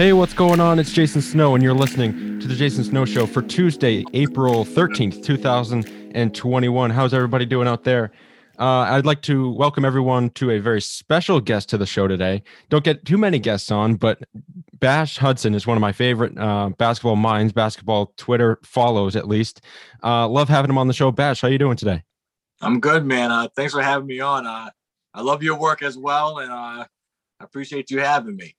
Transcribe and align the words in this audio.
Hey, 0.00 0.14
what's 0.14 0.32
going 0.32 0.60
on? 0.60 0.78
It's 0.78 0.92
Jason 0.92 1.20
Snow, 1.20 1.54
and 1.54 1.62
you're 1.62 1.74
listening 1.74 2.40
to 2.40 2.48
the 2.48 2.54
Jason 2.54 2.84
Snow 2.84 3.04
Show 3.04 3.26
for 3.26 3.42
Tuesday, 3.42 4.02
April 4.14 4.64
13th, 4.64 5.22
2021. 5.22 6.90
How's 6.90 7.12
everybody 7.12 7.44
doing 7.44 7.68
out 7.68 7.84
there? 7.84 8.10
Uh, 8.58 8.88
I'd 8.88 9.04
like 9.04 9.20
to 9.20 9.50
welcome 9.50 9.84
everyone 9.84 10.30
to 10.30 10.52
a 10.52 10.58
very 10.58 10.80
special 10.80 11.38
guest 11.38 11.68
to 11.68 11.76
the 11.76 11.84
show 11.84 12.08
today. 12.08 12.42
Don't 12.70 12.82
get 12.82 13.04
too 13.04 13.18
many 13.18 13.38
guests 13.38 13.70
on, 13.70 13.96
but 13.96 14.22
Bash 14.78 15.18
Hudson 15.18 15.54
is 15.54 15.66
one 15.66 15.76
of 15.76 15.82
my 15.82 15.92
favorite 15.92 16.32
uh, 16.38 16.70
basketball 16.78 17.16
minds, 17.16 17.52
basketball 17.52 18.14
Twitter 18.16 18.58
follows 18.62 19.16
at 19.16 19.28
least. 19.28 19.60
Uh, 20.02 20.26
love 20.26 20.48
having 20.48 20.70
him 20.70 20.78
on 20.78 20.86
the 20.86 20.94
show. 20.94 21.10
Bash, 21.10 21.42
how 21.42 21.48
you 21.48 21.58
doing 21.58 21.76
today? 21.76 22.02
I'm 22.62 22.80
good, 22.80 23.04
man. 23.04 23.30
Uh, 23.30 23.48
thanks 23.54 23.74
for 23.74 23.82
having 23.82 24.06
me 24.06 24.20
on. 24.20 24.46
Uh, 24.46 24.70
I 25.12 25.20
love 25.20 25.42
your 25.42 25.58
work 25.58 25.82
as 25.82 25.98
well, 25.98 26.38
and 26.38 26.50
uh, 26.50 26.54
I 26.54 26.86
appreciate 27.44 27.90
you 27.90 28.00
having 28.00 28.36
me. 28.36 28.54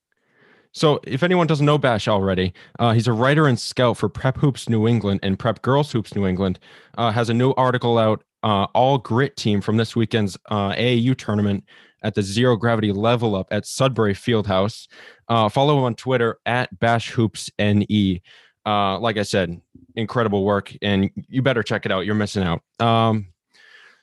So, 0.72 1.00
if 1.04 1.22
anyone 1.22 1.46
doesn't 1.46 1.66
know 1.66 1.78
Bash 1.78 2.08
already, 2.08 2.54
uh, 2.78 2.92
he's 2.92 3.06
a 3.06 3.12
writer 3.12 3.46
and 3.46 3.58
scout 3.58 3.98
for 3.98 4.08
Prep 4.08 4.38
Hoops 4.38 4.68
New 4.68 4.88
England 4.88 5.20
and 5.22 5.38
Prep 5.38 5.62
Girls 5.62 5.92
Hoops 5.92 6.14
New 6.14 6.26
England. 6.26 6.58
Uh, 6.96 7.10
has 7.10 7.28
a 7.28 7.34
new 7.34 7.52
article 7.52 7.98
out, 7.98 8.24
uh, 8.42 8.66
All 8.74 8.98
Grit 8.98 9.36
Team 9.36 9.60
from 9.60 9.76
this 9.76 9.94
weekend's 9.94 10.36
uh, 10.50 10.70
AAU 10.72 11.16
tournament 11.16 11.64
at 12.02 12.14
the 12.14 12.22
Zero 12.22 12.56
Gravity 12.56 12.92
Level 12.92 13.34
Up 13.34 13.48
at 13.50 13.66
Sudbury 13.66 14.14
Fieldhouse. 14.14 14.88
Uh, 15.28 15.48
follow 15.48 15.78
him 15.78 15.84
on 15.84 15.94
Twitter 15.94 16.38
at 16.46 16.76
Bash 16.78 17.10
Hoops 17.10 17.50
NE. 17.58 18.22
Uh, 18.64 18.98
like 18.98 19.16
I 19.16 19.22
said, 19.22 19.60
incredible 19.96 20.44
work, 20.44 20.74
and 20.82 21.10
you 21.28 21.42
better 21.42 21.62
check 21.62 21.84
it 21.84 21.92
out. 21.92 22.06
You're 22.06 22.14
missing 22.14 22.44
out. 22.44 22.62
Um, 22.84 23.31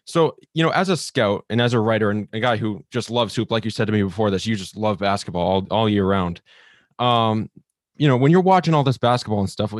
so, 0.09 0.35
you 0.55 0.63
know, 0.63 0.71
as 0.71 0.89
a 0.89 0.97
scout 0.97 1.45
and 1.52 1.61
as 1.61 1.73
a 1.73 1.79
writer 1.79 2.09
and 2.09 2.27
a 2.33 2.39
guy 2.39 2.57
who 2.57 2.83
just 2.89 3.11
loves 3.11 3.35
hoop, 3.35 3.52
like 3.52 3.63
you 3.63 3.69
said 3.69 3.85
to 3.85 3.93
me 3.93 4.02
before 4.02 4.31
this, 4.31 4.43
you 4.43 4.55
just 4.55 4.75
love 4.75 4.97
basketball 4.97 5.47
all, 5.47 5.67
all 5.69 5.88
year 5.88 6.03
round. 6.03 6.41
Um, 6.97 7.47
you 7.95 8.07
know, 8.07 8.17
when 8.17 8.31
you're 8.31 8.41
watching 8.41 8.73
all 8.73 8.83
this 8.83 8.97
basketball 8.97 9.39
and 9.39 9.49
stuff, 9.49 9.71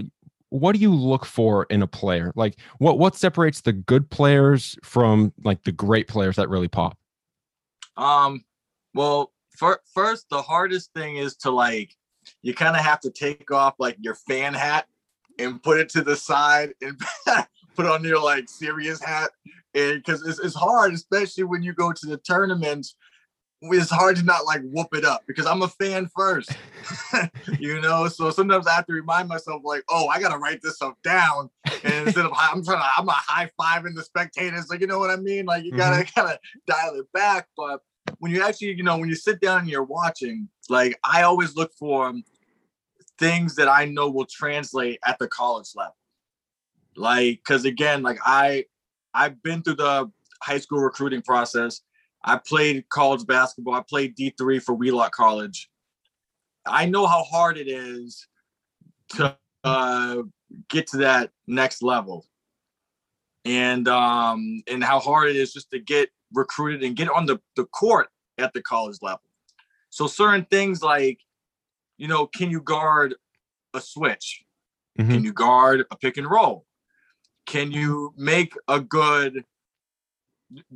what 0.50 0.73
do 0.73 0.80
you 0.80 0.94
look 0.94 1.25
for 1.25 1.63
in 1.72 1.81
a 1.81 1.88
player? 1.88 2.31
Like 2.35 2.59
what 2.77 3.00
what 3.00 3.16
separates 3.16 3.61
the 3.61 3.73
good 3.73 4.07
players 4.11 4.77
from 4.83 5.33
like 5.44 5.63
the 5.63 5.72
great 5.72 6.07
players 6.07 6.35
that 6.35 6.47
really 6.47 6.67
pop? 6.67 6.95
Um, 7.97 8.45
well, 8.94 9.31
for, 9.57 9.81
first, 9.95 10.27
the 10.30 10.44
hardest 10.44 10.94
thing 10.94 11.16
is 11.16 11.35
to 11.38 11.50
like, 11.50 11.95
you 12.44 12.53
kind 12.53 12.75
of 12.75 12.83
have 12.83 13.00
to 13.00 13.09
take 13.09 13.50
off 13.50 13.73
like 13.80 13.97
your 14.00 14.13
fan 14.16 14.53
hat 14.53 14.85
and 15.39 15.61
put 15.63 15.80
it 15.80 15.89
to 15.89 16.03
the 16.03 16.16
side 16.16 16.75
and 16.83 17.02
put 17.75 17.88
on 17.88 18.03
your 18.03 18.22
like 18.22 18.47
serious 18.47 19.03
hat 19.03 19.31
and 19.73 19.98
because 19.98 20.25
it's, 20.25 20.39
it's 20.39 20.56
hard, 20.56 20.94
especially 20.94 21.44
when 21.44 21.64
you 21.64 21.73
go 21.73 21.92
to 21.92 22.06
the 22.06 22.17
tournaments. 22.17 22.95
It's 23.62 23.89
hard 23.89 24.16
to 24.16 24.23
not 24.23 24.45
like 24.45 24.62
whoop 24.64 24.88
it 24.94 25.03
up 25.03 25.23
because 25.28 25.45
I'm 25.45 25.64
a 25.64 25.67
fan 25.67 26.09
first, 26.16 26.50
you 27.59 27.81
know. 27.81 28.08
So 28.08 28.31
sometimes 28.31 28.67
I 28.67 28.73
have 28.73 28.86
to 28.86 28.94
remind 28.94 29.28
myself, 29.28 29.64
like, 29.66 29.84
oh, 29.90 30.08
I 30.08 30.22
gotta 30.22 30.38
write 30.38 30.62
this 30.62 30.78
stuff 30.78 30.94
down, 31.03 31.50
and 31.84 32.08
instead 32.08 32.25
of 32.25 32.31
I'm 32.38 32.64
trying 32.64 32.80
to, 32.80 32.86
I'm 32.97 33.09
a 33.09 33.12
high 33.12 33.50
fiving 33.59 33.95
the 33.95 34.03
spectators, 34.03 34.70
like 34.70 34.80
you 34.80 34.88
know 34.88 34.97
what 34.97 35.09
I 35.09 35.17
mean. 35.17 35.45
Like 35.45 35.66
you 35.66 35.73
gotta 35.73 36.06
mm-hmm. 36.06 36.20
kind 36.20 36.31
of 36.31 36.38
dial 36.67 36.95
it 36.95 37.12
back. 37.12 37.47
But 37.58 37.81
when 38.20 38.31
you 38.31 38.42
actually, 38.44 38.75
you 38.75 38.84
know, 38.84 38.97
when 38.97 39.09
you 39.09 39.16
sit 39.16 39.42
down 39.42 39.59
and 39.59 39.70
you're 39.70 39.84
watching, 39.84 40.47
like 40.70 40.97
I 41.03 41.23
always 41.23 41.58
look 41.58 41.73
for 41.78 42.14
things 43.20 43.56
that 43.56 43.67
I 43.67 43.86
know 43.86 44.09
will 44.09 44.25
translate 44.25 45.00
at 45.06 45.20
the 45.20 45.28
college 45.28 45.70
level. 45.75 45.95
Like, 46.95 47.42
because 47.44 47.66
again, 47.66 48.02
like 48.02 48.20
I 48.25 48.66
I've 49.14 49.42
been 49.44 49.62
through 49.62 49.75
the 49.75 50.12
high 50.42 50.59
school 50.59 50.80
recruiting 50.80 51.22
process. 51.22 51.81
I 52.24 52.38
played 52.38 52.88
college 52.90 53.25
basketball. 53.25 53.75
I 53.75 53.84
played 53.88 54.16
D3 54.18 54.62
for 54.62 54.74
Wheelock 54.74 55.12
College. 55.14 55.70
I 56.66 56.86
know 56.86 57.08
how 57.08 57.24
hard 57.24 57.58
it 57.58 57.68
is 57.68 58.28
to 59.16 59.38
uh, 59.64 60.18
get 60.69 60.88
to 60.88 60.98
that 60.98 61.31
next 61.48 61.81
level. 61.81 62.25
And 63.46 63.88
um, 63.88 64.62
and 64.68 64.84
how 64.84 65.00
hard 65.00 65.30
it 65.30 65.38
is 65.38 65.53
just 65.53 65.72
to 65.72 65.80
get 65.80 66.09
recruited 66.34 66.84
and 66.84 66.96
get 66.96 67.09
on 67.09 67.25
the, 67.25 67.40
the 67.56 67.66
court 67.66 68.09
at 68.38 68.53
the 68.53 68.62
college 68.62 68.98
level. 69.02 69.22
So 69.90 70.08
certain 70.08 70.46
things 70.52 70.84
like, 70.84 71.19
you 71.98 72.08
know, 72.08 72.28
can 72.28 72.52
you 72.52 72.62
guard 72.62 73.16
a 73.74 73.81
switch? 73.81 74.44
Mm-hmm. 75.00 75.12
Can 75.12 75.24
you 75.24 75.34
guard 75.34 75.86
a 75.90 75.96
pick 75.96 76.18
and 76.18 76.30
roll? 76.30 76.66
Can 77.50 77.72
you 77.72 78.14
make 78.16 78.54
a 78.68 78.80
good 78.80 79.44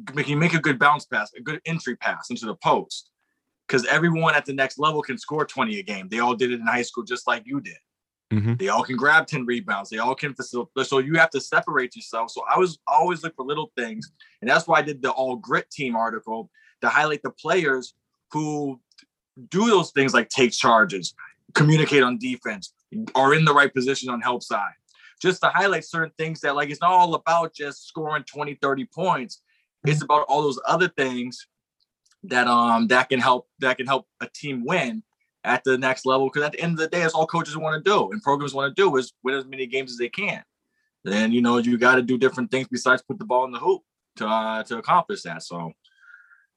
can 0.08 0.26
you 0.26 0.38
make 0.38 0.56
a 0.56 0.60
good 0.60 0.80
bounce 0.80 1.06
pass, 1.06 1.32
a 1.38 1.42
good 1.42 1.62
entry 1.68 1.96
pass 1.96 2.32
into 2.32 2.48
the 2.48 2.56
post? 2.56 3.12
Because 3.68 3.86
everyone 3.86 4.34
at 4.34 4.46
the 4.46 4.54
next 4.54 4.80
level 4.80 5.04
can 5.04 5.20
score 5.20 5.46
20 5.46 5.78
a 5.78 5.84
game. 5.84 6.10
They 6.10 6.18
all 6.18 6.34
did 6.34 6.52
it 6.52 6.60
in 6.60 6.66
high 6.66 6.82
school 6.82 7.04
just 7.04 7.28
like 7.28 7.44
you 7.46 7.62
did. 7.62 7.78
Mm-hmm. 8.34 8.56
They 8.56 8.70
all 8.70 8.82
can 8.82 8.98
grab 8.98 9.28
10 9.28 9.46
rebounds. 9.46 9.92
They 9.92 10.00
all 10.00 10.16
can 10.16 10.34
facilitate. 10.34 10.88
So 10.88 10.98
you 10.98 11.14
have 11.20 11.30
to 11.32 11.42
separate 11.42 11.96
yourself. 11.96 12.32
So 12.32 12.42
I 12.52 12.58
was 12.58 12.80
always 12.88 13.22
look 13.22 13.36
for 13.36 13.46
little 13.46 13.72
things. 13.78 14.12
And 14.42 14.50
that's 14.50 14.68
why 14.68 14.80
I 14.80 14.82
did 14.82 15.04
the 15.04 15.12
all 15.12 15.36
grit 15.36 15.70
team 15.70 15.96
article 15.96 16.50
to 16.82 16.90
highlight 16.90 17.22
the 17.22 17.30
players 17.30 17.94
who 18.32 18.82
do 19.50 19.68
those 19.68 19.92
things 19.92 20.12
like 20.12 20.30
take 20.30 20.54
charges, 20.54 21.14
communicate 21.54 22.02
on 22.02 22.18
defense, 22.18 22.74
are 23.14 23.36
in 23.36 23.46
the 23.46 23.54
right 23.54 23.72
position 23.72 24.10
on 24.10 24.22
help 24.22 24.42
side 24.42 24.74
just 25.22 25.42
to 25.42 25.50
highlight 25.50 25.86
certain 25.86 26.14
things 26.18 26.42
that 26.42 26.56
like 26.56 26.70
it's 26.70 26.82
not 26.82 26.92
all 26.92 27.16
about 27.16 27.54
just 27.54 27.88
scoring 27.88 28.24
20 28.24 28.56
30 28.56 28.86
points. 28.86 29.42
It's 29.86 29.98
mm-hmm. 29.98 30.06
about 30.06 30.26
all 30.28 30.42
those 30.42 30.60
other 30.68 30.88
things 30.88 31.48
that 32.24 32.48
um 32.48 32.88
that 32.88 33.10
can 33.10 33.20
help 33.20 33.48
that 33.60 33.78
can 33.78 33.86
help 33.86 34.08
a 34.22 34.28
team 34.34 34.66
win 34.66 35.04
at 35.44 35.64
the 35.64 35.78
next 35.78 36.06
level 36.06 36.28
because 36.28 36.44
at 36.44 36.54
the 36.54 36.62
end 36.62 36.74
of 36.74 36.78
the 36.78 36.88
day 36.88 37.02
that's 37.02 37.14
all 37.14 37.28
coaches 37.28 37.58
want 37.58 37.84
to 37.84 37.90
do 37.90 38.12
and 38.12 38.22
programs 38.22 38.54
want 38.54 38.74
to 38.74 38.82
do 38.82 38.96
is 38.96 39.14
win 39.24 39.36
as 39.36 39.46
many 39.46 39.66
games 39.66 39.92
as 39.92 39.98
they 39.98 40.10
can. 40.10 40.44
Then 41.04 41.32
you 41.32 41.42
know 41.42 41.58
you 41.58 41.78
got 41.78 41.96
to 41.96 42.02
do 42.02 42.18
different 42.18 42.50
things 42.50 42.68
besides 42.72 43.02
put 43.02 43.20
the 43.20 43.26
ball 43.26 43.46
in 43.46 43.52
the 43.52 43.60
hoop 43.60 43.82
to 44.18 44.28
uh, 44.28 44.64
to 44.64 44.78
accomplish 44.78 45.24
that. 45.24 45.44
So 45.44 45.74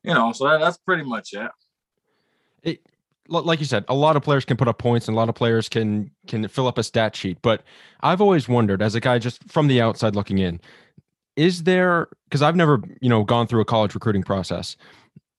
you 0.04 0.14
know 0.14 0.32
so 0.32 0.48
that, 0.48 0.60
that's 0.60 0.78
pretty 0.78 1.02
much 1.02 1.32
it. 1.32 1.50
It 2.62 2.80
like 3.28 3.58
you 3.58 3.66
said, 3.66 3.84
a 3.88 3.94
lot 3.94 4.16
of 4.16 4.22
players 4.22 4.44
can 4.44 4.56
put 4.56 4.68
up 4.68 4.78
points 4.78 5.08
and 5.08 5.16
a 5.16 5.18
lot 5.18 5.28
of 5.28 5.34
players 5.34 5.68
can 5.68 6.10
can 6.26 6.46
fill 6.48 6.66
up 6.66 6.78
a 6.78 6.82
stat 6.82 7.16
sheet. 7.16 7.38
But 7.42 7.62
I've 8.00 8.20
always 8.20 8.48
wondered, 8.48 8.82
as 8.82 8.94
a 8.94 9.00
guy 9.00 9.18
just 9.18 9.42
from 9.50 9.68
the 9.68 9.80
outside 9.80 10.14
looking 10.14 10.38
in, 10.38 10.60
is 11.36 11.64
there 11.64 12.08
because 12.24 12.42
I've 12.42 12.56
never, 12.56 12.80
you 13.00 13.08
know, 13.08 13.24
gone 13.24 13.46
through 13.46 13.60
a 13.60 13.66
college 13.66 13.94
recruiting 13.94 14.22
process. 14.22 14.76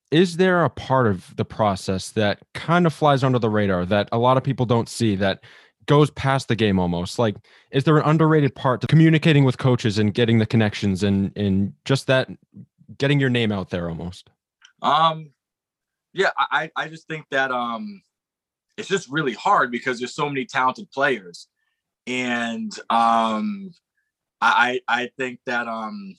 Is 0.10 0.38
there 0.38 0.64
a 0.64 0.70
part 0.70 1.08
of 1.08 1.36
the 1.36 1.44
process 1.44 2.12
that 2.12 2.40
kind 2.54 2.86
of 2.86 2.94
flies 2.94 3.26
under 3.26 3.40
the 3.40 3.50
radar 3.50 3.86
that 3.86 4.08
a 4.14 4.18
lot 4.18 4.38
of 4.38 4.44
people 4.44 4.66
don't 4.66 4.88
see 4.88 5.18
that 5.18 5.44
goes 5.86 6.10
past 6.12 6.48
the 6.48 6.56
game 6.56 6.80
almost? 6.80 7.20
Like, 7.20 7.36
is 7.72 7.84
there 7.84 7.98
an 7.98 8.04
underrated 8.06 8.56
part 8.56 8.80
to 8.82 8.88
communicating 8.88 9.44
with 9.44 9.58
coaches 9.58 9.98
and 9.98 10.14
getting 10.14 10.40
the 10.40 10.46
connections 10.46 11.04
and 11.04 11.36
and 11.36 11.74
just 11.84 12.08
that 12.08 12.30
getting 12.98 13.20
your 13.20 13.30
name 13.30 13.52
out 13.52 13.70
there 13.70 13.90
almost? 13.90 14.30
Um, 14.82 15.32
yeah, 16.14 16.32
I 16.38 16.72
I 16.76 16.88
just 16.88 17.08
think 17.08 17.26
that 17.32 17.52
um 17.52 18.02
it's 18.78 18.88
just 18.88 19.10
really 19.10 19.34
hard 19.34 19.72
because 19.72 20.00
there's 20.00 20.14
so 20.14 20.30
many 20.30 20.46
talented 20.46 20.92
players. 20.92 21.48
And 22.06 22.72
um 22.90 23.72
I 24.42 24.82
I 24.88 25.10
think 25.18 25.40
that 25.46 25.68
um 25.68 26.18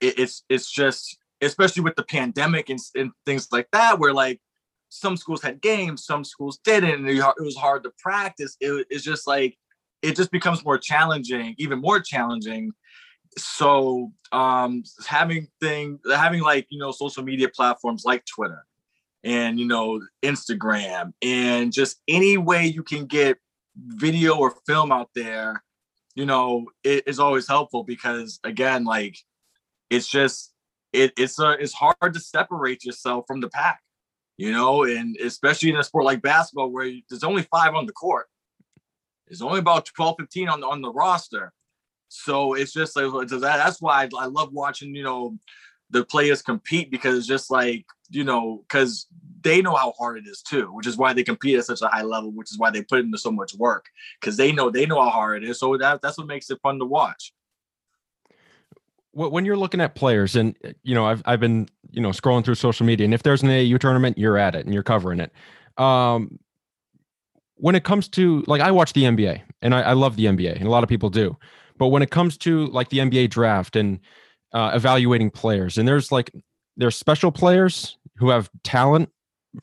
it, 0.00 0.18
it's 0.18 0.44
it's 0.48 0.70
just 0.70 1.18
especially 1.40 1.82
with 1.82 1.96
the 1.96 2.04
pandemic 2.04 2.70
and, 2.70 2.78
and 2.94 3.10
things 3.26 3.48
like 3.52 3.68
that 3.72 3.98
where 3.98 4.14
like 4.14 4.40
some 4.88 5.16
schools 5.16 5.42
had 5.42 5.60
games, 5.60 6.04
some 6.04 6.22
schools 6.22 6.58
didn't, 6.64 7.06
and 7.06 7.08
it 7.08 7.34
was 7.40 7.56
hard 7.56 7.82
to 7.82 7.90
practice. 7.98 8.56
It, 8.60 8.86
it's 8.90 9.04
just 9.04 9.26
like 9.26 9.56
it 10.02 10.16
just 10.16 10.30
becomes 10.30 10.64
more 10.64 10.78
challenging, 10.78 11.54
even 11.58 11.80
more 11.80 12.00
challenging 12.00 12.72
so 13.38 14.12
um 14.32 14.82
having 15.06 15.48
thing 15.60 15.98
having 16.14 16.42
like 16.42 16.66
you 16.70 16.78
know 16.78 16.90
social 16.90 17.22
media 17.22 17.48
platforms 17.48 18.04
like 18.04 18.24
twitter 18.26 18.64
and 19.24 19.58
you 19.58 19.66
know 19.66 20.00
instagram 20.22 21.12
and 21.22 21.72
just 21.72 22.00
any 22.08 22.36
way 22.36 22.66
you 22.66 22.82
can 22.82 23.06
get 23.06 23.38
video 23.76 24.36
or 24.36 24.54
film 24.66 24.92
out 24.92 25.08
there 25.14 25.62
you 26.14 26.26
know 26.26 26.66
it 26.84 27.02
is 27.06 27.18
always 27.18 27.48
helpful 27.48 27.84
because 27.84 28.38
again 28.44 28.84
like 28.84 29.16
it's 29.88 30.08
just 30.08 30.52
it, 30.92 31.10
it's 31.16 31.38
a, 31.38 31.52
it's 31.52 31.72
hard 31.72 32.12
to 32.12 32.20
separate 32.20 32.84
yourself 32.84 33.24
from 33.26 33.40
the 33.40 33.48
pack 33.48 33.80
you 34.36 34.50
know 34.50 34.84
and 34.84 35.16
especially 35.18 35.70
in 35.70 35.76
a 35.76 35.84
sport 35.84 36.04
like 36.04 36.22
basketball 36.22 36.70
where 36.70 36.90
there's 37.08 37.24
only 37.24 37.42
five 37.42 37.74
on 37.74 37.86
the 37.86 37.92
court. 37.92 38.26
There's 39.26 39.42
only 39.42 39.60
about 39.60 39.86
12 39.86 40.16
15 40.18 40.48
on 40.48 40.60
the, 40.60 40.66
on 40.66 40.82
the 40.82 40.92
roster 40.92 41.52
so 42.12 42.52
it's 42.52 42.74
just 42.74 42.94
like 42.94 43.28
that. 43.28 43.40
that's 43.40 43.80
why 43.80 44.06
I, 44.18 44.26
love 44.26 44.52
watching, 44.52 44.94
you 44.94 45.02
know, 45.02 45.38
the 45.88 46.04
players 46.04 46.42
compete 46.42 46.90
because 46.90 47.16
it's 47.16 47.26
just 47.26 47.50
like, 47.50 47.86
you 48.10 48.22
know, 48.22 48.62
because 48.68 49.06
they 49.40 49.62
know 49.62 49.74
how 49.74 49.92
hard 49.92 50.18
it 50.18 50.26
is 50.28 50.42
too, 50.42 50.66
which 50.74 50.86
is 50.86 50.98
why 50.98 51.14
they 51.14 51.24
compete 51.24 51.56
at 51.56 51.64
such 51.64 51.80
a 51.80 51.88
high 51.88 52.02
level, 52.02 52.30
which 52.30 52.50
is 52.52 52.58
why 52.58 52.70
they 52.70 52.82
put 52.82 53.00
into 53.00 53.16
so 53.16 53.30
much 53.30 53.54
work 53.54 53.86
because 54.20 54.36
they 54.36 54.52
know 54.52 54.68
they 54.68 54.84
know 54.84 55.02
how 55.02 55.08
hard 55.08 55.42
it 55.42 55.48
is. 55.48 55.58
So 55.58 55.74
that, 55.78 56.02
that's 56.02 56.18
what 56.18 56.26
makes 56.26 56.50
it 56.50 56.60
fun 56.62 56.78
to 56.80 56.84
watch. 56.84 57.32
When 59.14 59.46
you're 59.46 59.56
looking 59.56 59.80
at 59.80 59.94
players, 59.94 60.36
and 60.36 60.54
you 60.82 60.94
know, 60.94 61.06
I've 61.06 61.22
I've 61.26 61.40
been 61.40 61.68
you 61.90 62.00
know 62.00 62.10
scrolling 62.10 62.44
through 62.44 62.54
social 62.54 62.86
media, 62.86 63.04
and 63.04 63.12
if 63.12 63.22
there's 63.22 63.42
an 63.42 63.50
AU 63.50 63.76
tournament, 63.76 64.16
you're 64.16 64.38
at 64.38 64.54
it 64.54 64.64
and 64.64 64.72
you're 64.72 64.82
covering 64.82 65.20
it. 65.20 65.32
Um, 65.76 66.38
when 67.56 67.74
it 67.74 67.84
comes 67.84 68.08
to 68.08 68.42
like 68.46 68.60
I 68.60 68.70
watch 68.70 68.92
the 68.92 69.04
NBA 69.04 69.42
and 69.62 69.74
I, 69.74 69.82
I, 69.82 69.92
love 69.92 70.16
the 70.16 70.24
NBA 70.24 70.56
and 70.56 70.66
a 70.66 70.70
lot 70.70 70.82
of 70.82 70.88
people 70.88 71.10
do, 71.10 71.36
but 71.78 71.88
when 71.88 72.02
it 72.02 72.10
comes 72.10 72.36
to 72.38 72.66
like 72.66 72.88
the 72.90 72.98
NBA 72.98 73.30
draft 73.30 73.76
and 73.76 74.00
uh, 74.52 74.72
evaluating 74.74 75.30
players, 75.30 75.78
and 75.78 75.86
there's 75.86 76.12
like 76.12 76.30
there's 76.76 76.96
special 76.96 77.32
players 77.32 77.98
who 78.16 78.30
have 78.30 78.50
talent, 78.64 79.10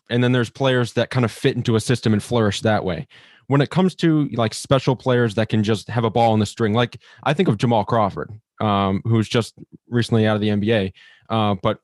and 0.10 0.24
then 0.24 0.32
there's 0.32 0.50
players 0.50 0.94
that 0.94 1.10
kind 1.10 1.26
of 1.26 1.32
fit 1.32 1.56
into 1.56 1.76
a 1.76 1.80
system 1.80 2.14
and 2.14 2.24
flourish 2.24 2.62
that 2.62 2.84
way. 2.84 3.08
When 3.48 3.62
it 3.62 3.72
comes 3.72 3.96
to 3.96 4.30
like 4.34 4.54
special 4.54 4.96
players 4.96 5.36
that 5.36 5.50
can 5.50 5.64
just 5.64 5.90
have 5.90 6.04
a 6.04 6.10
ball 6.10 6.34
in 6.34 6.40
the 6.40 6.46
string, 6.46 6.74
like 6.74 6.98
I 7.24 7.34
think 7.34 7.50
of 7.50 7.58
Jamal 7.58 7.84
Crawford, 7.84 8.32
um, 8.62 9.02
who's 9.06 9.28
just 9.28 9.56
recently 9.90 10.28
out 10.28 10.36
of 10.36 10.42
the 10.42 10.50
NBA, 10.50 10.94
uh, 11.30 11.56
but 11.62 11.80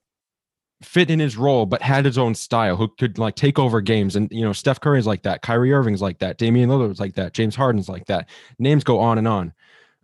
fit 0.83 1.09
in 1.09 1.19
his 1.19 1.37
role, 1.37 1.65
but 1.65 1.81
had 1.81 2.05
his 2.05 2.17
own 2.17 2.35
style, 2.35 2.75
who 2.75 2.87
could 2.87 3.17
like 3.17 3.35
take 3.35 3.57
over 3.57 3.81
games. 3.81 4.15
And 4.15 4.29
you 4.31 4.43
know, 4.43 4.53
Steph 4.53 4.79
Curry's 4.79 5.07
like 5.07 5.23
that, 5.23 5.41
Kyrie 5.41 5.73
Irving's 5.73 6.01
like 6.01 6.19
that, 6.19 6.37
Damian 6.37 6.69
Lillard's 6.69 6.99
like 6.99 7.15
that, 7.15 7.33
James 7.33 7.55
Harden's 7.55 7.89
like 7.89 8.05
that. 8.05 8.29
Names 8.59 8.83
go 8.83 8.99
on 8.99 9.17
and 9.17 9.27
on. 9.27 9.53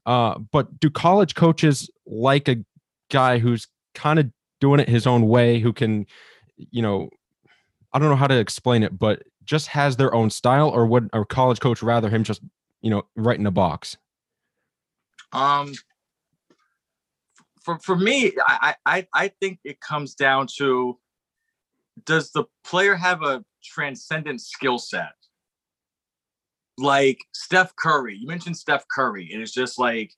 Uh, 0.05 0.39
but 0.39 0.79
do 0.79 0.89
college 0.89 1.35
coaches 1.35 1.89
like 2.05 2.47
a 2.47 2.57
guy 3.11 3.37
who's 3.37 3.67
kind 3.93 4.19
of 4.19 4.31
doing 4.59 4.79
it 4.79 4.89
his 4.89 5.05
own 5.05 5.27
way, 5.27 5.59
who 5.59 5.73
can, 5.73 6.05
you 6.57 6.81
know, 6.81 7.09
I 7.93 7.99
don't 7.99 8.09
know 8.09 8.15
how 8.15 8.27
to 8.27 8.39
explain 8.39 8.83
it, 8.83 8.97
but 8.97 9.23
just 9.43 9.67
has 9.67 9.97
their 9.97 10.13
own 10.13 10.29
style, 10.29 10.69
or 10.69 10.85
would 10.85 11.09
a 11.13 11.25
college 11.25 11.59
coach 11.59 11.83
rather 11.83 12.09
him 12.09 12.23
just, 12.23 12.41
you 12.81 12.89
know, 12.89 13.03
right 13.15 13.37
in 13.37 13.45
a 13.45 13.51
box? 13.51 13.97
Um, 15.33 15.73
for 17.61 17.79
for 17.79 17.95
me, 17.95 18.31
I 18.45 18.75
I 18.85 19.07
I 19.13 19.27
think 19.39 19.59
it 19.63 19.79
comes 19.81 20.15
down 20.15 20.47
to 20.57 20.97
does 22.05 22.31
the 22.31 22.45
player 22.63 22.95
have 22.95 23.21
a 23.23 23.43
transcendent 23.63 24.41
skill 24.41 24.79
set? 24.79 25.13
Like 26.81 27.19
Steph 27.33 27.75
Curry, 27.75 28.17
you 28.17 28.27
mentioned 28.27 28.57
Steph 28.57 28.85
Curry, 28.93 29.29
and 29.31 29.41
it's 29.41 29.51
just 29.51 29.79
like, 29.79 30.11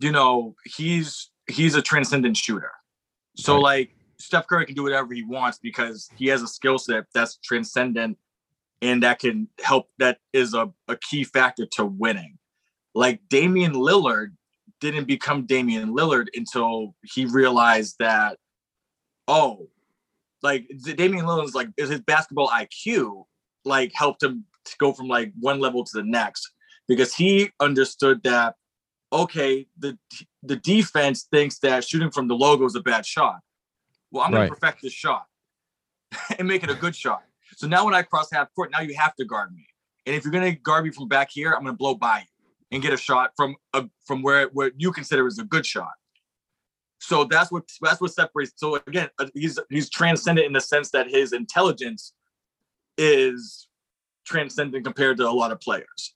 you 0.00 0.12
know, 0.12 0.54
he's 0.64 1.30
he's 1.48 1.74
a 1.74 1.82
transcendent 1.82 2.36
shooter. 2.36 2.72
So 3.36 3.54
right. 3.54 3.62
like 3.62 3.90
Steph 4.18 4.46
Curry 4.46 4.66
can 4.66 4.74
do 4.74 4.82
whatever 4.82 5.14
he 5.14 5.22
wants 5.22 5.58
because 5.58 6.08
he 6.16 6.26
has 6.26 6.42
a 6.42 6.48
skill 6.48 6.78
set 6.78 7.04
that's 7.14 7.36
transcendent 7.38 8.18
and 8.82 9.02
that 9.02 9.18
can 9.18 9.48
help 9.62 9.88
that 9.98 10.18
is 10.32 10.54
a, 10.54 10.70
a 10.88 10.96
key 10.96 11.24
factor 11.24 11.66
to 11.72 11.84
winning. 11.84 12.38
Like 12.94 13.20
Damian 13.28 13.72
Lillard 13.72 14.32
didn't 14.80 15.06
become 15.06 15.46
Damian 15.46 15.94
Lillard 15.94 16.26
until 16.34 16.94
he 17.04 17.24
realized 17.24 17.96
that, 17.98 18.38
oh, 19.26 19.68
like 20.42 20.68
Damian 20.96 21.24
Lillard's 21.24 21.54
like 21.54 21.68
his 21.76 22.00
basketball 22.00 22.48
IQ 22.48 23.24
like 23.64 23.92
helped 23.94 24.22
him 24.22 24.44
to 24.70 24.76
go 24.78 24.92
from 24.92 25.08
like 25.08 25.32
one 25.38 25.60
level 25.60 25.84
to 25.84 25.90
the 25.94 26.02
next 26.02 26.50
because 26.86 27.14
he 27.14 27.50
understood 27.60 28.22
that 28.24 28.54
okay 29.12 29.66
the 29.78 29.96
the 30.42 30.56
defense 30.56 31.26
thinks 31.30 31.58
that 31.60 31.84
shooting 31.84 32.10
from 32.10 32.28
the 32.28 32.34
logo 32.34 32.64
is 32.64 32.74
a 32.74 32.80
bad 32.80 33.04
shot. 33.06 33.40
Well, 34.10 34.24
I'm 34.24 34.30
going 34.30 34.48
to 34.48 34.54
perfect 34.54 34.82
this 34.82 34.92
shot 34.92 35.26
and 36.38 36.48
make 36.48 36.62
it 36.62 36.70
a 36.70 36.74
good 36.74 36.96
shot. 36.96 37.22
So 37.56 37.66
now 37.66 37.84
when 37.84 37.94
I 37.94 38.02
cross 38.02 38.28
half 38.32 38.48
court, 38.54 38.70
now 38.70 38.80
you 38.80 38.94
have 38.96 39.14
to 39.16 39.24
guard 39.24 39.54
me. 39.54 39.66
And 40.06 40.14
if 40.16 40.24
you're 40.24 40.32
going 40.32 40.50
to 40.50 40.58
guard 40.58 40.84
me 40.84 40.90
from 40.90 41.08
back 41.08 41.28
here, 41.30 41.52
I'm 41.52 41.62
going 41.62 41.74
to 41.74 41.76
blow 41.76 41.94
by 41.94 42.20
you 42.20 42.24
and 42.70 42.82
get 42.82 42.92
a 42.92 42.96
shot 42.96 43.32
from 43.36 43.56
a, 43.74 43.86
from 44.06 44.22
where 44.22 44.48
where 44.48 44.72
you 44.76 44.92
consider 44.92 45.26
is 45.26 45.38
a 45.38 45.44
good 45.44 45.66
shot. 45.66 45.92
So 47.00 47.24
that's 47.24 47.52
what 47.52 47.64
that's 47.80 48.00
what 48.00 48.12
separates. 48.12 48.52
So 48.56 48.76
again, 48.86 49.08
uh, 49.18 49.26
he's 49.34 49.58
he's 49.70 49.88
transcendent 49.88 50.46
in 50.46 50.52
the 50.52 50.60
sense 50.60 50.90
that 50.90 51.08
his 51.08 51.32
intelligence 51.32 52.12
is 52.96 53.67
transcendent 54.28 54.84
compared 54.84 55.16
to 55.18 55.28
a 55.28 55.30
lot 55.30 55.52
of 55.52 55.60
players. 55.60 56.14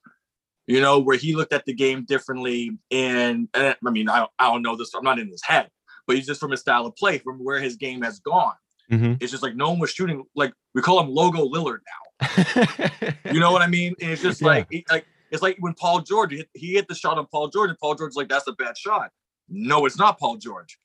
You 0.67 0.81
know, 0.81 1.01
where 1.01 1.17
he 1.17 1.35
looked 1.35 1.53
at 1.53 1.65
the 1.65 1.75
game 1.75 2.05
differently, 2.05 2.79
and, 2.93 3.49
and 3.53 3.77
I 3.85 3.91
mean, 3.91 4.09
I 4.09 4.21
don't, 4.21 4.31
I 4.39 4.47
don't 4.47 4.63
know 4.63 4.77
this. 4.77 4.95
I'm 4.95 5.03
not 5.03 5.19
in 5.19 5.29
his 5.29 5.43
head, 5.43 5.69
but 6.07 6.15
he's 6.15 6.27
just 6.27 6.39
from 6.39 6.53
his 6.53 6.61
style 6.61 6.87
of 6.87 6.95
play, 6.95 7.19
from 7.19 7.39
where 7.39 7.59
his 7.59 7.75
game 7.77 8.03
has 8.03 8.21
gone. 8.21 8.55
Mm-hmm. 8.91 9.15
It's 9.21 9.33
just 9.33 9.43
like 9.43 9.57
no 9.57 9.71
one 9.71 9.81
was 9.81 9.91
shooting 9.91 10.23
like 10.37 10.53
we 10.75 10.83
call 10.83 11.01
him 11.01 11.11
Logo 11.11 11.49
Lillard 11.49 11.79
now. 11.89 13.33
you 13.33 13.41
know 13.41 13.51
what 13.51 13.63
I 13.63 13.67
mean? 13.67 13.95
And 14.01 14.13
it's 14.13 14.23
just 14.23 14.41
yeah. 14.43 14.47
like 14.47 14.69
like 14.91 15.07
it's 15.31 15.43
like 15.43 15.57
when 15.61 15.75
Paul 15.75 16.01
George 16.01 16.33
hit, 16.33 16.49
he 16.55 16.75
hit 16.75 16.87
the 16.89 16.95
shot 16.95 17.19
on 17.19 17.27
Paul 17.27 17.49
George, 17.49 17.71
and 17.71 17.79
Paul 17.79 17.95
George's 17.95 18.17
like, 18.17 18.29
"That's 18.29 18.47
a 18.47 18.53
bad 18.53 18.77
shot." 18.77 19.11
No, 19.49 19.87
it's 19.87 19.99
not 19.99 20.19
Paul 20.19 20.37
George. 20.37 20.79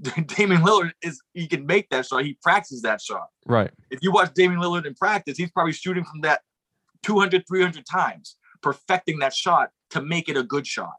Damian 0.26 0.62
Lillard 0.62 0.92
is 1.02 1.20
he 1.34 1.46
can 1.46 1.66
make 1.66 1.88
that 1.90 2.06
shot. 2.06 2.24
He 2.24 2.38
practices 2.42 2.82
that 2.82 3.02
shot. 3.02 3.26
Right. 3.46 3.70
If 3.90 4.00
you 4.02 4.10
watch 4.10 4.32
Damian 4.34 4.60
Lillard 4.60 4.86
in 4.86 4.94
practice, 4.94 5.36
he's 5.36 5.50
probably 5.50 5.72
shooting 5.72 6.04
from 6.04 6.22
that 6.22 6.40
200, 7.02 7.44
300 7.46 7.84
times, 7.86 8.36
perfecting 8.62 9.18
that 9.20 9.34
shot 9.34 9.70
to 9.90 10.02
make 10.02 10.28
it 10.28 10.36
a 10.36 10.42
good 10.42 10.66
shot. 10.66 10.94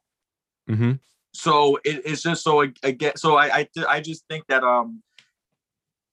Mm-hmm. 0.70 0.94
So 1.34 1.78
it, 1.84 2.02
it's 2.06 2.22
just 2.22 2.44
so 2.44 2.62
again. 2.84 3.16
So 3.16 3.38
I, 3.38 3.60
I 3.60 3.68
I 3.88 4.02
just 4.02 4.26
think 4.28 4.46
that 4.48 4.64
um 4.64 5.02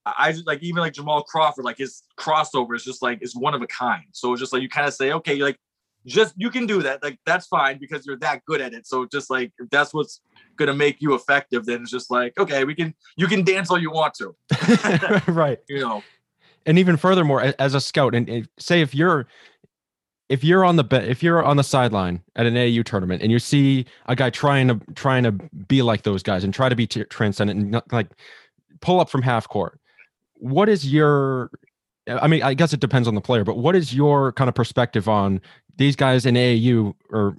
I 0.05 0.33
just 0.33 0.47
like 0.47 0.63
even 0.63 0.81
like 0.81 0.95
Jamal 0.95 1.23
Crawford, 1.23 1.65
like 1.65 1.79
his 1.79 2.03
crossover 2.19 2.75
is 2.75 2.85
just 2.85 3.03
like 3.03 3.19
it's 3.21 3.37
one 3.37 3.55
of 3.55 3.63
a 3.63 3.67
kind. 3.67 4.05
So 4.13 4.33
it's 4.33 4.41
just 4.41 4.53
like 4.53 4.63
you 4.63 4.69
kind 4.69 4.87
of 4.87 4.95
say, 4.95 5.13
okay, 5.13 5.37
like 5.37 5.59
just 6.07 6.35
you 6.37 6.51
can 6.51 6.67
do 6.67 6.83
that. 6.83 7.03
Like 7.03 7.19
that's 7.27 7.47
fine 7.47 7.79
because 7.79 8.07
you're 8.07 8.19
that 8.19 8.45
good 8.45 8.61
at 8.61 8.73
it. 8.73 8.87
So 8.87 9.07
just 9.07 9.29
like 9.29 9.53
if 9.59 9.69
that's 9.71 9.93
what's 9.93 10.21
gonna 10.57 10.75
make 10.75 11.01
you 11.01 11.15
effective, 11.15 11.67
then 11.67 11.83
it's 11.83 11.91
just 11.91 12.11
like 12.11 12.39
okay, 12.39 12.65
we 12.65 12.75
can 12.75 12.95
you 13.17 13.27
can 13.27 13.45
dance 13.45 13.71
all 13.71 13.79
you 13.79 13.91
want 13.91 14.15
to, 14.15 14.35
right? 15.33 15.59
You 15.69 15.81
know. 15.81 16.03
And 16.67 16.79
even 16.79 16.99
furthermore, 16.99 17.55
as 17.59 17.75
a 17.75 17.81
scout, 17.81 18.15
and 18.15 18.47
say 18.59 18.83
if 18.83 18.95
you're 18.95 19.27
if 20.29 20.45
you're 20.45 20.65
on 20.65 20.77
the 20.77 20.85
if 21.09 21.23
you're 21.23 21.43
on 21.43 21.57
the 21.57 21.65
sideline 21.65 22.23
at 22.37 22.47
an 22.47 22.57
AU 22.57 22.83
tournament 22.83 23.23
and 23.23 23.33
you 23.33 23.39
see 23.39 23.87
a 24.07 24.15
guy 24.17 24.31
trying 24.31 24.69
to 24.69 24.81
trying 24.95 25.23
to 25.25 25.33
be 25.33 25.83
like 25.83 26.03
those 26.03 26.23
guys 26.23 26.45
and 26.45 26.53
try 26.53 26.69
to 26.69 26.77
be 26.77 26.87
t- 26.87 27.05
transcendent 27.05 27.61
and 27.61 27.83
like 27.93 28.09
pull 28.81 29.01
up 29.01 29.09
from 29.09 29.23
half 29.23 29.49
court, 29.49 29.81
what 30.35 30.69
is 30.69 30.91
your 30.91 31.51
I 32.07 32.27
mean, 32.27 32.43
I 32.43 32.55
guess 32.55 32.73
it 32.73 32.81
depends 32.81 33.07
on 33.07 33.15
the 33.15 33.21
player, 33.21 33.45
but 33.45 33.59
what 33.59 33.77
is 33.77 33.95
your 33.95 34.33
kind 34.33 34.49
of 34.49 34.55
perspective 34.55 35.09
on 35.09 35.41
these 35.77 35.97
guys 35.97 36.27
in 36.27 36.35
AAU 36.35 36.95
or 37.11 37.37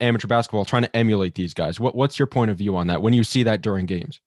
amateur 0.00 0.28
basketball 0.28 0.64
trying 0.64 0.82
to 0.82 0.96
emulate 0.96 1.34
these 1.34 1.54
guys. 1.54 1.78
What 1.80 1.94
what's 1.94 2.18
your 2.18 2.26
point 2.26 2.50
of 2.50 2.58
view 2.58 2.76
on 2.76 2.86
that 2.88 3.02
when 3.02 3.12
you 3.12 3.24
see 3.24 3.42
that 3.44 3.62
during 3.62 3.86
games? 3.86 4.20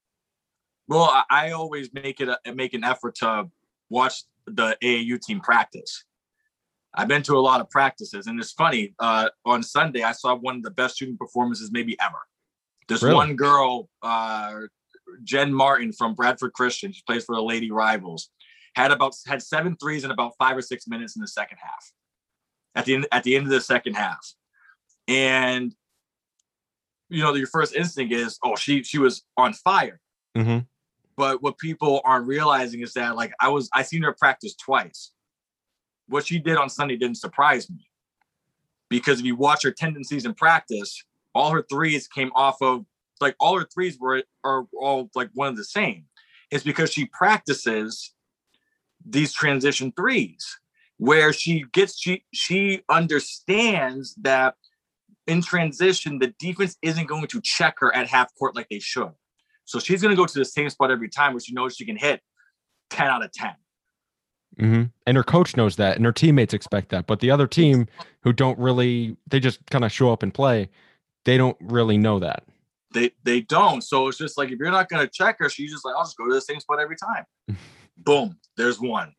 Well, 0.88 1.24
I 1.30 1.52
always 1.52 1.92
make 1.94 2.20
it 2.20 2.28
a, 2.28 2.52
make 2.52 2.74
an 2.74 2.84
effort 2.84 3.14
to 3.16 3.48
watch 3.88 4.24
the 4.46 4.76
AAU 4.82 5.20
team 5.20 5.40
practice. 5.40 6.04
I've 6.96 7.08
been 7.08 7.22
to 7.24 7.36
a 7.36 7.40
lot 7.40 7.60
of 7.60 7.68
practices, 7.70 8.26
and 8.26 8.38
it's 8.38 8.52
funny. 8.52 8.94
Uh, 8.98 9.28
on 9.44 9.62
Sunday, 9.62 10.02
I 10.02 10.12
saw 10.12 10.34
one 10.34 10.56
of 10.56 10.62
the 10.62 10.70
best 10.70 10.98
shooting 10.98 11.16
performances 11.16 11.70
maybe 11.72 11.96
ever. 12.00 12.18
This 12.88 13.02
really? 13.02 13.14
one 13.14 13.36
girl, 13.36 13.88
uh, 14.02 14.60
Jen 15.22 15.52
Martin 15.52 15.92
from 15.92 16.14
Bradford 16.14 16.52
Christian, 16.52 16.92
she 16.92 17.02
plays 17.06 17.24
for 17.24 17.34
the 17.34 17.42
Lady 17.42 17.70
Rivals, 17.70 18.30
had 18.76 18.90
about 18.90 19.14
had 19.26 19.42
seven 19.42 19.76
threes 19.76 20.04
in 20.04 20.10
about 20.10 20.32
five 20.38 20.56
or 20.56 20.62
six 20.62 20.86
minutes 20.86 21.16
in 21.16 21.22
the 21.22 21.28
second 21.28 21.58
half 21.62 21.92
at 22.74 22.84
the 22.84 22.94
end 22.94 23.06
at 23.12 23.22
the 23.22 23.36
end 23.36 23.46
of 23.46 23.50
the 23.50 23.60
second 23.60 23.94
half. 23.94 24.34
And 25.08 25.74
you 27.08 27.22
know, 27.22 27.34
your 27.34 27.46
first 27.46 27.74
instinct 27.74 28.12
is, 28.12 28.38
oh, 28.44 28.56
she 28.56 28.82
she 28.82 28.98
was 28.98 29.22
on 29.36 29.52
fire. 29.52 30.00
Mm-hmm. 30.36 30.60
But 31.16 31.42
what 31.42 31.58
people 31.58 32.00
aren't 32.04 32.26
realizing 32.26 32.80
is 32.80 32.92
that 32.94 33.16
like 33.16 33.32
I 33.40 33.48
was 33.48 33.68
I 33.72 33.82
seen 33.82 34.02
her 34.02 34.14
practice 34.18 34.54
twice. 34.56 35.12
What 36.08 36.26
she 36.26 36.38
did 36.38 36.56
on 36.56 36.68
Sunday 36.68 36.96
didn't 36.96 37.16
surprise 37.16 37.70
me. 37.70 37.88
Because 38.90 39.20
if 39.20 39.26
you 39.26 39.36
watch 39.36 39.62
her 39.62 39.70
tendencies 39.70 40.24
in 40.24 40.34
practice, 40.34 41.02
all 41.34 41.50
her 41.50 41.64
threes 41.68 42.06
came 42.06 42.30
off 42.34 42.60
of 42.60 42.84
like 43.20 43.34
all 43.40 43.58
her 43.58 43.66
threes 43.72 43.98
were 43.98 44.22
are 44.44 44.66
all 44.78 45.10
like 45.14 45.30
one 45.34 45.48
of 45.48 45.56
the 45.56 45.64
same. 45.64 46.04
It's 46.50 46.64
because 46.64 46.92
she 46.92 47.06
practices 47.06 48.14
these 49.04 49.32
transition 49.32 49.92
threes 49.92 50.58
where 50.96 51.32
she 51.32 51.64
gets 51.72 51.98
she 51.98 52.24
she 52.32 52.82
understands 52.88 54.14
that 54.22 54.54
in 55.26 55.42
transition 55.42 56.18
the 56.18 56.32
defense 56.38 56.76
isn't 56.82 57.06
going 57.06 57.26
to 57.26 57.40
check 57.40 57.74
her 57.78 57.94
at 57.94 58.06
half 58.06 58.32
court 58.38 58.54
like 58.54 58.68
they 58.68 58.78
should 58.78 59.12
so 59.64 59.78
she's 59.78 60.00
going 60.00 60.14
to 60.14 60.16
go 60.16 60.26
to 60.26 60.38
the 60.38 60.44
same 60.44 60.70
spot 60.70 60.90
every 60.90 61.08
time 61.08 61.32
where 61.32 61.40
she 61.40 61.52
knows 61.52 61.74
she 61.74 61.84
can 61.84 61.96
hit 61.96 62.20
10 62.90 63.06
out 63.06 63.24
of 63.24 63.32
10 63.32 63.50
mm-hmm. 64.58 64.84
and 65.06 65.16
her 65.16 65.22
coach 65.22 65.56
knows 65.56 65.76
that 65.76 65.96
and 65.96 66.04
her 66.04 66.12
teammates 66.12 66.54
expect 66.54 66.88
that 66.90 67.06
but 67.06 67.20
the 67.20 67.30
other 67.30 67.46
team 67.46 67.86
who 68.22 68.32
don't 68.32 68.58
really 68.58 69.16
they 69.26 69.40
just 69.40 69.64
kind 69.70 69.84
of 69.84 69.92
show 69.92 70.12
up 70.12 70.22
and 70.22 70.34
play 70.34 70.68
they 71.24 71.36
don't 71.36 71.56
really 71.60 71.98
know 71.98 72.18
that 72.18 72.44
they 72.92 73.10
they 73.24 73.40
don't 73.40 73.82
so 73.82 74.08
it's 74.08 74.18
just 74.18 74.38
like 74.38 74.50
if 74.50 74.58
you're 74.58 74.70
not 74.70 74.88
going 74.88 75.04
to 75.04 75.10
check 75.12 75.36
her 75.38 75.48
she's 75.48 75.72
just 75.72 75.84
like 75.84 75.94
i'll 75.96 76.04
just 76.04 76.16
go 76.16 76.26
to 76.26 76.34
the 76.34 76.40
same 76.40 76.60
spot 76.60 76.80
every 76.80 76.96
time 76.96 77.24
boom 77.98 78.36
there's 78.56 78.80
one 78.80 79.12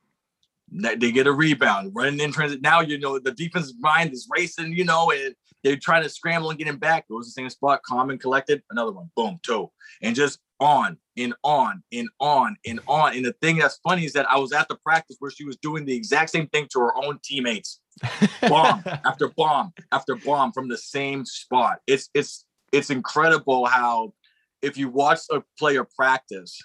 they 0.72 1.12
get 1.12 1.28
a 1.28 1.32
rebound, 1.32 1.92
running 1.94 2.20
in 2.20 2.32
transit. 2.32 2.62
Now 2.62 2.82
you 2.82 2.98
know 2.98 3.20
the 3.20 3.32
defensive 3.32 3.76
mind 3.80 4.14
is 4.14 4.28
racing, 4.36 4.74
you 4.74 4.84
know, 4.84 5.12
and 5.12 5.36
they're 5.64 5.78
trying 5.78 6.04
to 6.04 6.10
scramble 6.10 6.50
and 6.50 6.58
get 6.58 6.68
him 6.68 6.78
back. 6.78 7.08
Goes 7.08 7.26
the 7.26 7.32
same 7.32 7.50
spot, 7.50 7.82
calm 7.84 8.10
and 8.10 8.20
collected. 8.20 8.64
Another 8.70 8.92
one, 8.92 9.10
boom, 9.16 9.40
two, 9.44 9.72
and 10.02 10.16
just 10.16 10.40
on 10.60 10.98
and 11.18 11.34
on 11.44 11.84
and 11.92 12.08
on 12.20 12.56
and 12.66 12.80
on. 12.88 13.16
And 13.16 13.26
the 13.26 13.34
thing 13.42 13.58
that's 13.58 13.80
funny 13.88 14.06
is 14.06 14.14
that 14.14 14.30
I 14.30 14.38
was 14.38 14.52
at 14.52 14.68
the 14.68 14.76
practice 14.76 15.18
where 15.20 15.32
she 15.32 15.46
was 15.46 15.58
doing 15.58 15.86
the 15.86 15.96
exact 15.96 16.32
same 16.32 16.48
thing 16.48 16.68
to 16.74 16.80
her 16.80 16.96
own 17.04 17.20
teammates. 17.24 17.80
bomb 18.42 18.84
after 19.06 19.30
bomb 19.30 19.74
after 19.92 20.16
bomb 20.16 20.52
from 20.52 20.68
the 20.68 20.78
same 20.78 21.26
spot. 21.26 21.80
It's 21.88 22.10
it's 22.14 22.46
it's 22.72 22.90
incredible 22.90 23.66
how 23.66 24.14
if 24.62 24.78
you 24.78 24.90
watch 24.90 25.20
a 25.32 25.42
player 25.58 25.88
practice 25.96 26.60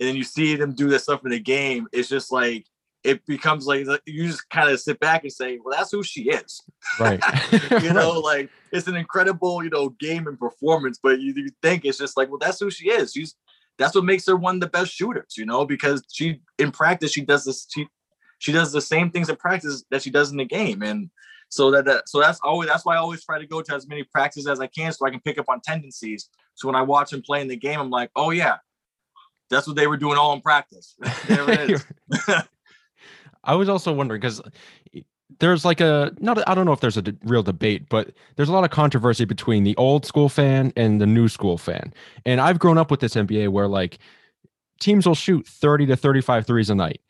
and 0.00 0.08
then 0.08 0.16
you 0.16 0.24
see 0.24 0.56
them 0.56 0.74
do 0.74 0.88
this 0.88 1.04
stuff 1.04 1.24
in 1.24 1.30
the 1.30 1.40
game, 1.40 1.86
it's 1.92 2.08
just 2.08 2.32
like 2.32 2.66
it 3.04 3.24
becomes 3.26 3.66
like 3.66 3.86
you 4.06 4.26
just 4.26 4.48
kind 4.48 4.70
of 4.70 4.80
sit 4.80 4.98
back 4.98 5.22
and 5.22 5.32
say, 5.32 5.58
"Well, 5.62 5.76
that's 5.76 5.92
who 5.92 6.02
she 6.02 6.30
is." 6.30 6.62
Right. 6.98 7.22
you 7.82 7.92
know, 7.92 8.18
like 8.18 8.48
it's 8.72 8.88
an 8.88 8.96
incredible, 8.96 9.62
you 9.62 9.70
know, 9.70 9.90
game 9.90 10.26
and 10.26 10.38
performance, 10.38 10.98
but 11.02 11.20
you, 11.20 11.34
you 11.36 11.50
think 11.62 11.84
it's 11.84 11.98
just 11.98 12.16
like, 12.16 12.30
well, 12.30 12.38
that's 12.38 12.58
who 12.58 12.70
she 12.70 12.88
is. 12.90 13.12
She's 13.12 13.34
that's 13.78 13.94
what 13.94 14.04
makes 14.04 14.26
her 14.26 14.36
one 14.36 14.56
of 14.56 14.60
the 14.62 14.68
best 14.68 14.92
shooters, 14.92 15.34
you 15.36 15.44
know, 15.44 15.66
because 15.66 16.02
she 16.10 16.40
in 16.58 16.70
practice 16.70 17.12
she 17.12 17.24
does 17.24 17.44
this 17.44 17.66
she 17.72 17.86
she 18.38 18.52
does 18.52 18.72
the 18.72 18.80
same 18.80 19.10
things 19.10 19.28
in 19.28 19.36
practice 19.36 19.84
that 19.90 20.02
she 20.02 20.10
does 20.10 20.30
in 20.30 20.38
the 20.38 20.44
game, 20.44 20.82
and 20.82 21.10
so 21.50 21.70
that, 21.72 21.84
that 21.84 22.08
so 22.08 22.20
that's 22.20 22.40
always 22.42 22.68
that's 22.68 22.86
why 22.86 22.94
I 22.94 22.98
always 22.98 23.24
try 23.24 23.38
to 23.38 23.46
go 23.46 23.60
to 23.60 23.74
as 23.74 23.86
many 23.86 24.04
practices 24.04 24.48
as 24.48 24.60
I 24.60 24.66
can 24.66 24.92
so 24.92 25.06
I 25.06 25.10
can 25.10 25.20
pick 25.20 25.38
up 25.38 25.48
on 25.48 25.60
tendencies. 25.60 26.30
So 26.54 26.68
when 26.68 26.76
I 26.76 26.82
watch 26.82 27.10
them 27.10 27.22
play 27.22 27.42
in 27.42 27.48
the 27.48 27.56
game, 27.56 27.78
I'm 27.78 27.90
like, 27.90 28.10
oh 28.16 28.30
yeah, 28.30 28.56
that's 29.50 29.66
what 29.66 29.76
they 29.76 29.86
were 29.86 29.98
doing 29.98 30.16
all 30.16 30.32
in 30.32 30.40
practice. 30.40 30.96
there 31.28 31.50
it 31.50 31.70
is. 31.70 31.86
I 33.44 33.54
was 33.54 33.68
also 33.68 33.92
wondering 33.92 34.20
because 34.20 34.42
there's 35.38 35.64
like 35.64 35.80
a 35.80 36.12
not 36.20 36.46
I 36.48 36.54
don't 36.54 36.66
know 36.66 36.72
if 36.72 36.80
there's 36.80 36.96
a 36.96 37.02
d- 37.02 37.16
real 37.24 37.42
debate, 37.42 37.88
but 37.88 38.12
there's 38.36 38.48
a 38.48 38.52
lot 38.52 38.64
of 38.64 38.70
controversy 38.70 39.24
between 39.24 39.64
the 39.64 39.76
old 39.76 40.04
school 40.04 40.28
fan 40.28 40.72
and 40.76 41.00
the 41.00 41.06
new 41.06 41.28
school 41.28 41.58
fan. 41.58 41.92
And 42.24 42.40
I've 42.40 42.58
grown 42.58 42.78
up 42.78 42.90
with 42.90 43.00
this 43.00 43.14
NBA 43.14 43.48
where 43.48 43.68
like 43.68 43.98
teams 44.80 45.06
will 45.06 45.14
shoot 45.14 45.46
30 45.46 45.86
to 45.86 45.96
35 45.96 46.46
threes 46.46 46.70
a 46.70 46.74
night. 46.74 47.00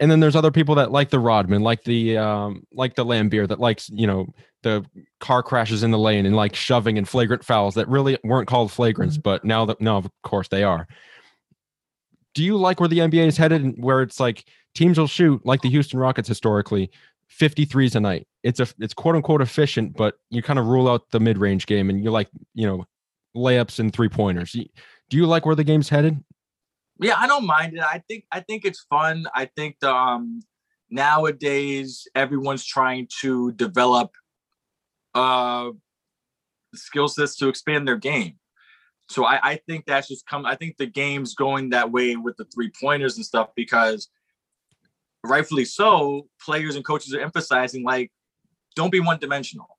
And 0.00 0.10
then 0.10 0.20
there's 0.20 0.36
other 0.36 0.52
people 0.52 0.76
that 0.76 0.92
like 0.92 1.10
the 1.10 1.18
Rodman, 1.18 1.62
like 1.62 1.84
the 1.84 2.18
um 2.18 2.64
like 2.72 2.94
the 2.94 3.04
Laimbeer 3.04 3.48
that 3.48 3.60
likes, 3.60 3.90
you 3.90 4.06
know, 4.06 4.32
the 4.62 4.84
car 5.20 5.42
crashes 5.42 5.82
in 5.82 5.90
the 5.90 5.98
lane 5.98 6.26
and 6.26 6.36
like 6.36 6.54
shoving 6.54 6.98
and 6.98 7.08
flagrant 7.08 7.44
fouls 7.44 7.74
that 7.74 7.88
really 7.88 8.18
weren't 8.24 8.48
called 8.48 8.70
flagrants, 8.70 9.12
mm-hmm. 9.12 9.22
but 9.22 9.44
now 9.44 9.64
that 9.64 9.80
now 9.80 9.96
of 9.96 10.08
course 10.22 10.48
they 10.48 10.62
are. 10.62 10.86
Do 12.34 12.44
you 12.44 12.56
like 12.56 12.78
where 12.78 12.88
the 12.88 12.98
NBA 12.98 13.26
is 13.26 13.36
headed 13.36 13.64
and 13.64 13.74
where 13.82 14.02
it's 14.02 14.20
like 14.20 14.44
teams 14.78 14.98
will 14.98 15.08
shoot 15.08 15.44
like 15.44 15.60
the 15.60 15.68
Houston 15.70 15.98
Rockets 15.98 16.28
historically 16.28 16.90
53s 17.40 17.96
a 17.96 18.00
night. 18.00 18.28
It's 18.44 18.60
a 18.60 18.68
it's 18.78 18.94
quote 18.94 19.16
unquote 19.16 19.42
efficient, 19.42 19.96
but 19.96 20.14
you 20.30 20.40
kind 20.40 20.58
of 20.58 20.66
rule 20.66 20.88
out 20.88 21.10
the 21.10 21.20
mid 21.20 21.36
range 21.36 21.66
game 21.66 21.90
and 21.90 22.02
you 22.04 22.10
like 22.10 22.28
you 22.54 22.66
know 22.66 22.84
layups 23.36 23.80
and 23.80 23.92
three 23.92 24.08
pointers. 24.08 24.52
Do 24.52 25.16
you 25.16 25.26
like 25.26 25.44
where 25.44 25.56
the 25.56 25.64
game's 25.64 25.88
headed? 25.88 26.22
Yeah, 27.00 27.14
I 27.16 27.26
don't 27.26 27.46
mind 27.46 27.74
it. 27.74 27.80
I 27.80 28.02
think 28.08 28.24
I 28.30 28.40
think 28.40 28.64
it's 28.64 28.86
fun. 28.88 29.26
I 29.34 29.46
think 29.56 29.76
the, 29.80 29.92
um, 29.92 30.42
nowadays 30.90 32.06
everyone's 32.14 32.64
trying 32.64 33.08
to 33.20 33.52
develop 33.52 34.12
uh 35.14 35.70
skill 36.74 37.08
sets 37.08 37.36
to 37.36 37.48
expand 37.48 37.88
their 37.88 37.96
game. 37.96 38.38
So 39.10 39.24
I, 39.24 39.40
I 39.42 39.60
think 39.66 39.86
that's 39.86 40.06
just 40.06 40.26
come. 40.26 40.46
I 40.46 40.54
think 40.54 40.76
the 40.76 40.86
game's 40.86 41.34
going 41.34 41.70
that 41.70 41.90
way 41.90 42.16
with 42.16 42.36
the 42.36 42.44
three 42.44 42.70
pointers 42.80 43.16
and 43.16 43.24
stuff 43.24 43.48
because 43.56 44.08
rightfully 45.28 45.64
so, 45.64 46.28
players 46.40 46.76
and 46.76 46.84
coaches 46.84 47.14
are 47.14 47.20
emphasizing 47.20 47.84
like, 47.84 48.10
don't 48.74 48.90
be 48.90 49.00
one 49.00 49.18
dimensional. 49.18 49.78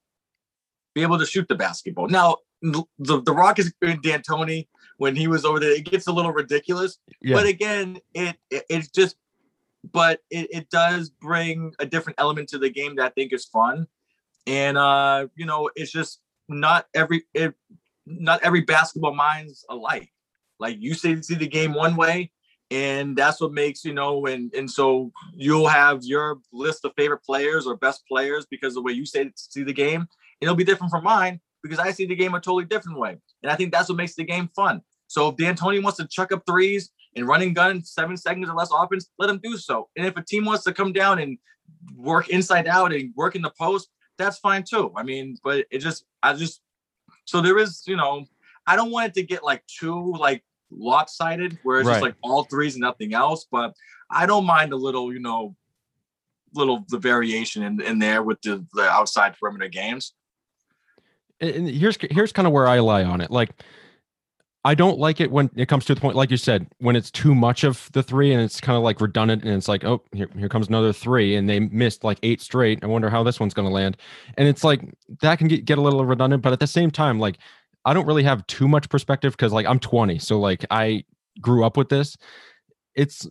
Be 0.95 1.01
able 1.03 1.19
to 1.19 1.25
shoot 1.25 1.47
the 1.47 1.55
basketball. 1.55 2.07
Now, 2.07 2.37
the 2.61 2.83
the 2.99 3.33
Rockets 3.33 3.71
and 3.81 4.01
D'Antoni 4.01 4.67
when 4.97 5.15
he 5.15 5.27
was 5.27 5.45
over 5.45 5.59
there, 5.59 5.71
it 5.71 5.85
gets 5.85 6.07
a 6.07 6.11
little 6.11 6.33
ridiculous. 6.33 6.97
Yeah. 7.21 7.35
But 7.35 7.45
again, 7.45 7.99
it, 8.13 8.35
it 8.51 8.65
it's 8.69 8.89
just, 8.89 9.15
but 9.91 10.19
it, 10.29 10.47
it 10.51 10.69
does 10.69 11.09
bring 11.09 11.73
a 11.79 11.85
different 11.85 12.19
element 12.19 12.49
to 12.49 12.57
the 12.57 12.69
game 12.69 12.97
that 12.97 13.05
I 13.05 13.09
think 13.09 13.31
is 13.31 13.45
fun. 13.45 13.87
And 14.45 14.77
uh, 14.77 15.27
you 15.35 15.45
know, 15.45 15.69
it's 15.75 15.91
just 15.91 16.19
not 16.49 16.87
every 16.93 17.23
it, 17.33 17.53
not 18.05 18.43
every 18.43 18.61
basketball 18.61 19.15
mind's 19.15 19.65
alike. 19.69 20.11
Like 20.59 20.77
you 20.79 20.93
say, 20.93 21.19
see 21.21 21.35
the 21.35 21.47
game 21.47 21.73
one 21.73 21.95
way, 21.95 22.31
and 22.71 23.15
that's 23.15 23.41
what 23.41 23.51
makes 23.51 23.83
you 23.83 23.93
know 23.93 24.25
and 24.27 24.53
and 24.53 24.69
so 24.69 25.11
you'll 25.35 25.67
have 25.67 26.03
your 26.03 26.39
list 26.53 26.85
of 26.85 26.91
favorite 26.95 27.23
players 27.23 27.65
or 27.65 27.75
best 27.75 28.03
players 28.07 28.45
because 28.49 28.73
the 28.75 28.81
way 28.81 28.91
you 28.91 29.05
say 29.05 29.31
see 29.35 29.63
the 29.63 29.73
game 29.73 30.07
it'll 30.41 30.55
be 30.55 30.63
different 30.63 30.91
from 30.91 31.03
mine 31.03 31.39
because 31.63 31.79
i 31.79 31.91
see 31.91 32.05
the 32.05 32.15
game 32.15 32.33
a 32.33 32.39
totally 32.39 32.65
different 32.65 32.97
way. 32.97 33.17
And 33.43 33.51
i 33.51 33.55
think 33.55 33.71
that's 33.71 33.89
what 33.89 33.97
makes 33.97 34.15
the 34.15 34.23
game 34.23 34.49
fun. 34.55 34.81
So 35.07 35.29
if 35.29 35.37
D'Antoni 35.37 35.81
wants 35.81 35.97
to 35.97 36.07
chuck 36.07 36.31
up 36.31 36.43
threes 36.45 36.91
and 37.15 37.27
running 37.27 37.53
gun 37.53 37.83
seven 37.83 38.15
seconds 38.15 38.47
or 38.47 38.55
less 38.55 38.69
offense 38.71 39.09
let 39.17 39.29
him 39.29 39.39
do 39.43 39.57
so. 39.57 39.89
And 39.97 40.05
if 40.05 40.15
a 40.17 40.23
team 40.23 40.45
wants 40.45 40.63
to 40.65 40.73
come 40.73 40.93
down 40.93 41.19
and 41.19 41.37
work 41.95 42.29
inside 42.29 42.67
out 42.67 42.93
and 42.93 43.13
work 43.15 43.35
in 43.35 43.41
the 43.41 43.51
post 43.57 43.89
that's 44.17 44.37
fine 44.37 44.63
too. 44.63 44.91
I 44.95 45.03
mean 45.03 45.37
but 45.43 45.65
it 45.71 45.79
just 45.79 46.05
i 46.21 46.33
just 46.33 46.61
so 47.25 47.41
there 47.41 47.57
is 47.57 47.83
you 47.87 47.95
know 47.95 48.25
i 48.67 48.75
don't 48.75 48.91
want 48.91 49.07
it 49.07 49.13
to 49.15 49.23
get 49.23 49.43
like 49.43 49.63
too 49.65 50.13
like 50.19 50.43
lopsided 50.71 51.57
where 51.63 51.79
it's 51.79 51.87
right. 51.87 51.95
just 51.95 52.03
like 52.03 52.15
all 52.23 52.43
threes 52.43 52.75
and 52.75 52.81
nothing 52.81 53.13
else. 53.13 53.45
But 53.51 53.73
I 54.11 54.25
don't 54.25 54.45
mind 54.45 54.73
a 54.73 54.77
little, 54.77 55.13
you 55.13 55.19
know, 55.19 55.55
little 56.53 56.85
the 56.89 56.97
variation 56.97 57.63
in, 57.63 57.81
in 57.81 57.99
there 57.99 58.23
with 58.23 58.41
the, 58.41 58.65
the 58.73 58.83
outside 58.89 59.35
perimeter 59.39 59.67
games. 59.67 60.13
And 61.41 61.69
here's 61.69 61.97
here's 62.11 62.33
kind 62.33 62.47
of 62.47 62.53
where 62.53 62.67
I 62.67 62.79
lie 62.79 63.03
on 63.03 63.21
it. 63.21 63.31
Like 63.31 63.51
I 64.65 64.75
don't 64.75 64.99
like 64.99 65.21
it 65.21 65.31
when 65.31 65.49
it 65.55 65.69
comes 65.69 65.85
to 65.85 65.95
the 65.95 66.01
point, 66.01 66.17
like 66.17 66.31
you 66.31 66.37
said, 66.37 66.67
when 66.79 66.97
it's 66.97 67.09
too 67.09 67.33
much 67.33 67.63
of 67.63 67.89
the 67.93 68.03
three 68.03 68.33
and 68.33 68.41
it's 68.41 68.59
kind 68.59 68.75
of 68.75 68.83
like 68.83 68.99
redundant 68.99 69.43
and 69.43 69.53
it's 69.53 69.69
like, 69.69 69.85
oh, 69.85 70.03
here, 70.11 70.27
here 70.37 70.49
comes 70.49 70.67
another 70.67 70.91
three 70.91 71.37
and 71.37 71.49
they 71.49 71.61
missed 71.61 72.03
like 72.03 72.19
eight 72.23 72.41
straight. 72.41 72.83
I 72.83 72.87
wonder 72.87 73.09
how 73.09 73.23
this 73.23 73.39
one's 73.39 73.53
going 73.53 73.67
to 73.67 73.73
land. 73.73 73.95
And 74.37 74.49
it's 74.49 74.65
like 74.65 74.81
that 75.21 75.39
can 75.39 75.47
get, 75.47 75.63
get 75.63 75.77
a 75.77 75.81
little 75.81 76.05
redundant, 76.05 76.43
but 76.43 76.51
at 76.51 76.59
the 76.59 76.67
same 76.67 76.91
time, 76.91 77.19
like 77.19 77.37
I 77.89 77.93
don't 77.93 78.05
really 78.05 78.21
have 78.21 78.45
too 78.45 78.67
much 78.67 78.87
perspective 78.87 79.33
because 79.33 79.51
like 79.51 79.65
I'm 79.65 79.79
20, 79.79 80.19
so 80.19 80.39
like 80.39 80.63
I 80.69 81.03
grew 81.41 81.65
up 81.65 81.75
with 81.75 81.89
this. 81.89 82.17
It's 82.93 83.27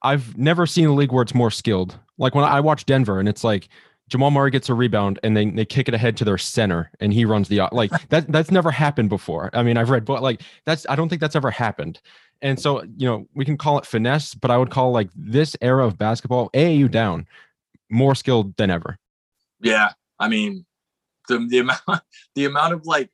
I've 0.00 0.34
never 0.38 0.64
seen 0.64 0.86
a 0.86 0.94
league 0.94 1.12
where 1.12 1.22
it's 1.22 1.34
more 1.34 1.50
skilled. 1.50 1.98
Like 2.16 2.34
when 2.34 2.44
I 2.44 2.58
watch 2.60 2.86
Denver 2.86 3.20
and 3.20 3.28
it's 3.28 3.44
like 3.44 3.68
Jamal 4.08 4.30
Murray 4.30 4.50
gets 4.50 4.70
a 4.70 4.74
rebound 4.74 5.18
and 5.22 5.36
they, 5.36 5.50
they 5.50 5.66
kick 5.66 5.88
it 5.88 5.94
ahead 5.94 6.16
to 6.16 6.24
their 6.24 6.38
center 6.38 6.90
and 7.00 7.12
he 7.12 7.26
runs 7.26 7.48
the 7.48 7.68
like 7.70 7.90
that 8.08 8.32
that's 8.32 8.50
never 8.50 8.70
happened 8.70 9.10
before. 9.10 9.50
I 9.52 9.62
mean, 9.62 9.76
I've 9.76 9.90
read 9.90 10.06
but 10.06 10.22
like 10.22 10.40
that's 10.64 10.86
I 10.88 10.96
don't 10.96 11.10
think 11.10 11.20
that's 11.20 11.36
ever 11.36 11.50
happened. 11.50 12.00
And 12.40 12.58
so, 12.58 12.82
you 12.96 13.06
know, 13.06 13.26
we 13.34 13.44
can 13.44 13.58
call 13.58 13.76
it 13.76 13.84
finesse, 13.84 14.34
but 14.34 14.50
I 14.50 14.56
would 14.56 14.70
call 14.70 14.90
like 14.90 15.10
this 15.14 15.54
era 15.60 15.86
of 15.86 15.98
basketball 15.98 16.48
AAU 16.54 16.90
down 16.90 17.26
more 17.90 18.14
skilled 18.14 18.56
than 18.56 18.70
ever. 18.70 18.98
Yeah. 19.60 19.90
I 20.18 20.28
mean, 20.28 20.64
the 21.28 21.46
the 21.46 21.58
amount 21.58 21.82
the 22.34 22.46
amount 22.46 22.72
of 22.72 22.86
like 22.86 23.10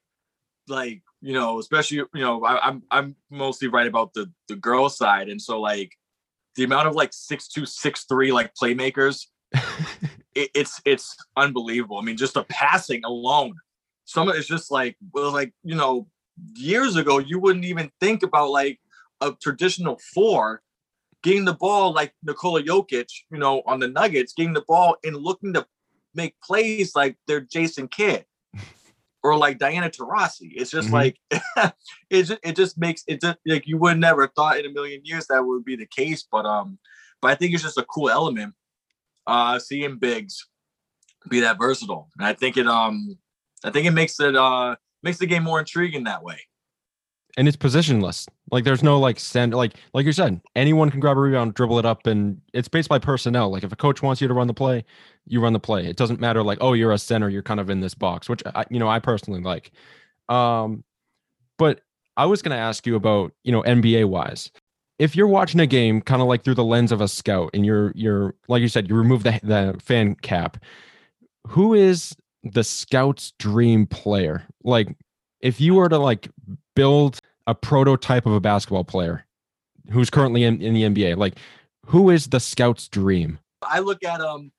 like 0.68 1.02
you 1.20 1.32
know 1.32 1.58
especially 1.58 1.98
you 1.98 2.08
know 2.14 2.44
I, 2.44 2.68
am 2.68 2.82
I'm, 2.90 3.04
I'm 3.04 3.16
mostly 3.30 3.68
right 3.68 3.86
about 3.86 4.14
the 4.14 4.30
the 4.48 4.56
girl 4.56 4.88
side. 4.88 5.28
And 5.28 5.40
so 5.40 5.60
like 5.60 5.92
the 6.56 6.64
amount 6.64 6.88
of 6.88 6.94
like 6.94 7.12
six 7.12 7.48
two 7.48 7.66
six 7.66 8.04
three 8.04 8.32
like 8.32 8.54
playmakers 8.54 9.26
it, 10.34 10.50
it's 10.54 10.80
it's 10.84 11.16
unbelievable. 11.36 11.98
I 11.98 12.02
mean 12.02 12.16
just 12.16 12.34
the 12.34 12.44
passing 12.44 13.04
alone 13.04 13.54
some 14.04 14.28
of 14.28 14.34
it's 14.34 14.48
just 14.48 14.70
like 14.70 14.96
well 15.12 15.32
like 15.32 15.52
you 15.62 15.74
know 15.74 16.06
years 16.54 16.96
ago 16.96 17.18
you 17.18 17.38
wouldn't 17.38 17.64
even 17.64 17.90
think 18.00 18.22
about 18.22 18.50
like 18.50 18.80
a 19.20 19.32
traditional 19.40 19.98
four 20.14 20.62
getting 21.22 21.44
the 21.44 21.54
ball 21.54 21.92
like 21.92 22.12
Nikola 22.24 22.62
Jokic, 22.62 23.08
you 23.30 23.38
know, 23.38 23.62
on 23.64 23.78
the 23.78 23.88
Nuggets, 23.88 24.32
getting 24.32 24.52
the 24.52 24.64
ball 24.66 24.96
and 25.04 25.16
looking 25.16 25.52
to 25.54 25.66
make 26.14 26.34
plays 26.42 26.94
like 26.94 27.16
they're 27.26 27.40
Jason 27.40 27.88
Kidd 27.88 28.24
or 29.22 29.36
like 29.36 29.58
Diana 29.58 29.88
Taurasi. 29.90 30.52
It's 30.54 30.70
just 30.70 30.90
mm-hmm. 30.90 30.94
like 30.94 31.18
it 32.10 32.24
just, 32.24 32.40
it 32.42 32.56
just 32.56 32.78
makes 32.78 33.04
it 33.06 33.20
just 33.20 33.38
like 33.46 33.66
you 33.66 33.78
would 33.78 33.98
never 33.98 34.26
thought 34.28 34.58
in 34.58 34.66
a 34.66 34.70
million 34.70 35.00
years 35.04 35.26
that 35.28 35.44
would 35.44 35.64
be 35.64 35.76
the 35.76 35.86
case. 35.86 36.26
But 36.30 36.46
um, 36.46 36.78
but 37.20 37.30
I 37.30 37.34
think 37.34 37.54
it's 37.54 37.62
just 37.62 37.78
a 37.78 37.84
cool 37.84 38.10
element. 38.10 38.54
Uh, 39.26 39.58
seeing 39.58 39.98
bigs 39.98 40.48
be 41.28 41.40
that 41.40 41.58
versatile, 41.58 42.08
and 42.18 42.26
I 42.26 42.32
think 42.32 42.56
it 42.56 42.66
um, 42.66 43.16
I 43.64 43.70
think 43.70 43.86
it 43.86 43.92
makes 43.92 44.18
it 44.18 44.34
uh 44.34 44.76
makes 45.02 45.18
the 45.18 45.26
game 45.26 45.44
more 45.44 45.60
intriguing 45.60 46.04
that 46.04 46.22
way 46.22 46.40
and 47.36 47.48
it's 47.48 47.56
positionless. 47.56 48.28
Like 48.50 48.64
there's 48.64 48.82
no 48.82 48.98
like 48.98 49.18
send 49.18 49.54
like 49.54 49.74
like 49.94 50.04
you 50.04 50.12
said, 50.12 50.40
anyone 50.54 50.90
can 50.90 51.00
grab 51.00 51.16
a 51.16 51.20
rebound, 51.20 51.54
dribble 51.54 51.78
it 51.78 51.86
up, 51.86 52.06
and 52.06 52.40
it's 52.52 52.68
based 52.68 52.88
by 52.88 52.98
personnel. 52.98 53.50
Like 53.50 53.64
if 53.64 53.72
a 53.72 53.76
coach 53.76 54.02
wants 54.02 54.20
you 54.20 54.28
to 54.28 54.34
run 54.34 54.46
the 54.46 54.54
play, 54.54 54.84
you 55.26 55.40
run 55.40 55.52
the 55.52 55.60
play. 55.60 55.86
It 55.86 55.96
doesn't 55.96 56.20
matter 56.20 56.42
like 56.42 56.58
oh 56.60 56.74
you're 56.74 56.92
a 56.92 56.98
center, 56.98 57.28
you're 57.28 57.42
kind 57.42 57.60
of 57.60 57.70
in 57.70 57.80
this 57.80 57.94
box, 57.94 58.28
which 58.28 58.42
I, 58.54 58.64
you 58.70 58.78
know 58.78 58.88
I 58.88 58.98
personally 58.98 59.40
like. 59.40 59.72
Um, 60.28 60.84
but 61.58 61.80
I 62.16 62.26
was 62.26 62.42
going 62.42 62.54
to 62.54 62.62
ask 62.62 62.86
you 62.86 62.96
about 62.96 63.32
you 63.44 63.52
know 63.52 63.62
NBA 63.62 64.08
wise. 64.08 64.50
If 64.98 65.16
you're 65.16 65.28
watching 65.28 65.60
a 65.60 65.66
game 65.66 66.00
kind 66.02 66.20
of 66.20 66.28
like 66.28 66.44
through 66.44 66.54
the 66.54 66.64
lens 66.64 66.92
of 66.92 67.00
a 67.00 67.08
scout, 67.08 67.50
and 67.54 67.64
you're 67.64 67.92
you're 67.94 68.34
like 68.48 68.60
you 68.60 68.68
said, 68.68 68.88
you 68.88 68.96
remove 68.96 69.22
the 69.22 69.40
the 69.42 69.80
fan 69.80 70.16
cap. 70.16 70.58
Who 71.48 71.74
is 71.74 72.14
the 72.44 72.62
scout's 72.62 73.32
dream 73.38 73.86
player? 73.86 74.46
Like 74.62 74.94
if 75.40 75.60
you 75.60 75.74
were 75.74 75.88
to 75.88 75.98
like 75.98 76.28
build 76.74 77.20
a 77.46 77.54
prototype 77.54 78.26
of 78.26 78.32
a 78.32 78.40
basketball 78.40 78.84
player 78.84 79.26
who's 79.90 80.10
currently 80.10 80.44
in, 80.44 80.60
in 80.62 80.74
the 80.74 80.82
NBA? 80.82 81.16
Like, 81.16 81.38
who 81.86 82.10
is 82.10 82.28
the 82.28 82.40
scout's 82.40 82.88
dream? 82.88 83.38
I 83.62 83.80
look 83.80 84.04
at 84.04 84.20
um, 84.20 84.52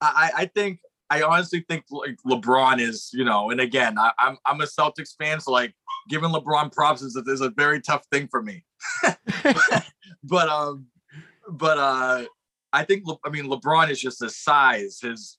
I 0.00 0.30
I 0.36 0.46
think 0.46 0.80
I 1.10 1.22
honestly 1.22 1.64
think 1.68 1.84
like 1.90 2.16
LeBron 2.26 2.80
is 2.80 3.10
you 3.12 3.24
know, 3.24 3.50
and 3.50 3.60
again 3.60 3.98
I, 3.98 4.12
I'm 4.18 4.36
I'm 4.46 4.60
a 4.60 4.64
Celtics 4.64 5.16
fan, 5.18 5.40
so 5.40 5.52
like 5.52 5.74
giving 6.08 6.30
LeBron 6.30 6.72
props 6.72 7.02
is 7.02 7.16
is 7.16 7.40
a 7.40 7.50
very 7.50 7.80
tough 7.80 8.04
thing 8.12 8.28
for 8.28 8.42
me. 8.42 8.64
but 10.24 10.48
um, 10.48 10.86
but 11.48 11.78
uh, 11.78 12.24
I 12.72 12.84
think 12.84 13.04
I 13.24 13.30
mean 13.30 13.46
LeBron 13.46 13.90
is 13.90 14.00
just 14.00 14.20
his 14.20 14.36
size, 14.36 14.98
his 15.00 15.38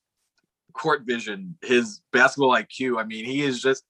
court 0.74 1.04
vision, 1.06 1.58
his 1.64 2.02
basketball 2.12 2.56
IQ. 2.56 3.00
I 3.00 3.06
mean, 3.06 3.26
he 3.26 3.42
is 3.42 3.62
just. 3.62 3.84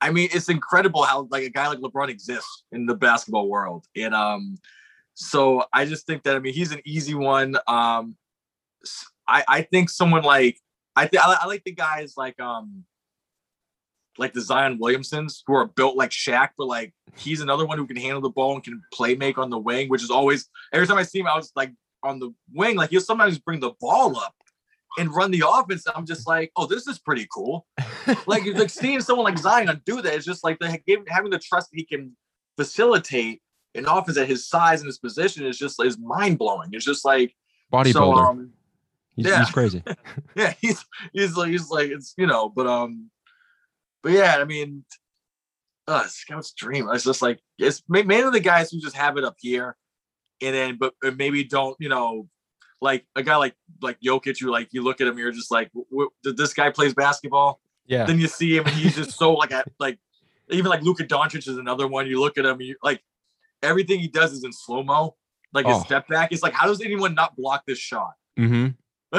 I 0.00 0.10
mean, 0.10 0.28
it's 0.32 0.48
incredible 0.48 1.02
how 1.02 1.28
like 1.30 1.44
a 1.44 1.50
guy 1.50 1.68
like 1.68 1.78
LeBron 1.78 2.08
exists 2.08 2.64
in 2.72 2.86
the 2.86 2.94
basketball 2.94 3.48
world, 3.48 3.84
and 3.94 4.14
um, 4.14 4.56
so 5.14 5.64
I 5.72 5.84
just 5.84 6.06
think 6.06 6.22
that 6.22 6.36
I 6.36 6.38
mean 6.38 6.54
he's 6.54 6.72
an 6.72 6.80
easy 6.84 7.14
one. 7.14 7.56
Um, 7.66 8.16
I 9.28 9.44
I 9.46 9.62
think 9.62 9.90
someone 9.90 10.22
like 10.22 10.58
I 10.96 11.06
think 11.06 11.22
I, 11.22 11.46
like 11.46 11.64
the 11.64 11.72
guys 11.72 12.14
like 12.16 12.40
um 12.40 12.84
like 14.18 14.32
the 14.32 14.40
Zion 14.40 14.78
Williamsons 14.78 15.42
who 15.46 15.54
are 15.54 15.66
built 15.66 15.96
like 15.96 16.10
Shaq, 16.10 16.50
but 16.56 16.66
like 16.66 16.94
he's 17.16 17.40
another 17.40 17.66
one 17.66 17.78
who 17.78 17.86
can 17.86 17.96
handle 17.96 18.20
the 18.20 18.30
ball 18.30 18.54
and 18.54 18.64
can 18.64 18.82
play 18.92 19.14
make 19.14 19.38
on 19.38 19.50
the 19.50 19.58
wing, 19.58 19.88
which 19.88 20.02
is 20.02 20.10
always 20.10 20.48
every 20.72 20.86
time 20.86 20.98
I 20.98 21.02
see 21.02 21.20
him, 21.20 21.26
I 21.26 21.36
was 21.36 21.52
like 21.54 21.72
on 22.02 22.18
the 22.18 22.32
wing, 22.52 22.76
like 22.76 22.90
he'll 22.90 23.00
sometimes 23.00 23.38
bring 23.38 23.60
the 23.60 23.72
ball 23.80 24.16
up 24.16 24.34
and 24.98 25.14
run 25.14 25.30
the 25.30 25.44
offense. 25.46 25.84
I'm 25.94 26.06
just 26.06 26.26
like, 26.26 26.50
oh, 26.56 26.66
this 26.66 26.86
is 26.86 26.98
pretty 26.98 27.26
cool. 27.32 27.66
like 28.26 28.44
like 28.54 28.70
seeing 28.70 29.00
someone 29.00 29.24
like 29.24 29.38
Zion 29.38 29.80
do 29.84 30.02
that 30.02 30.14
is 30.14 30.24
just 30.24 30.44
like 30.44 30.58
the, 30.58 30.78
having 31.08 31.30
the 31.30 31.38
trust 31.38 31.70
that 31.70 31.76
he 31.76 31.84
can 31.84 32.16
facilitate 32.56 33.40
an 33.74 33.86
offense 33.86 34.18
at 34.18 34.28
his 34.28 34.48
size 34.48 34.80
and 34.80 34.86
his 34.86 34.98
position 34.98 35.46
is 35.46 35.58
just 35.58 35.82
is 35.82 35.98
mind 35.98 36.38
blowing. 36.38 36.70
It's 36.72 36.84
just 36.84 37.04
like 37.04 37.34
bodybuilder. 37.72 37.92
So, 37.92 38.12
um, 38.14 38.52
he's, 39.16 39.26
yeah. 39.26 39.38
he's 39.40 39.50
crazy. 39.50 39.82
yeah, 40.36 40.54
he's 40.60 40.84
he's 41.12 41.36
like 41.36 41.50
he's 41.50 41.70
like 41.70 41.90
it's 41.90 42.14
you 42.18 42.26
know, 42.26 42.48
but 42.48 42.66
um, 42.66 43.10
but 44.02 44.12
yeah, 44.12 44.36
I 44.38 44.44
mean, 44.44 44.84
uh, 45.86 46.06
Scout's 46.06 46.52
dream. 46.52 46.88
It's 46.92 47.04
just 47.04 47.22
like 47.22 47.40
it's 47.58 47.82
mainly 47.88 48.30
the 48.30 48.40
guys 48.40 48.70
who 48.70 48.80
just 48.80 48.96
have 48.96 49.16
it 49.16 49.24
up 49.24 49.36
here, 49.38 49.76
and 50.42 50.54
then 50.54 50.78
but 50.78 50.94
maybe 51.16 51.44
don't 51.44 51.76
you 51.78 51.88
know, 51.88 52.28
like 52.80 53.06
a 53.16 53.22
guy 53.22 53.36
like 53.36 53.54
like 53.82 53.98
Jokic, 54.00 54.40
you 54.40 54.50
like 54.50 54.68
you 54.72 54.82
look 54.82 55.00
at 55.00 55.06
him, 55.06 55.18
you're 55.18 55.32
just 55.32 55.50
like, 55.50 55.70
did 56.22 56.36
this 56.36 56.54
guy 56.54 56.70
plays 56.70 56.94
basketball? 56.94 57.60
Yeah. 57.86 58.04
Then 58.04 58.18
you 58.18 58.28
see 58.28 58.56
him, 58.56 58.66
and 58.66 58.74
he's 58.74 58.96
just 58.96 59.18
so 59.18 59.32
like 59.32 59.50
a, 59.50 59.64
like 59.78 59.98
even 60.50 60.70
like 60.70 60.82
Luka 60.82 61.04
Doncic 61.04 61.48
is 61.48 61.58
another 61.58 61.86
one. 61.86 62.06
You 62.06 62.20
look 62.20 62.38
at 62.38 62.44
him, 62.44 62.60
you 62.60 62.76
like 62.82 63.02
everything 63.62 64.00
he 64.00 64.08
does 64.08 64.32
is 64.32 64.44
in 64.44 64.52
slow 64.52 64.82
mo. 64.82 65.16
Like 65.52 65.66
his 65.66 65.76
oh. 65.76 65.82
step 65.82 66.06
back, 66.08 66.32
it's 66.32 66.42
like 66.42 66.52
how 66.52 66.66
does 66.66 66.80
anyone 66.80 67.14
not 67.14 67.36
block 67.36 67.64
this 67.66 67.78
shot? 67.78 68.12
Mm-hmm. 68.38 68.68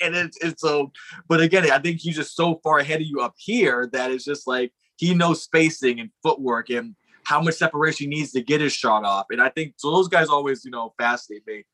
and 0.00 0.16
it's 0.16 0.38
it's 0.42 0.62
so, 0.62 0.90
but 1.28 1.40
again, 1.40 1.70
I 1.70 1.78
think 1.78 2.00
he's 2.00 2.16
just 2.16 2.34
so 2.34 2.60
far 2.64 2.78
ahead 2.78 3.00
of 3.00 3.06
you 3.06 3.20
up 3.20 3.34
here 3.36 3.88
that 3.92 4.10
it's 4.10 4.24
just 4.24 4.46
like 4.46 4.72
he 4.96 5.14
knows 5.14 5.42
spacing 5.42 6.00
and 6.00 6.10
footwork 6.22 6.70
and 6.70 6.96
how 7.24 7.42
much 7.42 7.56
separation 7.56 8.10
he 8.10 8.18
needs 8.18 8.32
to 8.32 8.40
get 8.40 8.60
his 8.60 8.72
shot 8.72 9.04
off. 9.04 9.26
And 9.30 9.42
I 9.42 9.50
think 9.50 9.74
so. 9.76 9.90
Those 9.90 10.08
guys 10.08 10.28
always, 10.28 10.64
you 10.64 10.70
know, 10.70 10.94
fascinate 10.98 11.46
me 11.46 11.64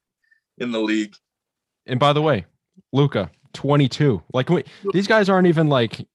in 0.59 0.73
the 0.73 0.81
league. 0.81 1.15
And 1.87 1.99
by 1.99 2.13
the 2.13 2.23
way, 2.23 2.47
Luka, 2.93 3.31
22. 3.55 4.23
Like 4.33 4.49
we, 4.49 4.65
these 4.93 5.07
guys 5.07 5.29
aren't 5.29 5.49
even 5.49 5.69
like 5.69 6.07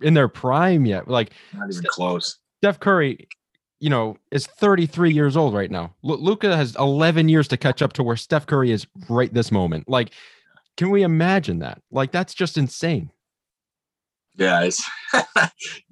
in 0.00 0.14
their 0.14 0.28
prime 0.28 0.86
yet. 0.86 1.08
Like 1.08 1.32
not 1.52 1.70
even 1.70 1.84
close. 1.88 2.38
Steph 2.60 2.80
Curry, 2.80 3.28
you 3.80 3.90
know, 3.90 4.16
is 4.30 4.46
33 4.46 5.12
years 5.12 5.36
old 5.36 5.54
right 5.54 5.70
now. 5.70 5.94
L- 6.04 6.22
Luka 6.22 6.56
has 6.56 6.76
11 6.76 7.28
years 7.28 7.48
to 7.48 7.56
catch 7.56 7.82
up 7.82 7.92
to 7.94 8.02
where 8.02 8.16
Steph 8.16 8.46
Curry 8.46 8.70
is 8.70 8.86
right 9.08 9.32
this 9.32 9.52
moment. 9.52 9.88
Like, 9.88 10.12
can 10.76 10.90
we 10.90 11.02
imagine 11.02 11.58
that? 11.60 11.82
Like, 11.90 12.10
that's 12.10 12.34
just 12.34 12.56
insane. 12.56 13.10
Yeah, 14.36 14.62
it's 14.62 14.84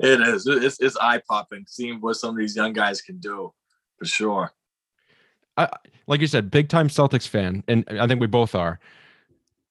it 0.01 0.21
is. 0.21 0.47
It's 0.49 0.81
it's 0.81 0.97
eye 0.97 1.23
popping 1.29 1.65
seeing 1.69 2.01
what 2.01 2.15
some 2.15 2.31
of 2.31 2.39
these 2.39 2.57
young 2.57 2.73
guys 2.73 3.01
can 3.01 3.19
do, 3.19 3.53
for 3.99 4.05
sure. 4.05 4.53
I, 5.57 5.69
like 6.07 6.21
you 6.21 6.27
said, 6.27 6.51
big 6.51 6.69
time 6.69 6.89
Celtics 6.89 7.29
fan, 7.29 7.63
and 7.69 7.85
I 7.89 8.07
think 8.07 8.21
we 8.21 8.27
both 8.27 8.55
are. 8.55 8.79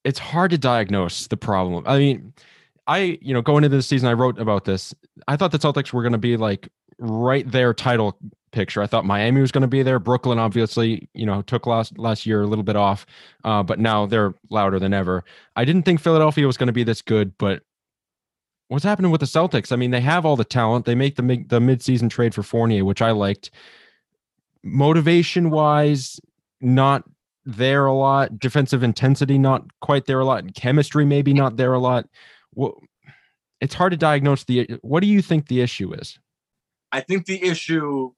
It's 0.04 0.20
hard 0.20 0.52
to 0.52 0.58
diagnose 0.58 1.28
the 1.28 1.38
problem. 1.38 1.84
I 1.88 1.98
mean, 1.98 2.34
I 2.88 3.20
you 3.22 3.34
know 3.34 3.42
going 3.42 3.64
into 3.64 3.78
the 3.78 3.84
season, 3.84 4.08
I 4.08 4.14
wrote 4.14 4.40
about 4.40 4.66
this. 4.66 4.94
I 5.28 5.36
thought 5.36 5.52
the 5.52 5.60
Celtics 5.60 5.94
were 5.94 6.02
going 6.02 6.14
to 6.14 6.18
be 6.18 6.38
like 6.38 6.70
right 7.00 7.50
there 7.50 7.74
title 7.74 8.18
picture. 8.52 8.82
I 8.82 8.88
thought 8.88 9.06
Miami 9.06 9.42
was 9.42 9.52
going 9.52 9.62
to 9.62 9.68
be 9.68 9.84
there. 9.84 10.00
Brooklyn, 10.00 10.40
obviously, 10.40 11.10
you 11.14 11.26
know, 11.26 11.42
took 11.42 11.66
last 11.66 11.98
last 11.98 12.26
year 12.26 12.42
a 12.42 12.48
little 12.48 12.64
bit 12.64 12.76
off, 12.76 13.06
uh, 13.44 13.64
but 13.64 13.80
now 13.80 14.06
they're 14.06 14.34
louder 14.50 14.80
than 14.80 14.94
ever. 14.94 15.24
I 15.56 15.66
didn't 15.66 15.84
think 15.84 16.00
Philadelphia 16.00 16.46
was 16.48 16.58
going 16.58 16.68
to 16.68 16.74
be 16.74 16.84
this 16.84 17.02
good, 17.02 17.38
but 17.38 17.64
what's 18.68 18.86
happening 18.86 19.12
with 19.12 19.22
the 19.22 19.28
Celtics? 19.28 19.72
I 19.72 19.76
mean, 19.76 19.92
they 19.92 20.02
have 20.02 20.26
all 20.26 20.36
the 20.36 20.46
talent. 20.46 20.86
They 20.86 20.96
make 20.96 21.16
the 21.16 21.24
the 21.24 21.60
midseason 21.60 22.10
trade 22.10 22.34
for 22.34 22.44
Fournier, 22.44 22.86
which 22.86 23.02
I 23.02 23.12
liked. 23.12 23.52
Motivation 24.64 25.50
wise, 25.50 26.20
not 26.60 27.04
there 27.46 27.86
a 27.86 27.94
lot. 27.94 28.40
Defensive 28.40 28.84
intensity, 28.84 29.38
not 29.38 29.66
quite 29.82 30.06
there 30.06 30.20
a 30.20 30.26
lot. 30.26 30.54
Chemistry, 30.56 31.06
maybe 31.06 31.34
not 31.34 31.58
there 31.58 31.74
a 31.74 31.80
lot. 31.80 32.08
Well, 32.54 32.80
it's 33.60 33.74
hard 33.74 33.92
to 33.92 33.98
diagnose 33.98 34.44
the. 34.44 34.80
What 34.82 35.02
do 35.02 35.08
you 35.08 35.22
think 35.22 35.48
the 35.48 35.62
issue 35.62 35.94
is? 35.94 36.20
I 36.92 37.02
think 37.02 37.26
the 37.26 37.42
issue 37.44 38.12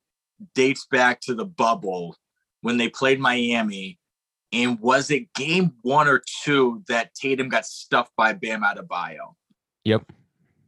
dates 0.55 0.85
back 0.89 1.21
to 1.21 1.35
the 1.35 1.45
bubble 1.45 2.17
when 2.61 2.77
they 2.77 2.89
played 2.89 3.19
Miami. 3.19 3.99
And 4.51 4.79
was 4.79 5.09
it 5.09 5.33
game 5.33 5.73
one 5.81 6.07
or 6.07 6.21
two 6.43 6.83
that 6.87 7.15
Tatum 7.15 7.49
got 7.49 7.65
stuffed 7.65 8.11
by 8.15 8.33
Bam 8.33 8.61
Adebayo? 8.61 9.33
Yep. 9.83 10.11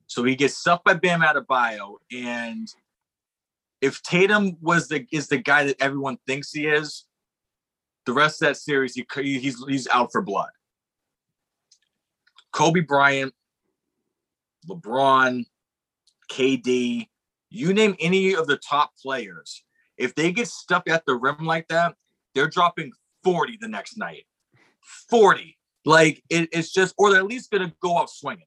So 0.08 0.24
he 0.24 0.36
gets 0.36 0.58
stuffed 0.58 0.84
by 0.86 0.96
Bam 0.96 1.22
Adebayo. 1.22 1.96
And 2.12 2.68
if 3.82 4.02
Tatum 4.02 4.58
was 4.62 4.88
the 4.88 5.06
is 5.12 5.28
the 5.28 5.38
guy 5.38 5.66
that 5.66 5.82
everyone 5.82 6.18
thinks 6.28 6.52
he 6.52 6.68
is, 6.68 7.06
the 8.06 8.14
rest 8.14 8.42
of 8.42 8.50
that 8.50 8.58
series 8.58 8.94
he 8.94 9.06
he's 9.16 9.64
he's 9.68 9.88
out 9.88 10.12
for 10.12 10.22
blood. 10.22 10.50
Kobe 12.52 12.82
Bryant, 12.82 13.34
LeBron, 14.70 15.46
KD, 16.32 17.08
you 17.50 17.74
name 17.74 17.96
any 18.00 18.34
of 18.34 18.48
the 18.48 18.58
top 18.58 18.92
players, 19.02 19.64
if 19.98 20.16
they 20.16 20.32
get 20.32 20.48
stuck 20.48 20.90
at 20.90 21.06
the 21.06 21.16
rim 21.16 21.46
like 21.46 21.68
that, 21.70 21.96
they're 22.34 22.50
dropping 22.50 22.92
40 23.24 23.58
the 23.62 23.68
next 23.68 23.98
night. 23.98 24.26
40. 25.10 25.58
Like 25.86 26.24
it, 26.30 26.50
it's 26.52 26.72
just, 26.72 26.94
or 26.98 27.12
they're 27.12 27.20
at 27.20 27.28
least 27.28 27.52
gonna 27.52 27.74
go 27.82 27.98
out 27.98 28.10
swinging. 28.10 28.46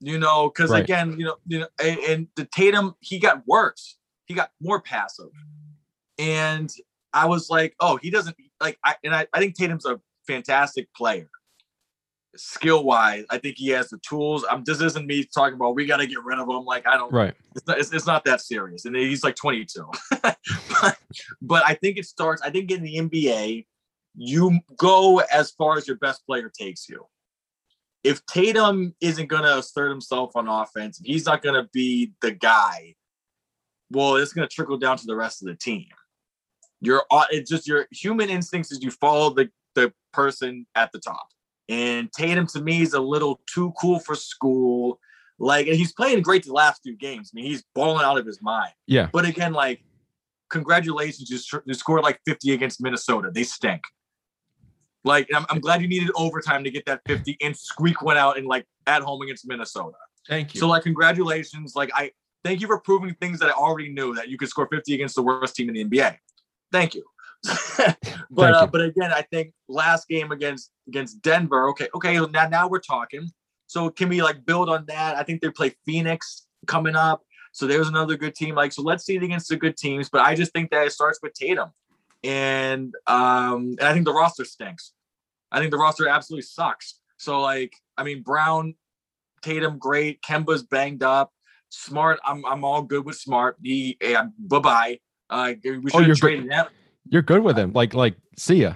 You 0.00 0.18
know, 0.18 0.48
because 0.48 0.70
right. 0.70 0.84
again, 0.84 1.16
you 1.18 1.24
know, 1.24 1.36
you 1.46 1.58
know, 1.60 1.68
and, 1.82 1.98
and 2.00 2.28
the 2.36 2.44
Tatum, 2.46 2.94
he 3.00 3.18
got 3.18 3.42
worse. 3.46 3.97
He 4.28 4.34
got 4.34 4.50
more 4.60 4.80
passive. 4.80 5.30
And 6.18 6.70
I 7.12 7.26
was 7.26 7.50
like, 7.50 7.74
oh, 7.80 7.96
he 7.96 8.10
doesn't 8.10 8.36
like 8.60 8.78
I 8.84 8.94
and 9.02 9.14
I, 9.14 9.26
I 9.32 9.38
think 9.38 9.56
Tatum's 9.56 9.86
a 9.86 10.00
fantastic 10.26 10.92
player 10.94 11.30
skill 12.38 12.84
wise, 12.84 13.24
I 13.30 13.38
think 13.38 13.56
he 13.58 13.68
has 13.70 13.88
the 13.88 13.98
tools. 13.98 14.44
I'm 14.50 14.64
this 14.64 14.80
isn't 14.80 15.06
me 15.06 15.24
talking 15.24 15.54
about 15.54 15.74
we 15.74 15.86
got 15.86 15.98
to 15.98 16.06
get 16.06 16.22
rid 16.24 16.38
of 16.38 16.48
him. 16.48 16.64
Like 16.64 16.86
I 16.86 16.96
don't. 16.96 17.12
Right. 17.12 17.34
It's 17.54 17.66
not, 17.66 17.78
it's, 17.78 17.92
it's 17.92 18.06
not 18.06 18.24
that 18.24 18.40
serious, 18.40 18.84
and 18.84 18.94
he's 18.96 19.24
like 19.24 19.36
22. 19.36 19.90
but, 20.22 20.38
but 21.42 21.62
I 21.66 21.74
think 21.74 21.98
it 21.98 22.06
starts. 22.06 22.42
I 22.42 22.50
think 22.50 22.70
in 22.70 22.82
the 22.82 22.96
NBA, 22.96 23.66
you 24.14 24.60
go 24.76 25.20
as 25.32 25.50
far 25.52 25.76
as 25.76 25.86
your 25.86 25.96
best 25.96 26.24
player 26.26 26.50
takes 26.56 26.88
you. 26.88 27.06
If 28.04 28.24
Tatum 28.26 28.94
isn't 29.00 29.26
going 29.26 29.42
to 29.42 29.58
assert 29.58 29.90
himself 29.90 30.36
on 30.36 30.48
offense, 30.48 31.00
he's 31.04 31.26
not 31.26 31.42
going 31.42 31.60
to 31.60 31.68
be 31.72 32.12
the 32.22 32.30
guy. 32.30 32.94
Well, 33.90 34.16
it's 34.16 34.32
going 34.32 34.46
to 34.46 34.54
trickle 34.54 34.76
down 34.76 34.96
to 34.98 35.06
the 35.06 35.16
rest 35.16 35.42
of 35.42 35.48
the 35.48 35.54
team. 35.54 35.86
Your 36.80 37.04
it's 37.30 37.50
just 37.50 37.66
your 37.66 37.86
human 37.90 38.28
instincts 38.28 38.70
is 38.70 38.82
you 38.82 38.90
follow 38.90 39.30
the 39.30 39.50
the 39.74 39.92
person 40.12 40.66
at 40.74 40.92
the 40.92 40.98
top 40.98 41.28
and 41.68 42.10
Tatum 42.12 42.46
to 42.48 42.62
me 42.62 42.82
is 42.82 42.94
a 42.94 43.00
little 43.00 43.40
too 43.46 43.72
cool 43.80 43.98
for 43.98 44.14
school. 44.14 44.98
Like, 45.38 45.66
and 45.66 45.76
he's 45.76 45.92
playing 45.92 46.22
great 46.22 46.44
the 46.44 46.52
last 46.52 46.82
two 46.84 46.96
games. 46.96 47.30
I 47.32 47.36
mean, 47.36 47.44
he's 47.44 47.62
balling 47.74 48.04
out 48.04 48.18
of 48.18 48.26
his 48.26 48.42
mind. 48.42 48.72
Yeah. 48.86 49.08
But 49.12 49.24
again, 49.24 49.52
like, 49.52 49.82
congratulations, 50.48 51.30
you, 51.30 51.60
you 51.66 51.74
scored 51.74 52.02
like 52.02 52.20
50 52.26 52.52
against 52.52 52.82
Minnesota. 52.82 53.30
They 53.32 53.44
stink. 53.44 53.82
Like, 55.04 55.28
I'm, 55.34 55.46
I'm 55.48 55.60
glad 55.60 55.80
you 55.80 55.88
needed 55.88 56.10
overtime 56.16 56.64
to 56.64 56.70
get 56.70 56.86
that 56.86 57.02
50 57.06 57.36
and 57.40 57.56
squeak 57.56 58.02
one 58.02 58.16
out 58.16 58.36
and 58.36 58.46
like 58.46 58.66
at 58.86 59.02
home 59.02 59.22
against 59.22 59.46
Minnesota. 59.46 59.96
Thank 60.28 60.54
you. 60.54 60.60
So, 60.60 60.68
like, 60.68 60.82
congratulations. 60.82 61.74
Like, 61.76 61.90
I 61.94 62.10
thank 62.44 62.60
you 62.60 62.66
for 62.66 62.80
proving 62.80 63.14
things 63.14 63.40
that 63.40 63.48
I 63.48 63.52
already 63.52 63.90
knew 63.90 64.14
that 64.14 64.28
you 64.28 64.38
could 64.38 64.48
score 64.48 64.68
50 64.70 64.94
against 64.94 65.14
the 65.14 65.22
worst 65.22 65.56
team 65.56 65.68
in 65.68 65.74
the 65.74 65.84
NBA. 65.84 66.16
Thank 66.72 66.94
you. 66.94 67.04
but 68.30 68.54
uh, 68.54 68.66
but 68.66 68.80
again, 68.80 69.12
I 69.12 69.22
think 69.22 69.52
last 69.68 70.08
game 70.08 70.32
against 70.32 70.72
against 70.88 71.22
Denver. 71.22 71.68
Okay, 71.68 71.88
okay. 71.94 72.18
Now 72.18 72.48
now 72.48 72.68
we're 72.68 72.80
talking. 72.80 73.30
So 73.68 73.90
can 73.90 74.08
we 74.08 74.22
like 74.22 74.44
build 74.44 74.68
on 74.68 74.84
that? 74.88 75.16
I 75.16 75.22
think 75.22 75.40
they 75.40 75.50
play 75.50 75.74
Phoenix 75.84 76.46
coming 76.66 76.96
up. 76.96 77.22
So 77.52 77.66
there's 77.66 77.88
another 77.88 78.16
good 78.16 78.34
team. 78.34 78.54
Like, 78.54 78.72
so 78.72 78.82
let's 78.82 79.04
see 79.04 79.16
it 79.16 79.22
against 79.22 79.48
the 79.48 79.56
good 79.56 79.76
teams. 79.76 80.08
But 80.08 80.22
I 80.22 80.34
just 80.34 80.52
think 80.52 80.70
that 80.70 80.86
it 80.86 80.92
starts 80.92 81.20
with 81.22 81.34
Tatum. 81.34 81.70
And 82.24 82.94
um, 83.06 83.76
and 83.78 83.82
I 83.82 83.92
think 83.92 84.04
the 84.04 84.12
roster 84.12 84.44
stinks. 84.44 84.92
I 85.52 85.60
think 85.60 85.70
the 85.70 85.78
roster 85.78 86.08
absolutely 86.08 86.42
sucks. 86.42 86.98
So 87.18 87.40
like, 87.40 87.72
I 87.96 88.04
mean, 88.04 88.22
Brown, 88.22 88.74
Tatum, 89.42 89.78
great. 89.78 90.22
Kemba's 90.22 90.62
banged 90.62 91.02
up. 91.02 91.32
Smart, 91.70 92.18
I'm 92.24 92.44
I'm 92.46 92.64
all 92.64 92.82
good 92.82 93.04
with 93.04 93.16
Smart. 93.16 93.56
He, 93.62 93.96
yeah, 94.00 94.26
bye 94.38 94.58
bye. 94.58 95.00
Uh, 95.30 95.52
we 95.62 95.90
should 95.90 96.10
Oh, 96.10 96.14
good. 96.14 96.50
him. 96.50 96.66
You're 97.10 97.22
good 97.22 97.42
with 97.42 97.58
him. 97.58 97.72
Like 97.72 97.94
like 97.94 98.16
see 98.36 98.56
ya. 98.62 98.74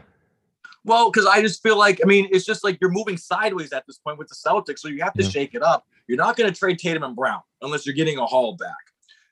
Well, 0.84 1.10
because 1.10 1.26
I 1.26 1.40
just 1.40 1.62
feel 1.62 1.78
like 1.78 2.00
I 2.02 2.06
mean 2.06 2.28
it's 2.30 2.44
just 2.44 2.64
like 2.64 2.78
you're 2.80 2.90
moving 2.90 3.16
sideways 3.16 3.72
at 3.72 3.84
this 3.86 3.98
point 3.98 4.18
with 4.18 4.28
the 4.28 4.34
Celtics, 4.34 4.80
so 4.80 4.88
you 4.88 5.02
have 5.02 5.14
to 5.14 5.22
Yeah. 5.22 5.28
shake 5.30 5.54
it 5.54 5.62
up. 5.62 5.86
You're 6.08 6.18
not 6.18 6.36
going 6.36 6.52
to 6.52 6.58
trade 6.58 6.78
Tatum 6.78 7.04
and 7.04 7.14
Brown 7.16 7.40
unless 7.62 7.86
you're 7.86 7.94
getting 7.94 8.18
a 8.18 8.26
haul 8.26 8.56
back. 8.56 8.76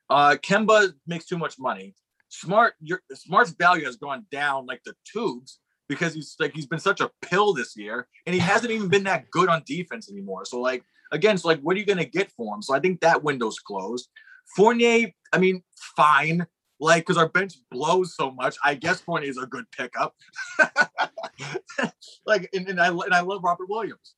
Uh, 0.09 0.37
Kemba 0.43 0.93
makes 1.07 1.27
too 1.27 1.37
much 1.37 1.59
money. 1.59 1.95
Smart, 2.29 2.75
your 2.81 3.03
Smart's 3.13 3.51
value 3.51 3.85
has 3.85 3.97
gone 3.97 4.25
down 4.31 4.65
like 4.67 4.83
the 4.85 4.95
tubes 5.05 5.59
because 5.89 6.15
he's 6.15 6.37
like 6.39 6.55
he's 6.55 6.67
been 6.67 6.79
such 6.79 7.01
a 7.01 7.11
pill 7.23 7.53
this 7.53 7.77
year, 7.77 8.07
and 8.25 8.33
he 8.35 8.41
hasn't 8.41 8.71
even 8.71 8.89
been 8.89 9.05
that 9.05 9.29
good 9.31 9.49
on 9.49 9.63
defense 9.67 10.11
anymore. 10.11 10.45
So 10.45 10.61
like 10.61 10.85
again, 11.13 11.39
so 11.39 11.49
like 11.49 11.61
what 11.61 11.77
are 11.77 11.79
you 11.79 11.87
going 11.87 11.99
to 11.99 12.05
get 12.05 12.31
for 12.33 12.55
him? 12.55 12.63
So 12.63 12.75
I 12.75 12.81
think 12.81 13.01
that 13.01 13.23
window's 13.23 13.59
closed. 13.59 14.09
Fournier, 14.57 15.13
I 15.33 15.39
mean, 15.39 15.63
fine. 15.97 16.47
Like, 16.83 17.03
because 17.03 17.19
our 17.19 17.29
bench 17.29 17.55
blows 17.71 18.17
so 18.17 18.31
much, 18.31 18.57
I 18.65 18.75
guess 18.75 19.01
Fournier 19.01 19.29
is 19.29 19.37
a 19.37 19.47
good 19.47 19.67
pickup. 19.71 20.15
like, 22.27 22.49
and, 22.55 22.67
and 22.69 22.81
I 22.81 22.89
and 22.89 23.13
I 23.13 23.21
love 23.21 23.45
Robert 23.45 23.69
Williams. 23.69 24.15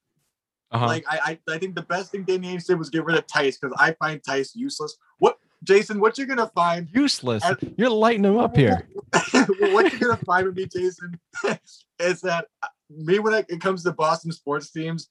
Uh-huh. 0.71 0.87
Like, 0.87 1.05
I, 1.09 1.39
I 1.49 1.55
I 1.55 1.59
think 1.59 1.75
the 1.75 1.83
best 1.83 2.13
thing 2.13 2.23
Danny 2.23 2.55
Ainge 2.55 2.67
did 2.67 2.79
was 2.79 2.89
get 2.89 3.05
rid 3.05 3.19
of 3.19 3.27
Theis 3.27 3.59
because 3.61 3.77
I 3.79 3.93
find 3.95 4.23
Theis 4.23 4.55
useless. 4.55 4.97
What, 5.19 5.39
Jason? 5.65 5.99
What 5.99 6.17
you're 6.17 6.27
gonna 6.27 6.51
find? 6.55 6.89
Useless. 6.95 7.43
I- 7.45 7.57
You're 7.77 7.91
lighting 7.91 8.25
him 8.25 8.39
up 8.39 8.57
here. 8.57 8.89
what 9.33 9.91
you're 9.93 10.11
gonna 10.11 10.17
find 10.25 10.47
with 10.47 10.57
me, 10.57 10.67
Jason, 10.67 11.19
is 11.99 12.21
that 12.21 12.47
uh, 12.63 12.69
me 12.89 13.19
when 13.19 13.45
it 13.49 13.61
comes 13.61 13.83
to 13.83 13.93
Boston 13.93 14.31
sports 14.33 14.71
teams, 14.71 15.11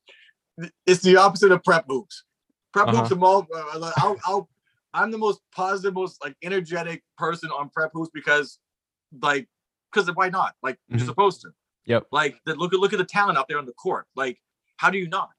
it's 0.86 1.02
the 1.02 1.18
opposite 1.18 1.52
of 1.52 1.64
prep 1.64 1.86
hoops. 1.88 2.24
Prep 2.74 2.88
Uh-huh. 2.88 2.98
hoops, 3.00 3.12
I'm 3.12 3.24
all, 3.24 3.48
I'll, 3.98 4.18
I'll, 4.26 4.50
I'm 4.94 5.12
the 5.12 5.18
most 5.18 5.42
positive, 5.54 5.94
most 5.94 6.24
like 6.24 6.36
energetic 6.44 7.04
person 7.18 7.50
on 7.52 7.70
prep 7.70 7.92
hoops 7.94 8.10
because, 8.14 8.60
like, 9.22 9.48
because 9.92 10.10
why 10.16 10.30
not? 10.30 10.56
Like 10.64 10.76
Mhm. 10.90 10.98
you're 10.98 11.06
supposed 11.06 11.42
to. 11.42 11.50
Yep. 11.86 12.08
Like 12.12 12.40
the, 12.46 12.56
look 12.56 12.74
at 12.74 12.80
look 12.80 12.94
at 12.94 13.00
the 13.00 13.06
talent 13.06 13.38
out 13.38 13.48
there 13.48 13.58
on 13.58 13.66
the 13.66 13.74
court. 13.74 14.08
Like, 14.16 14.42
how 14.78 14.90
do 14.90 14.98
you 14.98 15.10
not? 15.10 15.32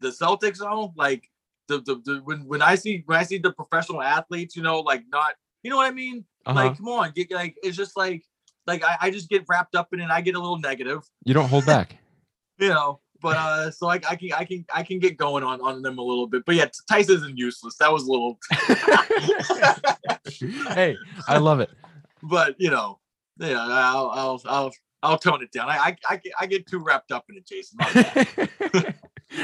The 0.00 0.08
Celtics, 0.08 0.58
though, 0.58 0.92
like 0.96 1.30
the, 1.68 1.78
the, 1.80 2.02
the 2.04 2.20
when 2.24 2.44
when 2.46 2.62
I 2.62 2.74
see 2.74 3.02
when 3.06 3.18
I 3.18 3.22
see 3.22 3.38
the 3.38 3.52
professional 3.52 4.02
athletes, 4.02 4.56
you 4.56 4.62
know, 4.62 4.80
like 4.80 5.04
not, 5.10 5.34
you 5.62 5.70
know 5.70 5.76
what 5.76 5.86
I 5.86 5.92
mean? 5.92 6.24
Uh-huh. 6.46 6.58
Like, 6.58 6.76
come 6.76 6.88
on, 6.88 7.12
get 7.12 7.30
like 7.30 7.56
it's 7.62 7.76
just 7.76 7.96
like 7.96 8.24
like 8.66 8.82
I, 8.84 8.96
I 9.02 9.10
just 9.10 9.28
get 9.28 9.44
wrapped 9.48 9.76
up 9.76 9.92
in 9.92 10.00
it. 10.00 10.04
and 10.04 10.12
I 10.12 10.20
get 10.20 10.34
a 10.34 10.40
little 10.40 10.58
negative, 10.58 11.02
you 11.24 11.34
don't 11.34 11.48
hold 11.48 11.66
back. 11.66 11.98
you 12.58 12.68
know. 12.68 13.00
But 13.22 13.36
uh, 13.36 13.70
so 13.70 13.86
like 13.86 14.04
I 14.10 14.16
can 14.16 14.32
I 14.32 14.44
can 14.44 14.64
I 14.74 14.82
can 14.82 14.98
get 14.98 15.16
going 15.16 15.44
on 15.44 15.60
on 15.60 15.80
them 15.80 15.98
a 15.98 16.02
little 16.02 16.26
bit. 16.26 16.44
But 16.44 16.56
yeah, 16.56 16.66
Theis 16.90 17.08
isn't 17.08 17.38
useless. 17.38 17.76
That 17.76 17.92
was 17.92 18.08
a 18.08 18.10
little, 18.10 18.40
hey, 20.74 20.96
I 21.28 21.38
love 21.38 21.60
it. 21.60 21.70
but 22.22 22.60
you 22.60 22.70
know, 22.70 22.98
yeah, 23.38 23.60
I'll 23.60 24.10
I'll 24.10 24.42
I'll 24.46 24.72
I'll 25.02 25.18
tone 25.18 25.42
it 25.42 25.52
down. 25.52 25.68
I 25.68 25.76
I 25.76 25.96
I 26.10 26.16
get, 26.16 26.32
I 26.40 26.46
get 26.46 26.66
too 26.66 26.80
wrapped 26.80 27.12
up 27.12 27.24
in 27.30 27.36
it, 27.36 27.46
Jason. 27.46 27.78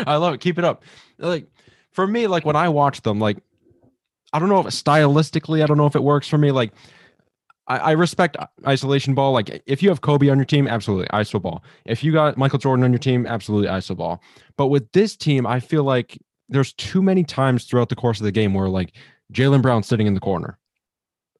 I 0.06 0.16
love 0.16 0.34
it. 0.34 0.40
Keep 0.40 0.58
it 0.58 0.64
up. 0.64 0.84
Like 1.18 1.46
for 1.92 2.06
me, 2.06 2.26
like 2.26 2.44
when 2.44 2.56
I 2.56 2.68
watch 2.68 3.02
them, 3.02 3.20
like 3.20 3.38
I 4.32 4.38
don't 4.38 4.48
know 4.48 4.60
if 4.60 4.66
stylistically, 4.66 5.62
I 5.62 5.66
don't 5.66 5.78
know 5.78 5.86
if 5.86 5.96
it 5.96 6.02
works 6.02 6.28
for 6.28 6.38
me. 6.38 6.50
Like 6.50 6.72
I, 7.68 7.78
I 7.78 7.90
respect 7.92 8.36
isolation 8.66 9.14
ball. 9.14 9.32
Like 9.32 9.62
if 9.66 9.82
you 9.82 9.88
have 9.90 10.00
Kobe 10.00 10.28
on 10.28 10.38
your 10.38 10.44
team, 10.44 10.66
absolutely 10.66 11.06
iso 11.08 11.40
ball. 11.40 11.62
If 11.84 12.02
you 12.02 12.12
got 12.12 12.36
Michael 12.36 12.58
Jordan 12.58 12.84
on 12.84 12.92
your 12.92 12.98
team, 12.98 13.26
absolutely 13.26 13.68
iso 13.68 13.96
ball. 13.96 14.22
But 14.56 14.68
with 14.68 14.90
this 14.92 15.16
team, 15.16 15.46
I 15.46 15.60
feel 15.60 15.84
like 15.84 16.18
there's 16.48 16.72
too 16.72 17.02
many 17.02 17.24
times 17.24 17.64
throughout 17.64 17.90
the 17.90 17.96
course 17.96 18.18
of 18.18 18.24
the 18.24 18.32
game 18.32 18.54
where 18.54 18.68
like 18.68 18.94
Jaylen 19.32 19.62
Brown 19.62 19.82
sitting 19.82 20.06
in 20.06 20.14
the 20.14 20.20
corner. 20.20 20.58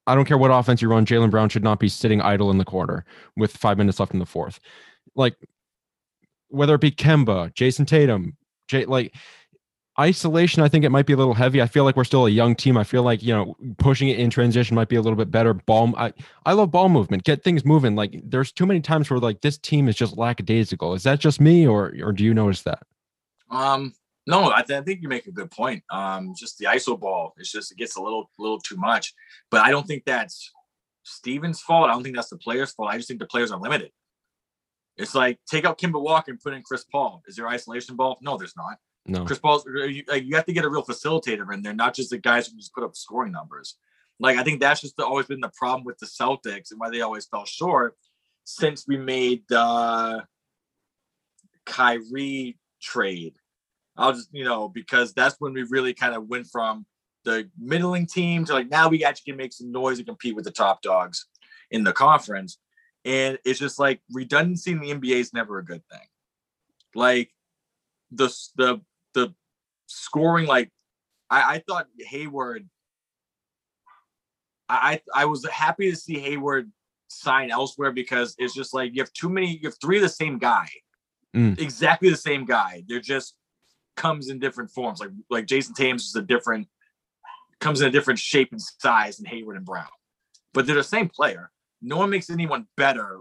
I 0.07 0.14
don't 0.14 0.25
care 0.25 0.38
what 0.38 0.51
offense 0.51 0.81
you 0.81 0.88
run, 0.88 1.05
Jaylen 1.05 1.31
Brown 1.31 1.49
should 1.49 1.64
not 1.64 1.81
be 1.81 1.88
sitting 1.88 2.21
idle 2.23 2.51
in 2.51 2.59
the 2.59 2.64
corner 2.64 3.05
with 3.37 3.57
five 3.57 3.77
minutes 3.77 4.01
left 4.01 4.12
in 4.12 4.21
the 4.21 4.27
fourth. 4.27 4.61
Like 5.14 5.37
whether 6.49 6.75
it 6.75 6.81
be 6.81 6.91
Kemba, 6.91 7.53
Jayson 7.55 7.87
Tatum, 7.87 8.37
Jay, 8.69 8.85
like 8.85 9.14
isolation, 9.99 10.63
I 10.63 10.69
think 10.69 10.85
it 10.85 10.91
might 10.91 11.07
be 11.07 11.13
a 11.13 11.17
little 11.17 11.35
heavy. 11.35 11.61
I 11.61 11.67
feel 11.67 11.85
like 11.85 11.97
we're 11.97 12.05
still 12.05 12.27
a 12.27 12.31
young 12.31 12.55
team. 12.55 12.77
I 12.77 12.85
feel 12.85 13.03
like 13.03 13.23
you 13.23 13.35
know 13.35 13.57
pushing 13.79 14.09
it 14.09 14.19
in 14.19 14.31
transition 14.31 14.75
might 14.75 14.89
be 14.89 14.97
a 14.97 15.03
little 15.03 15.17
bit 15.17 15.31
better. 15.31 15.55
Ball, 15.55 15.95
I 15.97 16.13
I 16.47 16.53
love 16.53 16.71
ball 16.71 16.89
movement. 16.89 17.25
Get 17.25 17.43
things 17.43 17.65
moving. 17.65 17.95
Like 17.95 18.21
there's 18.25 18.53
too 18.53 18.67
many 18.67 18.81
times 18.81 19.11
where 19.11 19.19
like 19.19 19.41
this 19.41 19.59
team 19.59 19.89
is 19.89 19.97
just 19.97 20.17
lackadaisical. 20.17 20.95
Is 20.95 21.03
that 21.03 21.21
just 21.21 21.41
me, 21.41 21.67
or 21.67 21.95
or 22.03 22.13
do 22.13 22.25
you 22.25 22.35
notice 22.35 22.63
that? 22.63 22.83
Um, 23.51 23.95
no, 24.27 24.53
I, 24.53 24.63
th- 24.63 24.79
I 24.79 24.83
think 24.83 25.01
you 25.01 25.09
make 25.09 25.27
a 25.27 25.33
good 25.33 25.51
point. 25.51 25.83
Um, 25.91 26.35
just 26.37 26.59
the 26.59 26.67
ISO 26.67 27.01
ball, 27.01 27.33
it's 27.39 27.51
just 27.51 27.73
it 27.73 27.79
gets 27.79 27.97
a 27.97 28.03
little 28.03 28.31
little 28.39 28.61
too 28.61 28.77
much. 28.77 29.15
But 29.51 29.63
I 29.63 29.71
don't 29.71 29.87
think 29.87 30.05
that's 30.05 30.53
Stevens' 31.03 31.61
fault. 31.61 31.89
I 31.89 31.95
don't 31.95 32.03
think 32.03 32.15
that's 32.15 32.29
the 32.29 32.37
players' 32.39 32.73
fault. 32.73 32.91
I 32.91 32.97
just 32.97 33.09
think 33.09 33.21
the 33.21 33.27
players 33.27 33.51
are 33.51 33.59
limited. 33.59 33.91
It's 34.99 35.15
like 35.15 35.39
take 35.49 35.65
out 35.65 35.79
Kemba 35.79 36.03
Walker 36.03 36.31
and 36.31 36.41
put 36.41 36.53
in 36.53 36.63
Chris 36.63 36.85
Paul. 36.85 37.23
Is 37.27 37.37
there 37.37 37.49
isolation 37.49 37.97
ball? 37.97 38.19
No, 38.21 38.37
there's 38.37 38.57
not. 38.57 38.79
No. 39.09 39.25
Chris 39.25 39.38
Paul's 39.38 39.66
uh, 39.66 39.85
you, 39.85 40.05
like, 40.07 40.25
you 40.25 40.37
have 40.37 40.44
to 40.44 40.53
get 40.53 40.64
a 40.64 40.68
real 40.68 40.85
facilitator 40.85 41.53
in 41.53 41.62
there, 41.62 41.73
not 41.73 41.94
just 41.94 42.11
the 42.11 42.18
guys 42.18 42.47
who 42.47 42.57
just 42.57 42.75
put 42.75 42.85
up 42.85 42.94
scoring 42.94 43.33
numbers. 43.33 43.77
Like 44.21 44.37
I 44.37 44.42
think 44.42 44.61
that's 44.61 44.81
just 44.81 44.97
the, 44.97 45.07
always 45.07 45.27
been 45.27 45.40
the 45.40 45.51
problem 45.57 45.85
with 45.85 45.99
the 45.99 46.07
Celtics 46.07 46.71
and 46.71 46.79
why 46.79 46.90
they 46.90 47.01
always 47.01 47.27
fell 47.27 47.44
short 47.44 47.97
since 48.44 48.87
we 48.87 48.99
made 48.99 49.44
the 49.49 50.25
Kyrie 51.64 52.59
trade. 52.83 53.37
I'll 53.97 54.12
just 54.12 54.29
you 54.33 54.44
know 54.44 54.68
because 54.68 55.14
that's 55.14 55.37
when 55.38 55.55
we 55.55 55.62
really 55.64 55.94
kind 55.94 56.14
of 56.14 56.29
went 56.29 56.47
from 56.47 56.85
the 57.25 57.49
middling 57.59 58.07
team 58.07 58.44
to 58.44 58.53
like 58.53 58.71
now 58.71 58.88
we 58.88 59.05
actually 59.05 59.33
can 59.33 59.38
make 59.38 59.53
some 59.53 59.73
noise 59.73 59.99
and 59.99 60.07
compete 60.07 60.37
with 60.37 60.44
the 60.44 60.51
top 60.51 60.83
dogs 60.83 61.27
in 61.71 61.85
the 61.85 61.92
conference. 61.92 62.59
And 63.05 63.38
it's 63.44 63.59
just 63.59 63.79
like 63.79 64.01
redundancy 64.12 64.73
in 64.73 64.81
the 64.81 64.92
NBA 64.92 65.21
is 65.21 65.33
never 65.33 65.59
a 65.59 65.64
good 65.64 65.83
thing. 65.90 66.07
Like 66.94 67.31
the 68.11 68.29
the 68.57 68.81
the 69.19 69.35
scoring, 69.87 70.47
like 70.47 70.71
I, 71.31 71.55
I 71.55 71.63
thought 71.67 71.87
Hayward. 71.99 72.69
I 74.69 75.01
I 75.15 75.25
was 75.25 75.47
happy 75.47 75.91
to 75.91 75.97
see 75.97 76.19
Hayward 76.19 76.71
sign 77.09 77.51
elsewhere 77.51 77.91
because 77.91 78.35
it's 78.39 78.55
just 78.55 78.75
like 78.75 78.95
you 78.95 79.03
have 79.03 79.13
too 79.13 79.31
many, 79.31 79.57
you 79.57 79.69
have 79.69 79.81
three 79.81 79.97
of 79.97 80.03
the 80.03 80.09
same 80.09 80.39
guy, 80.39 80.69
Mm. 81.37 81.61
exactly 81.61 82.09
the 82.09 82.17
same 82.17 82.45
guy. 82.47 82.85
They're 82.87 83.01
just 83.01 83.35
comes 83.97 84.29
in 84.31 84.39
different 84.39 84.71
forms. 84.71 85.01
Like 85.01 85.11
like 85.31 85.47
Jayson 85.47 85.75
Tatum's 85.75 86.05
is 86.05 86.17
a 86.17 86.23
different 86.23 86.69
comes 87.61 87.81
in 87.81 87.89
a 87.89 87.91
different 87.91 88.19
shape 88.21 88.53
and 88.53 88.61
size 88.61 89.17
than 89.17 89.27
Hayward 89.27 89.57
and 89.57 89.67
Brown, 89.67 89.89
but 90.55 90.67
they're 90.67 90.77
the 90.77 90.85
same 90.85 91.09
player. 91.09 91.51
No 91.81 91.97
one 91.97 92.11
makes 92.11 92.31
anyone 92.31 92.67
better. 92.77 93.21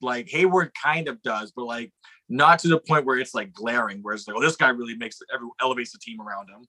Like 0.00 0.28
Hayward 0.30 0.72
kind 0.80 1.08
of 1.08 1.22
does, 1.22 1.52
but 1.54 1.64
like 1.64 1.92
not 2.28 2.58
to 2.60 2.68
the 2.68 2.78
point 2.78 3.06
where 3.06 3.18
it's 3.18 3.34
like 3.34 3.52
glaring. 3.52 4.02
Where 4.02 4.14
it's 4.14 4.26
like, 4.28 4.36
oh, 4.36 4.42
this 4.42 4.56
guy 4.56 4.68
really 4.68 4.96
makes 4.96 5.18
every 5.32 5.48
elevates 5.60 5.92
the 5.92 5.98
team 5.98 6.20
around 6.20 6.48
him. 6.48 6.64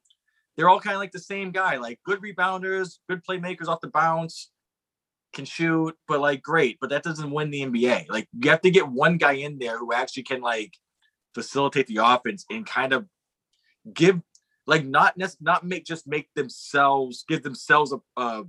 They're 0.55 0.69
all 0.69 0.79
kind 0.79 0.95
of 0.95 0.99
like 0.99 1.11
the 1.11 1.19
same 1.19 1.51
guy, 1.51 1.77
like 1.77 1.99
good 2.05 2.21
rebounders, 2.21 2.97
good 3.09 3.21
playmakers 3.29 3.67
off 3.67 3.81
the 3.81 3.89
bounce, 3.89 4.49
can 5.33 5.45
shoot, 5.45 5.95
but 6.07 6.19
like 6.19 6.41
great. 6.41 6.77
But 6.81 6.89
that 6.89 7.03
doesn't 7.03 7.31
win 7.31 7.51
the 7.51 7.61
NBA. 7.61 8.09
Like 8.09 8.27
you 8.39 8.49
have 8.49 8.61
to 8.61 8.71
get 8.71 8.87
one 8.87 9.17
guy 9.17 9.33
in 9.33 9.59
there 9.59 9.77
who 9.77 9.93
actually 9.93 10.23
can 10.23 10.41
like 10.41 10.73
facilitate 11.33 11.87
the 11.87 11.99
offense 12.03 12.45
and 12.49 12.65
kind 12.65 12.93
of 12.93 13.05
give 13.93 14.19
like 14.65 14.85
not 14.85 15.15
not 15.39 15.65
make 15.65 15.85
just 15.85 16.07
make 16.07 16.27
themselves 16.35 17.23
give 17.27 17.43
themselves 17.43 17.93
a 17.93 17.97
uh, 18.17 18.43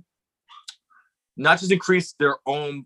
not 1.37 1.59
just 1.59 1.71
increase 1.71 2.13
their 2.19 2.37
own 2.45 2.85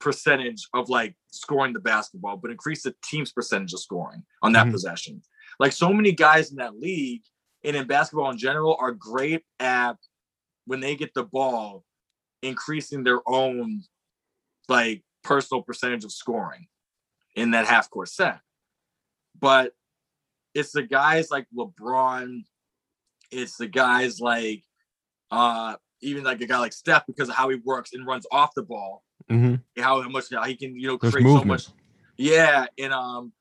percentage 0.00 0.66
of 0.74 0.88
like 0.88 1.14
scoring 1.30 1.72
the 1.72 1.80
basketball, 1.80 2.36
but 2.36 2.50
increase 2.50 2.82
the 2.82 2.94
team's 3.04 3.32
percentage 3.32 3.72
of 3.72 3.80
scoring 3.80 4.24
on 4.42 4.52
that 4.52 4.66
Mhm. 4.66 4.72
possession. 4.72 5.22
Like 5.58 5.72
so 5.72 5.92
many 5.92 6.12
guys 6.12 6.50
in 6.50 6.56
that 6.56 6.78
league 6.78 7.22
and 7.62 7.76
in 7.76 7.86
basketball 7.86 8.30
in 8.30 8.38
general 8.38 8.76
are 8.80 8.92
great 8.92 9.44
at 9.58 9.98
when 10.64 10.80
they 10.80 10.96
get 10.96 11.14
the 11.14 11.24
ball, 11.24 11.84
increasing 12.42 13.04
their 13.04 13.20
own 13.28 13.84
like 14.68 15.04
personal 15.22 15.62
percentage 15.62 16.04
of 16.04 16.12
scoring 16.12 16.68
in 17.34 17.50
that 17.50 17.66
half 17.66 17.90
court 17.90 18.08
set. 18.08 18.40
But 19.38 19.74
it's 20.54 20.72
the 20.72 20.82
guys 20.82 21.30
like 21.30 21.46
LeBron, 21.54 22.44
it's 23.30 23.56
the 23.56 23.68
guys 23.68 24.20
like 24.20 24.64
uh 25.30 25.76
even 26.00 26.24
like 26.24 26.40
a 26.40 26.46
guy 26.46 26.58
like 26.58 26.72
Steph 26.72 27.06
because 27.06 27.28
of 27.28 27.34
how 27.34 27.50
he 27.50 27.56
works 27.56 27.92
and 27.92 28.06
runs 28.06 28.26
off 28.32 28.54
the 28.54 28.62
ball 28.62 29.04
hmm 29.30 29.54
how, 29.78 30.02
how 30.02 30.08
much 30.08 30.24
he 30.46 30.56
can 30.56 30.76
you 30.78 30.88
know 30.88 30.98
There's 31.00 31.14
create 31.14 31.26
so 31.26 31.44
much 31.44 31.68
yeah 32.16 32.66
and 32.78 32.92
um 32.92 33.32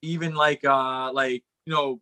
even 0.00 0.34
like 0.34 0.64
uh 0.64 1.12
like 1.12 1.44
you 1.66 1.72
know 1.72 2.00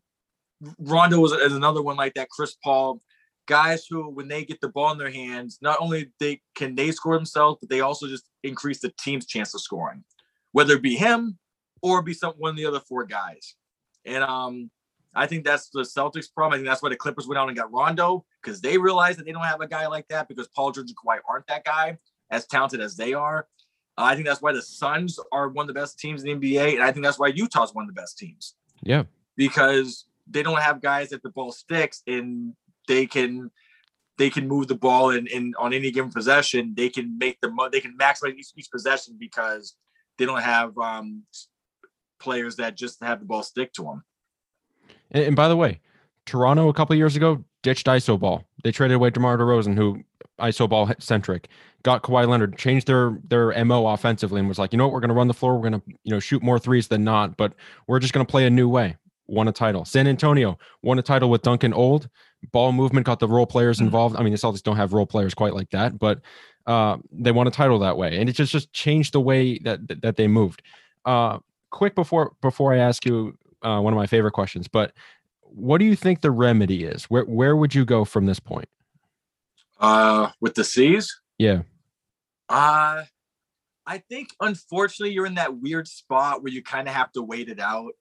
rondo 0.78 1.18
was 1.18 1.32
is 1.32 1.54
another 1.54 1.82
one 1.82 1.96
like 1.96 2.14
that 2.14 2.30
chris 2.30 2.56
paul. 2.62 3.00
Guys 3.46 3.84
who, 3.90 4.08
when 4.08 4.28
they 4.28 4.44
get 4.44 4.60
the 4.60 4.68
ball 4.68 4.92
in 4.92 4.98
their 4.98 5.10
hands, 5.10 5.58
not 5.60 5.78
only 5.80 6.12
they 6.20 6.40
can 6.54 6.76
they 6.76 6.92
score 6.92 7.16
themselves, 7.16 7.58
but 7.60 7.68
they 7.68 7.80
also 7.80 8.06
just 8.06 8.24
increase 8.44 8.78
the 8.78 8.92
team's 9.00 9.26
chance 9.26 9.52
of 9.54 9.60
scoring, 9.60 10.04
whether 10.52 10.74
it 10.74 10.82
be 10.82 10.94
him 10.94 11.36
or 11.82 12.00
be 12.00 12.14
some 12.14 12.34
one 12.34 12.50
of 12.50 12.56
the 12.56 12.66
other 12.66 12.78
four 12.78 13.04
guys. 13.04 13.56
And 14.04 14.22
um, 14.22 14.70
I 15.16 15.26
think 15.26 15.44
that's 15.44 15.68
the 15.70 15.80
Celtics' 15.80 16.32
problem. 16.32 16.52
I 16.52 16.56
think 16.58 16.68
that's 16.68 16.82
why 16.82 16.90
the 16.90 16.96
Clippers 16.96 17.26
went 17.26 17.38
out 17.38 17.48
and 17.48 17.56
got 17.56 17.72
Rondo 17.72 18.24
because 18.40 18.60
they 18.60 18.78
realized 18.78 19.18
that 19.18 19.24
they 19.24 19.32
don't 19.32 19.42
have 19.42 19.62
a 19.62 19.66
guy 19.66 19.88
like 19.88 20.06
that 20.08 20.28
because 20.28 20.46
Paul 20.54 20.70
George 20.70 20.88
and 20.88 20.96
Kawhi 20.96 21.18
aren't 21.28 21.48
that 21.48 21.64
guy 21.64 21.98
as 22.30 22.46
talented 22.46 22.80
as 22.80 22.96
they 22.96 23.14
are. 23.14 23.46
Uh, 23.98 24.04
I 24.04 24.14
think 24.14 24.26
that's 24.26 24.40
why 24.40 24.52
the 24.52 24.62
Suns 24.62 25.18
are 25.32 25.48
one 25.48 25.64
of 25.64 25.68
the 25.68 25.80
best 25.80 25.98
teams 25.98 26.22
in 26.22 26.40
the 26.40 26.54
NBA, 26.54 26.74
and 26.74 26.82
I 26.82 26.92
think 26.92 27.04
that's 27.04 27.18
why 27.18 27.28
Utah's 27.28 27.74
one 27.74 27.84
of 27.84 27.94
the 27.94 28.00
best 28.00 28.18
teams. 28.18 28.54
Yeah, 28.82 29.04
because 29.36 30.06
they 30.28 30.42
don't 30.42 30.60
have 30.60 30.80
guys 30.80 31.10
that 31.10 31.22
the 31.22 31.30
ball 31.30 31.52
sticks 31.52 32.02
and 32.06 32.54
they 32.88 33.06
can 33.06 33.50
they 34.16 34.30
can 34.30 34.46
move 34.46 34.68
the 34.68 34.74
ball 34.74 35.10
and, 35.10 35.28
and 35.28 35.54
on 35.56 35.72
any 35.72 35.90
given 35.90 36.10
possession 36.10 36.74
they 36.76 36.88
can 36.88 37.16
make 37.18 37.40
the 37.40 37.68
they 37.72 37.80
can 37.80 37.96
maximize 37.96 38.36
each, 38.36 38.52
each 38.56 38.70
possession 38.70 39.16
because 39.18 39.76
they 40.18 40.26
don't 40.26 40.42
have 40.42 40.76
um, 40.78 41.22
players 42.20 42.56
that 42.56 42.76
just 42.76 43.02
have 43.02 43.20
the 43.20 43.24
ball 43.26 43.42
stick 43.42 43.72
to 43.72 43.82
them. 43.82 44.04
And, 45.10 45.24
and 45.24 45.36
by 45.36 45.48
the 45.48 45.56
way, 45.56 45.80
Toronto 46.26 46.68
a 46.68 46.74
couple 46.74 46.94
years 46.96 47.16
ago 47.16 47.44
ditched 47.62 47.86
ISO 47.86 48.18
ball. 48.20 48.44
They 48.62 48.72
traded 48.72 48.96
away 48.96 49.10
DeMar 49.10 49.38
DeRozan, 49.38 49.74
who 49.76 50.02
ISO 50.40 50.68
ball 50.68 50.90
centric, 50.98 51.48
got 51.82 52.02
Kawhi 52.02 52.26
Leonard, 52.28 52.58
changed 52.58 52.86
their 52.86 53.18
their 53.28 53.64
mo 53.64 53.86
offensively, 53.86 54.38
and 54.38 54.48
was 54.48 54.58
like, 54.58 54.72
you 54.72 54.78
know 54.78 54.86
what, 54.86 54.92
we're 54.92 55.00
going 55.00 55.10
to 55.10 55.14
run 55.14 55.28
the 55.28 55.34
floor, 55.34 55.54
we're 55.54 55.70
going 55.70 55.80
to 55.80 55.82
you 56.04 56.12
know 56.12 56.20
shoot 56.20 56.42
more 56.42 56.58
threes 56.58 56.88
than 56.88 57.04
not, 57.04 57.36
but 57.36 57.54
we're 57.86 58.00
just 58.00 58.12
going 58.12 58.24
to 58.24 58.30
play 58.30 58.46
a 58.46 58.50
new 58.50 58.68
way. 58.68 58.96
Won 59.26 59.46
a 59.46 59.52
title. 59.52 59.84
San 59.84 60.08
Antonio 60.08 60.58
won 60.82 60.98
a 60.98 61.02
title 61.02 61.30
with 61.30 61.42
Duncan 61.42 61.72
Old. 61.72 62.08
Ball 62.52 62.72
movement 62.72 63.06
got 63.06 63.20
the 63.20 63.28
role 63.28 63.46
players 63.46 63.76
mm-hmm. 63.76 63.86
involved. 63.86 64.16
I 64.16 64.22
mean, 64.22 64.32
the 64.32 64.38
Celtics 64.38 64.62
don't 64.62 64.76
have 64.76 64.92
role 64.92 65.06
players 65.06 65.34
quite 65.34 65.54
like 65.54 65.70
that, 65.70 65.98
but 65.98 66.20
uh, 66.66 66.96
they 67.12 67.30
won 67.30 67.46
a 67.46 67.50
title 67.50 67.78
that 67.78 67.96
way, 67.96 68.18
and 68.18 68.28
it 68.28 68.32
just 68.32 68.52
just 68.52 68.72
changed 68.72 69.12
the 69.12 69.20
way 69.20 69.58
that 69.58 69.86
that, 69.88 70.02
that 70.02 70.16
they 70.16 70.26
moved. 70.26 70.62
Uh, 71.04 71.38
quick 71.70 71.94
before 71.94 72.32
before 72.40 72.74
I 72.74 72.78
ask 72.78 73.06
you 73.06 73.36
uh, 73.62 73.80
one 73.80 73.92
of 73.92 73.96
my 73.96 74.06
favorite 74.06 74.32
questions, 74.32 74.68
but 74.68 74.92
what 75.42 75.78
do 75.78 75.84
you 75.84 75.96
think 75.96 76.20
the 76.20 76.30
remedy 76.30 76.84
is? 76.84 77.04
Where 77.04 77.24
where 77.24 77.56
would 77.56 77.74
you 77.74 77.84
go 77.84 78.04
from 78.04 78.26
this 78.26 78.40
point? 78.40 78.68
Uh, 79.80 80.30
with 80.40 80.54
the 80.54 80.64
C's? 80.64 81.20
Yeah. 81.38 81.62
Uh 82.48 83.04
I 83.86 83.98
think 84.08 84.28
unfortunately 84.40 85.14
you're 85.14 85.26
in 85.26 85.34
that 85.34 85.58
weird 85.58 85.88
spot 85.88 86.42
where 86.42 86.52
you 86.52 86.62
kind 86.62 86.86
of 86.86 86.94
have 86.94 87.10
to 87.12 87.22
wait 87.22 87.48
it 87.48 87.58
out. 87.58 87.92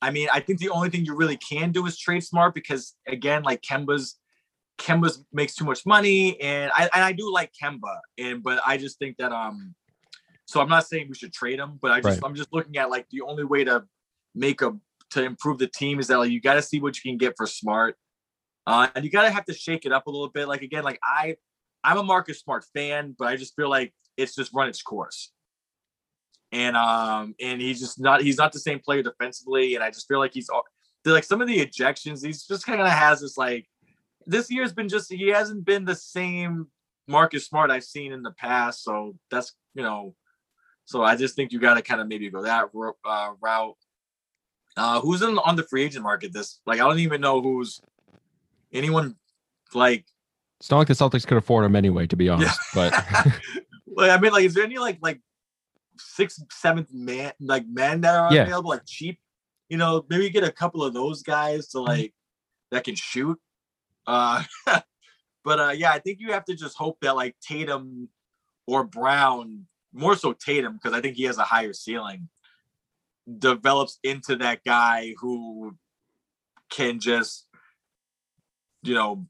I 0.00 0.10
mean, 0.10 0.28
I 0.32 0.38
think 0.38 0.60
the 0.60 0.70
only 0.70 0.90
thing 0.90 1.04
you 1.04 1.16
really 1.16 1.36
can 1.36 1.72
do 1.72 1.86
is 1.86 1.98
trade 1.98 2.22
smart 2.22 2.54
because 2.54 2.94
again, 3.06 3.42
like 3.42 3.62
Kemba's 3.62 4.16
Kemba's 4.78 5.24
makes 5.32 5.56
too 5.56 5.64
much 5.64 5.84
money, 5.84 6.40
and 6.40 6.70
I 6.72 6.88
and 6.94 7.02
I 7.02 7.12
do 7.12 7.32
like 7.32 7.50
Kemba, 7.60 7.98
and 8.16 8.42
but 8.42 8.60
I 8.64 8.76
just 8.76 8.98
think 9.00 9.16
that 9.16 9.32
um, 9.32 9.74
so 10.46 10.60
I'm 10.60 10.68
not 10.68 10.86
saying 10.86 11.06
we 11.08 11.16
should 11.16 11.32
trade 11.32 11.58
him, 11.58 11.78
but 11.82 11.90
I 11.90 12.00
just 12.00 12.22
right. 12.22 12.28
I'm 12.28 12.36
just 12.36 12.52
looking 12.52 12.76
at 12.76 12.90
like 12.90 13.06
the 13.10 13.22
only 13.22 13.42
way 13.42 13.64
to 13.64 13.84
make 14.36 14.62
a 14.62 14.76
to 15.10 15.24
improve 15.24 15.58
the 15.58 15.66
team 15.66 15.98
is 15.98 16.06
that 16.06 16.18
like 16.18 16.30
you 16.30 16.40
got 16.40 16.54
to 16.54 16.62
see 16.62 16.80
what 16.80 16.96
you 16.96 17.10
can 17.10 17.18
get 17.18 17.34
for 17.36 17.46
Smart, 17.46 17.96
uh, 18.68 18.88
and 18.94 19.02
you 19.02 19.10
got 19.10 19.22
to 19.22 19.30
have 19.30 19.46
to 19.46 19.54
shake 19.54 19.86
it 19.86 19.92
up 19.92 20.06
a 20.06 20.10
little 20.10 20.28
bit. 20.28 20.46
Like 20.46 20.60
again, 20.60 20.84
like 20.84 20.98
I 21.02 21.36
I'm 21.82 21.96
a 21.96 22.02
Marcus 22.02 22.40
Smart 22.40 22.66
fan, 22.74 23.16
but 23.18 23.28
I 23.28 23.36
just 23.36 23.56
feel 23.56 23.70
like 23.70 23.94
it's 24.18 24.34
just 24.34 24.52
run 24.52 24.68
its 24.68 24.82
course. 24.82 25.32
And 26.52 26.76
um 26.76 27.34
and 27.40 27.62
he's 27.62 27.80
just 27.80 27.98
not 27.98 28.20
he's 28.20 28.36
not 28.36 28.52
the 28.52 28.58
same 28.58 28.78
player 28.78 29.02
defensively, 29.02 29.74
and 29.74 29.82
I 29.82 29.90
just 29.90 30.06
feel 30.06 30.18
like 30.18 30.34
he's 30.34 30.50
all 30.50 30.64
like 31.06 31.24
some 31.24 31.40
of 31.40 31.48
the 31.48 31.64
ejections. 31.64 32.24
He's 32.24 32.46
just 32.46 32.66
kind 32.66 32.80
of 32.80 32.88
has 32.88 33.22
this 33.22 33.38
like 33.38 33.66
this 34.26 34.50
year's 34.50 34.74
been 34.74 34.88
just 34.88 35.10
he 35.10 35.28
hasn't 35.28 35.64
been 35.64 35.86
the 35.86 35.96
same 35.96 36.66
Marcus 37.06 37.46
Smart 37.46 37.70
I've 37.70 37.84
seen 37.84 38.12
in 38.12 38.22
the 38.22 38.32
past. 38.32 38.84
So 38.84 39.16
that's 39.30 39.54
you 39.74 39.82
know, 39.82 40.14
so 40.84 41.02
I 41.02 41.16
just 41.16 41.36
think 41.36 41.52
you 41.52 41.58
got 41.58 41.74
to 41.74 41.82
kind 41.82 42.02
of 42.02 42.06
maybe 42.06 42.28
go 42.28 42.42
that 42.42 42.68
uh, 43.04 43.30
route. 43.40 43.76
Uh, 44.76 45.00
who's 45.00 45.22
in, 45.22 45.38
on 45.38 45.56
the 45.56 45.64
free 45.64 45.84
agent 45.84 46.02
market? 46.04 46.34
This 46.34 46.60
like 46.66 46.80
I 46.80 46.84
don't 46.86 46.98
even 46.98 47.22
know 47.22 47.40
who's 47.40 47.80
anyone 48.72 49.16
like. 49.74 50.06
It's 50.60 50.70
not 50.70 50.78
like 50.78 50.88
the 50.88 50.94
Celtics 50.94 51.26
could 51.26 51.36
afford 51.36 51.64
him 51.64 51.76
anyway, 51.76 52.06
to 52.08 52.16
be 52.16 52.28
honest. 52.28 52.58
Yeah. 52.74 52.90
But 52.90 53.32
like 53.96 54.10
I 54.10 54.18
mean, 54.18 54.32
like, 54.32 54.44
is 54.44 54.54
there 54.54 54.64
any 54.64 54.78
like 54.78 54.98
like 55.00 55.20
sixth, 55.98 56.42
seventh 56.50 56.88
man 56.92 57.32
like 57.40 57.66
men 57.68 58.00
that 58.02 58.14
are 58.14 58.32
yeah. 58.32 58.42
available, 58.42 58.70
like 58.70 58.86
cheap? 58.86 59.18
You 59.68 59.76
know, 59.76 60.04
maybe 60.08 60.30
get 60.30 60.44
a 60.44 60.50
couple 60.50 60.82
of 60.82 60.94
those 60.94 61.22
guys 61.22 61.68
to 61.68 61.78
mm-hmm. 61.78 61.88
like 61.88 62.14
that 62.70 62.84
can 62.84 62.94
shoot. 62.94 63.38
Uh, 64.06 64.42
but 65.44 65.60
uh, 65.60 65.72
yeah, 65.76 65.92
I 65.92 65.98
think 65.98 66.20
you 66.20 66.32
have 66.32 66.44
to 66.46 66.54
just 66.54 66.76
hope 66.76 66.98
that 67.02 67.16
like 67.16 67.36
Tatum 67.40 68.08
or 68.66 68.84
Brown, 68.84 69.66
more 69.92 70.14
so 70.14 70.32
Tatum, 70.32 70.74
because 70.74 70.92
I 70.92 71.00
think 71.00 71.16
he 71.16 71.24
has 71.24 71.38
a 71.38 71.42
higher 71.42 71.72
ceiling, 71.72 72.28
develops 73.38 73.98
into 74.02 74.36
that 74.36 74.62
guy 74.64 75.14
who 75.18 75.74
can 76.70 77.00
just, 77.00 77.47
you 78.82 78.94
know, 78.94 79.26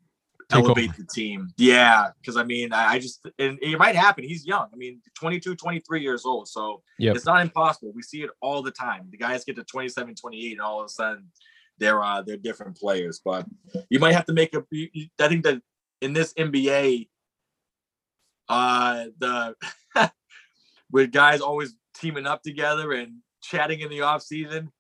Take 0.49 0.65
elevate 0.65 0.91
over. 0.91 1.03
the 1.03 1.07
team. 1.07 1.53
Yeah, 1.59 2.09
because 2.21 2.39
I 2.39 2.45
mean, 2.45 2.73
I, 2.73 2.93
I, 2.93 2.99
just 2.99 3.27
and 3.39 3.59
it 3.61 3.79
might 3.79 3.95
happen. 3.95 4.25
He's 4.25 4.47
young. 4.47 4.69
I 4.73 4.77
mean, 4.77 5.03
22, 5.15 5.57
23 5.57 6.01
years 6.01 6.25
old. 6.25 6.49
So 6.49 6.83
yep. 6.99 7.17
it's 7.17 7.27
not 7.27 7.43
impossible. 7.43 7.93
We 7.95 8.03
see 8.03 8.23
it 8.23 8.31
all 8.41 8.63
the 8.63 8.71
time. 8.71 9.09
The 9.11 9.19
guys 9.19 9.45
get 9.45 9.57
to 9.57 9.65
27, 9.65 10.15
28, 10.15 10.53
and 10.53 10.61
all 10.61 10.81
of 10.81 10.87
a 10.87 10.89
sudden 10.89 11.27
they're 11.77 12.03
uh, 12.03 12.23
they're 12.23 12.39
different 12.39 12.79
players. 12.79 13.21
But 13.23 13.47
you 13.91 13.99
might 13.99 14.15
have 14.15 14.25
to 14.27 14.33
make 14.33 14.55
a. 14.55 14.65
I 15.21 15.29
think 15.29 15.45
that 15.45 15.61
in 16.01 16.15
this 16.15 16.33
NBA, 16.35 17.09
uh, 18.49 19.07
the 19.19 19.55
with 20.91 21.13
guys 21.13 21.43
always 21.43 21.75
teaming 21.95 22.27
up 22.27 22.43
together 22.43 22.93
and 22.93 23.17
chatting 23.43 23.81
in 23.81 23.91
the 23.91 24.01
off 24.01 24.23
season, 24.23 24.73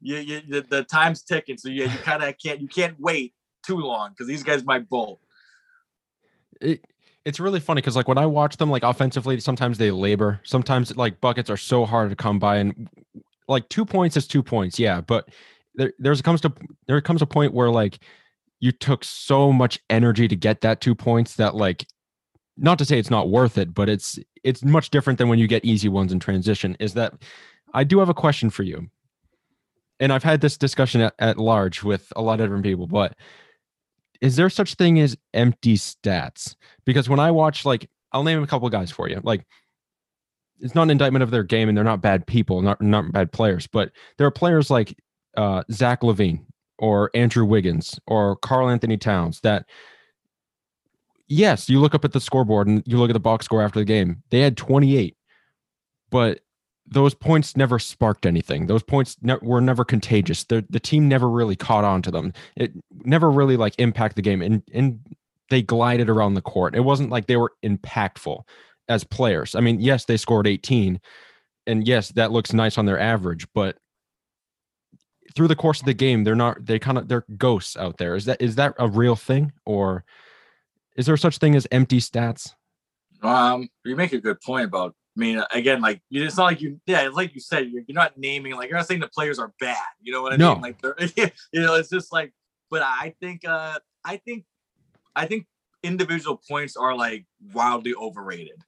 you, 0.00 0.16
you 0.16 0.42
the, 0.48 0.66
the 0.68 0.84
time's 0.84 1.24
ticking. 1.24 1.58
So 1.58 1.68
yeah, 1.68 1.92
you 1.92 1.98
kind 1.98 2.22
of 2.22 2.34
can't 2.38 2.60
you 2.60 2.68
can't 2.68 2.98
wait 3.00 3.34
too 3.66 3.78
long 3.78 4.10
because 4.10 4.26
these 4.26 4.42
guys 4.42 4.64
might 4.64 4.88
bolt. 4.88 5.20
It, 6.60 6.84
it's 7.24 7.40
really 7.40 7.60
funny 7.60 7.80
because 7.80 7.96
like 7.96 8.08
when 8.08 8.18
I 8.18 8.26
watch 8.26 8.56
them 8.56 8.70
like 8.70 8.82
offensively, 8.82 9.38
sometimes 9.40 9.78
they 9.78 9.90
labor. 9.90 10.40
Sometimes 10.44 10.96
like 10.96 11.20
buckets 11.20 11.50
are 11.50 11.56
so 11.56 11.84
hard 11.84 12.10
to 12.10 12.16
come 12.16 12.38
by, 12.38 12.56
and 12.56 12.88
like 13.48 13.68
two 13.68 13.84
points 13.84 14.16
is 14.16 14.26
two 14.26 14.42
points, 14.42 14.78
yeah. 14.78 15.00
But 15.00 15.28
there 15.74 15.92
there's 15.98 16.20
comes 16.22 16.40
to 16.42 16.52
there 16.86 17.00
comes 17.00 17.22
a 17.22 17.26
point 17.26 17.54
where 17.54 17.70
like 17.70 18.00
you 18.60 18.72
took 18.72 19.04
so 19.04 19.52
much 19.52 19.78
energy 19.88 20.28
to 20.28 20.36
get 20.36 20.60
that 20.60 20.80
two 20.80 20.94
points 20.94 21.36
that 21.36 21.54
like 21.54 21.86
not 22.56 22.78
to 22.78 22.84
say 22.84 22.98
it's 22.98 23.10
not 23.10 23.30
worth 23.30 23.56
it 23.56 23.72
but 23.72 23.88
it's 23.88 24.18
it's 24.44 24.64
much 24.64 24.90
different 24.90 25.18
than 25.18 25.28
when 25.28 25.38
you 25.38 25.46
get 25.46 25.64
easy 25.64 25.88
ones 25.88 26.12
in 26.12 26.18
transition 26.18 26.76
is 26.80 26.94
that 26.94 27.14
i 27.72 27.84
do 27.84 27.98
have 28.00 28.08
a 28.08 28.14
question 28.14 28.50
for 28.50 28.64
you 28.64 28.88
and 30.00 30.12
i've 30.12 30.24
had 30.24 30.40
this 30.40 30.58
discussion 30.58 31.00
at, 31.00 31.14
at 31.18 31.38
large 31.38 31.82
with 31.82 32.12
a 32.16 32.22
lot 32.22 32.40
of 32.40 32.46
different 32.46 32.64
people 32.64 32.86
but 32.86 33.16
is 34.20 34.36
there 34.36 34.50
such 34.50 34.74
thing 34.74 34.98
as 35.00 35.16
empty 35.34 35.76
stats 35.76 36.56
because 36.84 37.08
when 37.08 37.20
i 37.20 37.30
watch 37.30 37.64
like 37.64 37.88
i'll 38.12 38.24
name 38.24 38.42
a 38.42 38.46
couple 38.46 38.68
guys 38.68 38.90
for 38.90 39.08
you 39.08 39.20
like 39.22 39.46
it's 40.60 40.74
not 40.74 40.84
an 40.84 40.90
indictment 40.90 41.22
of 41.22 41.30
their 41.30 41.44
game 41.44 41.68
and 41.68 41.76
they're 41.76 41.84
not 41.84 42.00
bad 42.00 42.26
people 42.26 42.62
not 42.62 42.80
not 42.80 43.12
bad 43.12 43.30
players 43.32 43.66
but 43.66 43.90
there 44.16 44.26
are 44.26 44.30
players 44.30 44.70
like 44.70 44.96
uh, 45.36 45.62
Zach 45.70 46.00
LaVine 46.02 46.44
or 46.78 47.10
Andrew 47.14 47.44
Wiggins 47.44 47.98
or 48.06 48.36
Karl-Anthony 48.36 48.96
Towns 48.96 49.40
that 49.42 49.66
yes, 51.28 51.68
you 51.68 51.80
look 51.80 51.94
up 51.94 52.04
at 52.04 52.12
the 52.12 52.20
scoreboard 52.20 52.66
and 52.66 52.82
you 52.86 52.98
look 52.98 53.10
at 53.10 53.14
the 53.14 53.20
box 53.20 53.44
score 53.44 53.62
after 53.62 53.78
the 53.78 53.84
game. 53.84 54.22
They 54.30 54.40
had 54.40 54.56
28, 54.56 55.16
but 56.10 56.40
those 56.90 57.14
points 57.14 57.56
never 57.56 57.78
sparked 57.78 58.26
anything. 58.26 58.66
Those 58.66 58.82
points 58.82 59.16
ne- 59.22 59.38
were 59.42 59.60
never 59.60 59.84
contagious. 59.84 60.44
The 60.44 60.64
the 60.70 60.80
team 60.80 61.08
never 61.08 61.28
really 61.28 61.56
caught 61.56 61.84
on 61.84 62.02
to 62.02 62.10
them. 62.10 62.32
It 62.56 62.72
never 63.04 63.30
really 63.30 63.56
like 63.56 63.74
impacted 63.78 64.16
the 64.16 64.22
game, 64.22 64.42
and 64.42 64.62
and 64.72 65.00
they 65.50 65.62
glided 65.62 66.08
around 66.08 66.34
the 66.34 66.42
court. 66.42 66.74
It 66.74 66.80
wasn't 66.80 67.10
like 67.10 67.26
they 67.26 67.36
were 67.36 67.52
impactful 67.64 68.42
as 68.88 69.04
players. 69.04 69.54
I 69.54 69.60
mean, 69.60 69.80
yes, 69.80 70.04
they 70.04 70.16
scored 70.16 70.46
18, 70.46 71.00
and 71.66 71.86
yes, 71.86 72.08
that 72.12 72.32
looks 72.32 72.52
nice 72.52 72.78
on 72.78 72.86
their 72.86 72.98
average, 72.98 73.46
but 73.54 73.76
through 75.34 75.48
the 75.48 75.56
course 75.56 75.80
of 75.80 75.86
the 75.86 75.94
game, 75.94 76.24
they're 76.24 76.34
not 76.34 76.64
they 76.64 76.78
kind 76.78 76.98
of 76.98 77.08
they're 77.08 77.24
ghosts 77.36 77.76
out 77.76 77.98
there. 77.98 78.16
Is 78.16 78.24
that 78.24 78.40
is 78.40 78.56
that 78.56 78.74
a 78.78 78.88
real 78.88 79.16
thing 79.16 79.52
or 79.64 80.04
is 80.96 81.06
there 81.06 81.16
such 81.16 81.38
thing 81.38 81.54
as 81.54 81.66
empty 81.70 82.00
stats? 82.00 82.54
Um, 83.22 83.68
you 83.84 83.96
make 83.96 84.12
a 84.12 84.20
good 84.20 84.40
point 84.40 84.64
about. 84.64 84.94
I 85.18 85.20
mean, 85.20 85.42
again, 85.50 85.80
like 85.80 86.00
it's 86.10 86.36
not 86.36 86.44
like 86.44 86.60
you, 86.60 86.80
yeah, 86.86 87.08
like 87.12 87.34
you 87.34 87.40
said, 87.40 87.68
you're, 87.68 87.82
you're 87.88 87.94
not 87.94 88.16
naming 88.16 88.54
like 88.54 88.68
you're 88.68 88.78
not 88.78 88.86
saying 88.86 89.00
the 89.00 89.08
players 89.08 89.40
are 89.40 89.52
bad. 89.58 89.76
You 90.00 90.12
know 90.12 90.22
what 90.22 90.32
I 90.32 90.36
no. 90.36 90.54
mean? 90.54 90.62
Like, 90.62 90.76
you 91.52 91.60
know, 91.60 91.74
it's 91.74 91.90
just 91.90 92.12
like. 92.12 92.32
But 92.70 92.82
I 92.82 93.14
think, 93.18 93.48
uh 93.48 93.78
I 94.04 94.18
think, 94.18 94.44
I 95.16 95.24
think 95.26 95.46
individual 95.82 96.40
points 96.48 96.76
are 96.76 96.94
like 96.94 97.24
wildly 97.52 97.94
overrated 97.94 98.62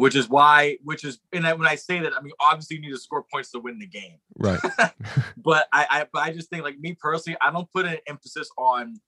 which 0.00 0.16
is 0.16 0.30
why, 0.30 0.78
which 0.82 1.04
is, 1.04 1.18
and 1.32 1.44
when 1.44 1.66
I 1.66 1.74
say 1.74 2.00
that, 2.00 2.16
I 2.16 2.22
mean 2.22 2.32
obviously 2.40 2.76
you 2.76 2.82
need 2.82 2.92
to 2.92 2.98
score 2.98 3.24
points 3.30 3.50
to 3.50 3.58
win 3.58 3.78
the 3.78 3.86
game, 3.86 4.16
right? 4.38 4.58
but 5.36 5.68
I, 5.74 5.86
I, 5.90 6.06
but 6.10 6.22
I 6.22 6.32
just 6.32 6.48
think 6.48 6.64
like 6.64 6.78
me 6.78 6.96
personally, 6.98 7.36
I 7.40 7.50
don't 7.50 7.70
put 7.70 7.84
an 7.84 7.98
emphasis 8.06 8.48
on 8.56 8.98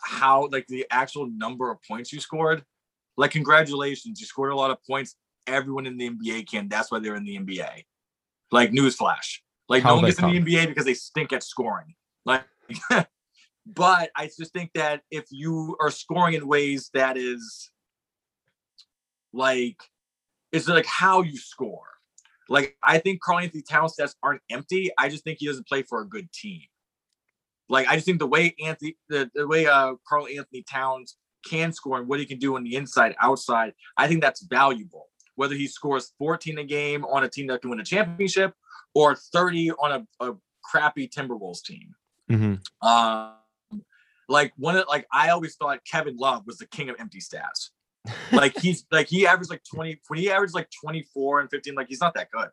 how 0.00 0.48
like 0.50 0.66
the 0.68 0.86
actual 0.90 1.26
number 1.26 1.70
of 1.70 1.78
points 1.82 2.10
you 2.10 2.20
scored, 2.20 2.64
like 3.18 3.32
congratulations, 3.32 4.18
you 4.18 4.26
scored 4.26 4.52
a 4.52 4.56
lot 4.56 4.70
of 4.70 4.78
points. 4.88 5.16
Everyone 5.46 5.86
in 5.86 5.96
the 5.96 6.10
NBA 6.10 6.48
can. 6.48 6.68
That's 6.68 6.90
why 6.90 6.98
they're 6.98 7.16
in 7.16 7.24
the 7.24 7.38
NBA. 7.38 7.84
Like 8.50 8.70
newsflash. 8.70 9.40
Like 9.68 9.82
How 9.82 9.90
no 9.90 9.96
one 9.96 10.04
gets 10.06 10.18
in 10.18 10.30
the. 10.30 10.40
NBA 10.40 10.68
because 10.68 10.84
they 10.84 10.94
stink 10.94 11.32
at 11.32 11.42
scoring. 11.42 11.94
Like, 12.24 12.44
but 13.66 14.10
I 14.16 14.26
just 14.36 14.52
think 14.52 14.70
that 14.74 15.02
if 15.10 15.24
you 15.30 15.76
are 15.80 15.90
scoring 15.90 16.34
in 16.34 16.46
ways 16.46 16.90
that 16.94 17.16
is 17.16 17.70
like, 19.32 19.76
it's 20.52 20.68
like 20.68 20.86
how 20.86 21.22
you 21.22 21.36
score. 21.36 21.88
Like 22.48 22.76
I 22.82 22.98
think 22.98 23.20
Karl-Anthony 23.22 23.62
Towns 23.62 23.96
stats 23.98 24.14
aren't 24.22 24.42
empty. 24.50 24.90
I 24.98 25.08
just 25.08 25.24
think 25.24 25.38
he 25.40 25.46
doesn't 25.46 25.66
play 25.66 25.82
for 25.82 26.00
a 26.00 26.08
good 26.08 26.30
team. 26.32 26.62
Like 27.68 27.88
I 27.88 27.94
just 27.94 28.06
think 28.06 28.18
the 28.18 28.26
way 28.26 28.54
Anthony, 28.64 28.96
the, 29.08 29.30
the 29.34 29.46
way 29.46 29.66
uh 29.66 29.94
Karl-Anthony 30.06 30.62
Towns 30.70 31.16
can 31.46 31.72
score 31.72 31.98
and 31.98 32.08
what 32.08 32.20
he 32.20 32.26
can 32.26 32.38
do 32.38 32.56
on 32.56 32.64
the 32.64 32.76
inside, 32.76 33.14
outside, 33.20 33.72
I 33.96 34.08
think 34.08 34.22
that's 34.22 34.42
valuable. 34.42 35.08
Whether 35.36 35.54
he 35.54 35.66
scores 35.66 36.12
14 36.18 36.58
a 36.58 36.64
game 36.64 37.04
on 37.04 37.24
a 37.24 37.28
team 37.28 37.48
that 37.48 37.60
can 37.60 37.70
win 37.70 37.80
a 37.80 37.84
championship 37.84 38.54
or 38.94 39.16
30 39.16 39.72
on 39.72 40.06
a, 40.20 40.26
a 40.26 40.34
crappy 40.62 41.08
Timberwolves 41.08 41.62
team. 41.62 41.94
Mhm. 42.30 42.60
Um, 42.82 43.34
like 44.28 44.52
one 44.56 44.76
of 44.76 44.86
like 44.88 45.06
I 45.12 45.30
always 45.30 45.56
thought 45.56 45.80
Kevin 45.90 46.16
Love 46.16 46.46
was 46.46 46.58
the 46.58 46.66
king 46.66 46.88
of 46.88 46.96
empty 46.98 47.20
stats. 47.20 47.70
Like 48.32 48.58
he's 48.58 48.84
like 48.90 49.08
he 49.08 49.26
averaged 49.26 49.50
like 49.50 49.62
20 49.74 50.00
when 50.08 50.18
he 50.18 50.30
averaged 50.30 50.54
like 50.54 50.68
24 50.82 51.40
and 51.40 51.50
15, 51.50 51.74
like 51.74 51.88
he's 51.88 52.00
not 52.00 52.12
that 52.14 52.30
good. 52.30 52.48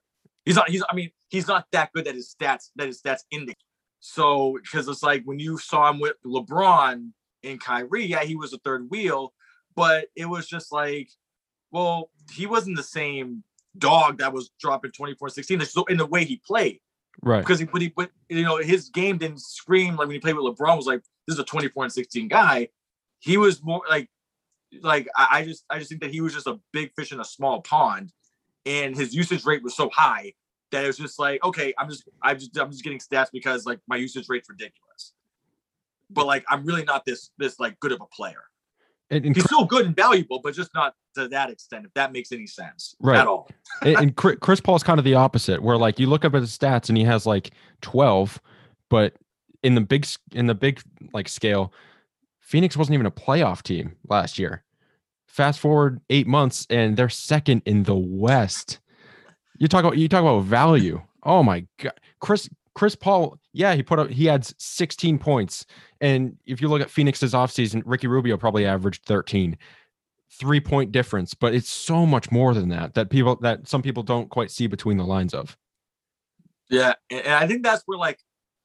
He's 0.46 0.56
not, 0.56 0.70
he's 0.70 0.84
I 0.90 0.96
mean, 0.96 1.12
he's 1.30 1.48
not 1.48 1.66
that 1.72 1.92
good 1.94 2.06
that 2.06 2.16
his 2.16 2.34
stats 2.34 2.70
that 2.78 2.88
his 2.88 3.02
stats 3.02 3.22
indicate. 3.32 3.58
So 4.00 4.58
because 4.62 4.88
it's 4.88 5.04
like 5.04 5.24
when 5.26 5.40
you 5.40 5.58
saw 5.58 5.90
him 5.90 6.00
with 6.00 6.14
LeBron 6.26 7.12
and 7.44 7.60
Kyrie, 7.60 8.06
yeah, 8.06 8.24
he 8.24 8.36
was 8.36 8.54
a 8.54 8.58
third 8.60 8.90
wheel, 8.90 9.34
but 9.76 10.08
it 10.16 10.26
was 10.26 10.48
just 10.48 10.72
like, 10.72 11.10
well, 11.72 12.10
he 12.34 12.46
wasn't 12.46 12.78
the 12.78 12.84
same 12.84 13.44
dog 13.78 14.18
that 14.18 14.34
was 14.34 14.52
dropping 14.60 14.92
24 14.92 15.30
16 15.30 15.62
in 15.90 15.98
the 15.98 16.06
way 16.06 16.26
he 16.26 16.42
played 16.46 16.80
right. 17.22 17.40
because 17.40 17.60
he 17.60 17.66
but 17.66 17.82
he 17.82 17.88
but 17.90 18.10
you 18.30 18.44
know 18.44 18.58
his 18.58 18.90
game 18.90 19.18
didn't 19.18 19.40
scream 19.40 19.96
like 19.96 20.08
when 20.08 20.12
he 20.12 20.20
played 20.20 20.36
with 20.36 20.46
LeBron 20.46 20.76
was 20.76 20.86
like 20.86 21.02
this 21.28 21.36
is 21.36 21.40
a 21.40 21.44
24 21.44 21.84
and 21.86 21.94
16 21.94 22.28
guy. 22.28 22.68
He 23.20 23.38
was 23.38 23.64
more 23.64 23.82
like 23.90 24.10
like 24.82 25.08
I, 25.16 25.28
I 25.32 25.46
just 25.46 25.66
I 25.70 25.80
just 25.80 25.90
think 25.90 26.02
that 26.02 26.12
he 26.12 26.22
was 26.22 26.34
just 26.34 26.48
a 26.48 26.60
big 26.74 26.92
fish 26.96 27.12
in 27.12 27.20
a 27.20 27.26
small 27.26 27.62
pond, 27.62 28.12
and 28.66 28.96
his 28.96 29.14
usage 29.14 29.46
rate 29.46 29.64
was 29.64 29.76
so 29.76 29.90
high 29.94 30.34
that 30.72 30.84
it 30.84 30.88
was 30.88 30.98
just 30.98 31.20
like 31.20 31.44
okay 31.44 31.74
I'm 31.78 31.90
just 31.90 32.08
I'm 32.22 32.40
just 32.40 32.58
I'm 32.58 32.72
just 32.72 32.84
getting 32.84 33.00
stats 33.00 33.30
because 33.32 33.66
like 33.66 33.80
my 33.88 33.98
usage 33.98 34.28
rate's 34.30 34.50
ridiculous, 34.50 35.14
but 36.10 36.26
like 36.26 36.44
I'm 36.50 36.66
really 36.66 36.84
not 36.84 37.06
this 37.06 37.32
this 37.38 37.60
like 37.60 37.80
good 37.80 37.92
of 37.92 38.02
a 38.02 38.08
player. 38.08 38.44
And, 39.12 39.26
and 39.26 39.36
He's 39.36 39.44
still 39.46 39.66
good 39.66 39.86
and 39.86 39.96
valuable, 39.96 40.40
but 40.44 40.56
just 40.56 40.74
not 40.74 40.96
to 41.16 41.28
that 41.28 41.50
extent. 41.52 41.86
If 41.86 41.94
that 41.96 42.12
makes 42.14 42.32
any 42.32 42.48
sense 42.48 42.96
Right. 43.00 43.20
at 43.20 43.28
all. 43.28 43.50
and, 43.84 43.98
and 43.98 44.16
Chri- 44.16 44.40
Chris 44.40 44.60
Paul's 44.62 44.82
kind 44.84 44.98
of 45.00 45.06
the 45.06 45.14
opposite, 45.16 45.62
where 45.62 45.78
like 45.78 46.00
you 46.00 46.08
look 46.08 46.26
up 46.26 46.34
at 46.34 46.42
his 46.42 46.58
stats 46.58 46.90
and 46.90 46.98
he 46.98 47.04
has 47.04 47.26
like 47.26 47.52
12, 47.82 48.40
but 48.90 49.14
in 49.64 49.76
the 49.76 49.82
big 49.82 50.08
in 50.34 50.48
the 50.48 50.56
big 50.56 50.82
like 51.14 51.28
scale, 51.30 51.72
Phoenix 52.40 52.76
wasn't 52.76 52.94
even 52.96 53.06
a 53.06 53.12
playoff 53.12 53.62
team 53.62 53.96
last 54.10 54.40
year. 54.40 54.64
Fast 55.28 55.60
forward 55.60 56.02
eight 56.10 56.28
months 56.28 56.66
and 56.70 56.98
they're 56.98 57.08
second 57.10 57.62
in 57.66 57.84
the 57.84 57.96
West. 57.96 58.80
You 59.60 59.68
talk 59.68 59.84
about 59.84 59.98
you 59.98 60.08
talk 60.08 60.22
about 60.22 60.44
value. 60.44 61.02
Oh 61.24 61.44
my 61.44 61.66
god, 61.80 61.94
Chris 62.20 62.50
Chris 62.74 62.96
Paul, 62.96 63.38
yeah, 63.54 63.76
he 63.76 63.84
put 63.84 64.00
up 64.00 64.10
he 64.10 64.26
had 64.26 64.46
16 64.60 65.20
points. 65.20 65.66
And 66.00 66.38
if 66.46 66.62
you 66.62 66.68
look 66.68 66.82
at 66.82 66.90
Phoenix's 66.90 67.34
offseason, 67.34 67.84
Ricky 67.86 68.08
Rubio 68.08 68.38
probably 68.38 68.66
averaged 68.66 69.06
13 69.06 69.58
three 70.34 70.62
point 70.62 70.92
difference, 70.92 71.34
but 71.34 71.54
it's 71.54 71.70
so 71.70 72.06
much 72.06 72.32
more 72.32 72.54
than 72.54 72.70
that 72.70 72.94
that 72.94 73.10
people 73.10 73.36
that 73.38 73.68
some 73.68 73.82
people 73.82 74.04
don't 74.04 74.30
quite 74.30 74.50
see 74.50 74.68
between 74.68 74.98
the 74.98 75.04
lines 75.04 75.34
of. 75.34 75.58
Yeah, 76.70 76.94
and 77.10 77.34
I 77.34 77.48
think 77.48 77.64
that's 77.64 77.84
where 77.86 77.98
like 77.98 78.20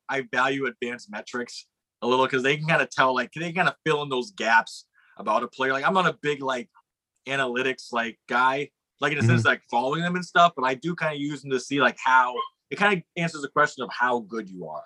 I 0.08 0.24
value 0.32 0.66
advanced 0.66 1.10
metrics 1.10 1.66
a 2.02 2.06
little 2.06 2.24
because 2.24 2.42
they 2.42 2.56
can 2.56 2.66
kind 2.66 2.82
of 2.82 2.90
tell 2.90 3.14
like 3.14 3.32
they 3.32 3.52
kind 3.52 3.68
of 3.68 3.74
fill 3.84 4.02
in 4.02 4.08
those 4.08 4.30
gaps 4.30 4.86
about 5.18 5.42
a 5.42 5.48
player. 5.48 5.72
Like 5.72 5.84
I'm 5.84 5.94
not 5.94 6.06
a 6.06 6.16
big 6.22 6.42
like 6.42 6.70
analytics 7.26 7.92
like 7.92 8.18
guy, 8.28 8.70
like 9.00 9.12
in 9.12 9.18
a 9.18 9.20
mm-hmm. 9.22 9.30
sense 9.30 9.44
like 9.44 9.62
following 9.70 10.02
them 10.02 10.14
and 10.14 10.24
stuff, 10.24 10.52
but 10.56 10.64
I 10.64 10.74
do 10.74 10.94
kind 10.94 11.14
of 11.14 11.20
use 11.20 11.42
them 11.42 11.50
to 11.50 11.60
see 11.60 11.80
like 11.80 11.98
how 12.02 12.34
it 12.70 12.76
kind 12.76 12.94
of 12.96 13.02
answers 13.16 13.42
the 13.42 13.48
question 13.48 13.84
of 13.84 13.90
how 13.92 14.20
good 14.20 14.48
you 14.48 14.68
are. 14.68 14.84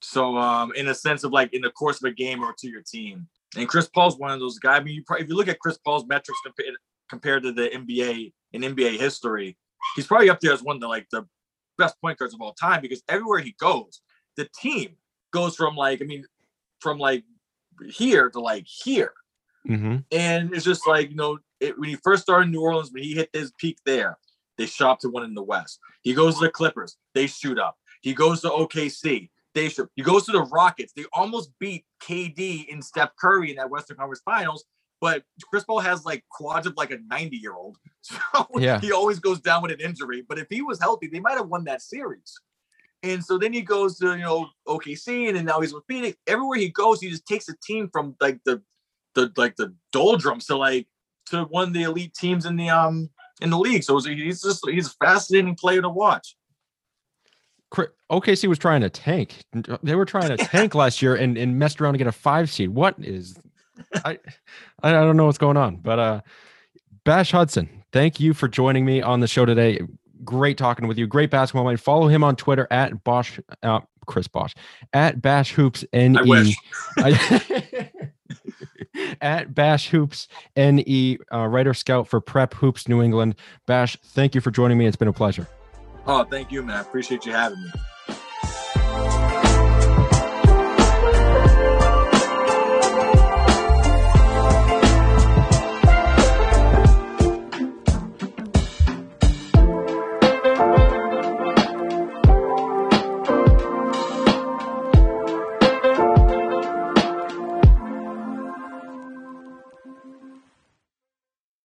So 0.00 0.36
um 0.36 0.72
in 0.74 0.88
a 0.88 0.94
sense 0.94 1.24
of 1.24 1.32
like 1.32 1.52
in 1.52 1.62
the 1.62 1.70
course 1.70 2.02
of 2.02 2.10
a 2.10 2.14
game 2.14 2.42
or 2.42 2.54
to 2.58 2.68
your 2.68 2.82
team. 2.82 3.28
And 3.56 3.68
Chris 3.68 3.88
Paul's 3.88 4.18
one 4.18 4.30
of 4.30 4.40
those 4.40 4.58
guys. 4.58 4.80
I 4.80 4.82
mean, 4.82 4.94
you 4.94 5.04
probably, 5.04 5.24
if 5.24 5.28
you 5.28 5.36
look 5.36 5.48
at 5.48 5.58
Chris 5.58 5.78
Paul's 5.78 6.06
metrics 6.06 6.40
compared 6.44 6.74
compared 7.08 7.42
to 7.42 7.52
the 7.52 7.68
NBA 7.68 8.32
in 8.52 8.62
NBA 8.62 8.98
history, 8.98 9.56
he's 9.94 10.06
probably 10.06 10.30
up 10.30 10.40
there 10.40 10.52
as 10.52 10.62
one 10.62 10.76
of 10.76 10.80
the 10.80 10.88
like 10.88 11.06
the 11.12 11.26
best 11.78 12.00
point 12.00 12.18
guards 12.18 12.34
of 12.34 12.40
all 12.40 12.54
time 12.54 12.80
because 12.80 13.02
everywhere 13.08 13.40
he 13.40 13.54
goes, 13.58 14.00
the 14.36 14.48
team 14.60 14.96
goes 15.32 15.56
from 15.56 15.76
like, 15.76 16.00
I 16.00 16.04
mean, 16.04 16.24
from 16.80 16.98
like 16.98 17.24
here 17.88 18.30
to 18.30 18.40
like 18.40 18.66
here. 18.66 19.12
Mm-hmm. 19.68 19.98
And 20.10 20.54
it's 20.54 20.64
just 20.64 20.86
like, 20.86 21.10
you 21.10 21.16
know, 21.16 21.38
it, 21.60 21.78
when 21.78 21.88
he 21.88 21.96
first 21.96 22.22
started 22.22 22.46
in 22.46 22.52
New 22.52 22.60
Orleans, 22.60 22.90
when 22.92 23.02
he 23.02 23.14
hit 23.14 23.30
his 23.32 23.52
peak 23.58 23.78
there, 23.86 24.18
they 24.58 24.66
shot 24.66 25.00
to 25.00 25.08
one 25.08 25.24
in 25.24 25.34
the 25.34 25.42
West. 25.42 25.78
He 26.02 26.14
goes 26.14 26.38
to 26.38 26.44
the 26.46 26.50
Clippers, 26.50 26.96
they 27.14 27.26
shoot 27.26 27.58
up. 27.58 27.76
He 28.02 28.14
goes 28.14 28.40
to 28.42 28.48
OKC, 28.48 29.30
they 29.54 29.68
shoot. 29.68 29.88
He 29.96 30.02
goes 30.02 30.24
to 30.26 30.32
the 30.32 30.42
Rockets. 30.42 30.92
They 30.96 31.04
almost 31.12 31.50
beat 31.60 31.84
KD 32.02 32.72
and 32.72 32.82
Steph 32.84 33.10
Curry 33.16 33.50
in 33.50 33.56
that 33.56 33.70
Western 33.70 33.96
Conference 33.96 34.22
Finals. 34.24 34.64
But 35.00 35.24
Chris 35.50 35.64
Paul 35.64 35.80
has 35.80 36.04
like 36.04 36.24
quads 36.30 36.66
of 36.66 36.74
like 36.76 36.90
a 36.92 36.98
90 37.08 37.36
year 37.36 37.54
old. 37.54 37.76
So 38.02 38.18
Yeah. 38.58 38.80
he 38.80 38.92
always 38.92 39.18
goes 39.20 39.40
down 39.40 39.62
with 39.62 39.70
an 39.72 39.80
injury. 39.80 40.24
But 40.28 40.38
if 40.38 40.46
he 40.50 40.62
was 40.62 40.80
healthy, 40.80 41.06
they 41.08 41.20
might 41.20 41.36
have 41.36 41.48
won 41.48 41.64
that 41.64 41.82
series. 41.82 42.34
And 43.04 43.24
so 43.24 43.36
then 43.36 43.52
he 43.52 43.62
goes 43.62 43.98
to, 43.98 44.12
you 44.16 44.22
know, 44.22 44.48
OKC 44.66 45.28
and 45.28 45.36
then 45.36 45.44
now 45.44 45.60
he's 45.60 45.74
with 45.74 45.84
Phoenix. 45.88 46.16
Everywhere 46.26 46.58
he 46.58 46.68
goes, 46.70 47.00
he 47.00 47.10
just 47.10 47.26
takes 47.26 47.48
a 47.48 47.56
team 47.64 47.88
from 47.92 48.14
like 48.20 48.38
the 48.44 48.62
the 49.14 49.30
like 49.36 49.56
the 49.56 49.74
doldrums 49.92 50.46
to 50.46 50.56
like 50.56 50.86
to 51.26 51.44
one 51.44 51.68
of 51.68 51.74
the 51.74 51.82
elite 51.82 52.14
teams 52.14 52.46
in 52.46 52.56
the 52.56 52.70
um 52.70 53.10
in 53.42 53.50
the 53.50 53.58
league. 53.58 53.82
So 53.82 53.98
he's 54.00 54.42
just 54.42 54.68
he's 54.68 54.86
a 54.88 54.94
fascinating 55.04 55.54
player 55.54 55.82
to 55.82 55.88
watch. 55.88 56.36
OKC 58.12 58.46
was 58.46 58.58
trying 58.58 58.82
to 58.82 58.90
tank. 58.90 59.34
They 59.82 59.94
were 59.94 60.04
trying 60.04 60.28
to 60.28 60.36
tank 60.44 60.74
last 60.74 61.00
year 61.00 61.14
and, 61.14 61.38
and 61.38 61.58
messed 61.58 61.80
around 61.80 61.94
to 61.94 61.98
get 61.98 62.06
a 62.06 62.12
five 62.12 62.50
seed. 62.50 62.70
What 62.70 62.94
is 62.98 63.38
I 64.04 64.18
I 64.82 64.92
don't 64.92 65.16
know 65.16 65.26
what's 65.26 65.38
going 65.38 65.56
on. 65.56 65.76
But 65.76 65.98
uh 65.98 66.20
Bash 67.04 67.32
Hudson, 67.32 67.82
thank 67.92 68.20
you 68.20 68.34
for 68.34 68.46
joining 68.46 68.84
me 68.84 69.02
on 69.02 69.20
the 69.20 69.26
show 69.26 69.44
today. 69.44 69.80
Great 70.24 70.56
talking 70.56 70.86
with 70.86 70.98
you. 70.98 71.06
Great 71.06 71.30
basketball 71.30 71.64
mind. 71.64 71.80
Follow 71.80 72.06
him 72.06 72.22
on 72.22 72.36
Twitter 72.36 72.68
at 72.70 73.02
Bosch 73.02 73.40
uh, 73.62 73.80
Chris 74.06 74.28
Bosh 74.28 74.54
at 74.92 75.20
Bash 75.20 75.52
Hoops 75.52 75.84
N 75.92 76.16
I 76.16 76.22
E. 76.22 76.28
wish. 76.28 76.56
at 79.20 79.54
Bash 79.54 79.88
Hoops 79.88 80.28
NE, 80.56 81.18
uh, 81.32 81.46
writer 81.46 81.74
scout 81.74 82.08
for 82.08 82.20
Prep 82.20 82.54
Hoops 82.54 82.88
New 82.88 83.02
England. 83.02 83.34
Bash, 83.66 83.96
thank 84.02 84.34
you 84.34 84.40
for 84.40 84.50
joining 84.50 84.78
me. 84.78 84.86
It's 84.86 84.96
been 84.96 85.08
a 85.08 85.12
pleasure. 85.12 85.48
Oh, 86.06 86.24
thank 86.24 86.50
you, 86.50 86.62
man. 86.62 86.76
I 86.76 86.80
appreciate 86.80 87.26
you 87.26 87.32
having 87.32 87.62
me. 87.62 87.70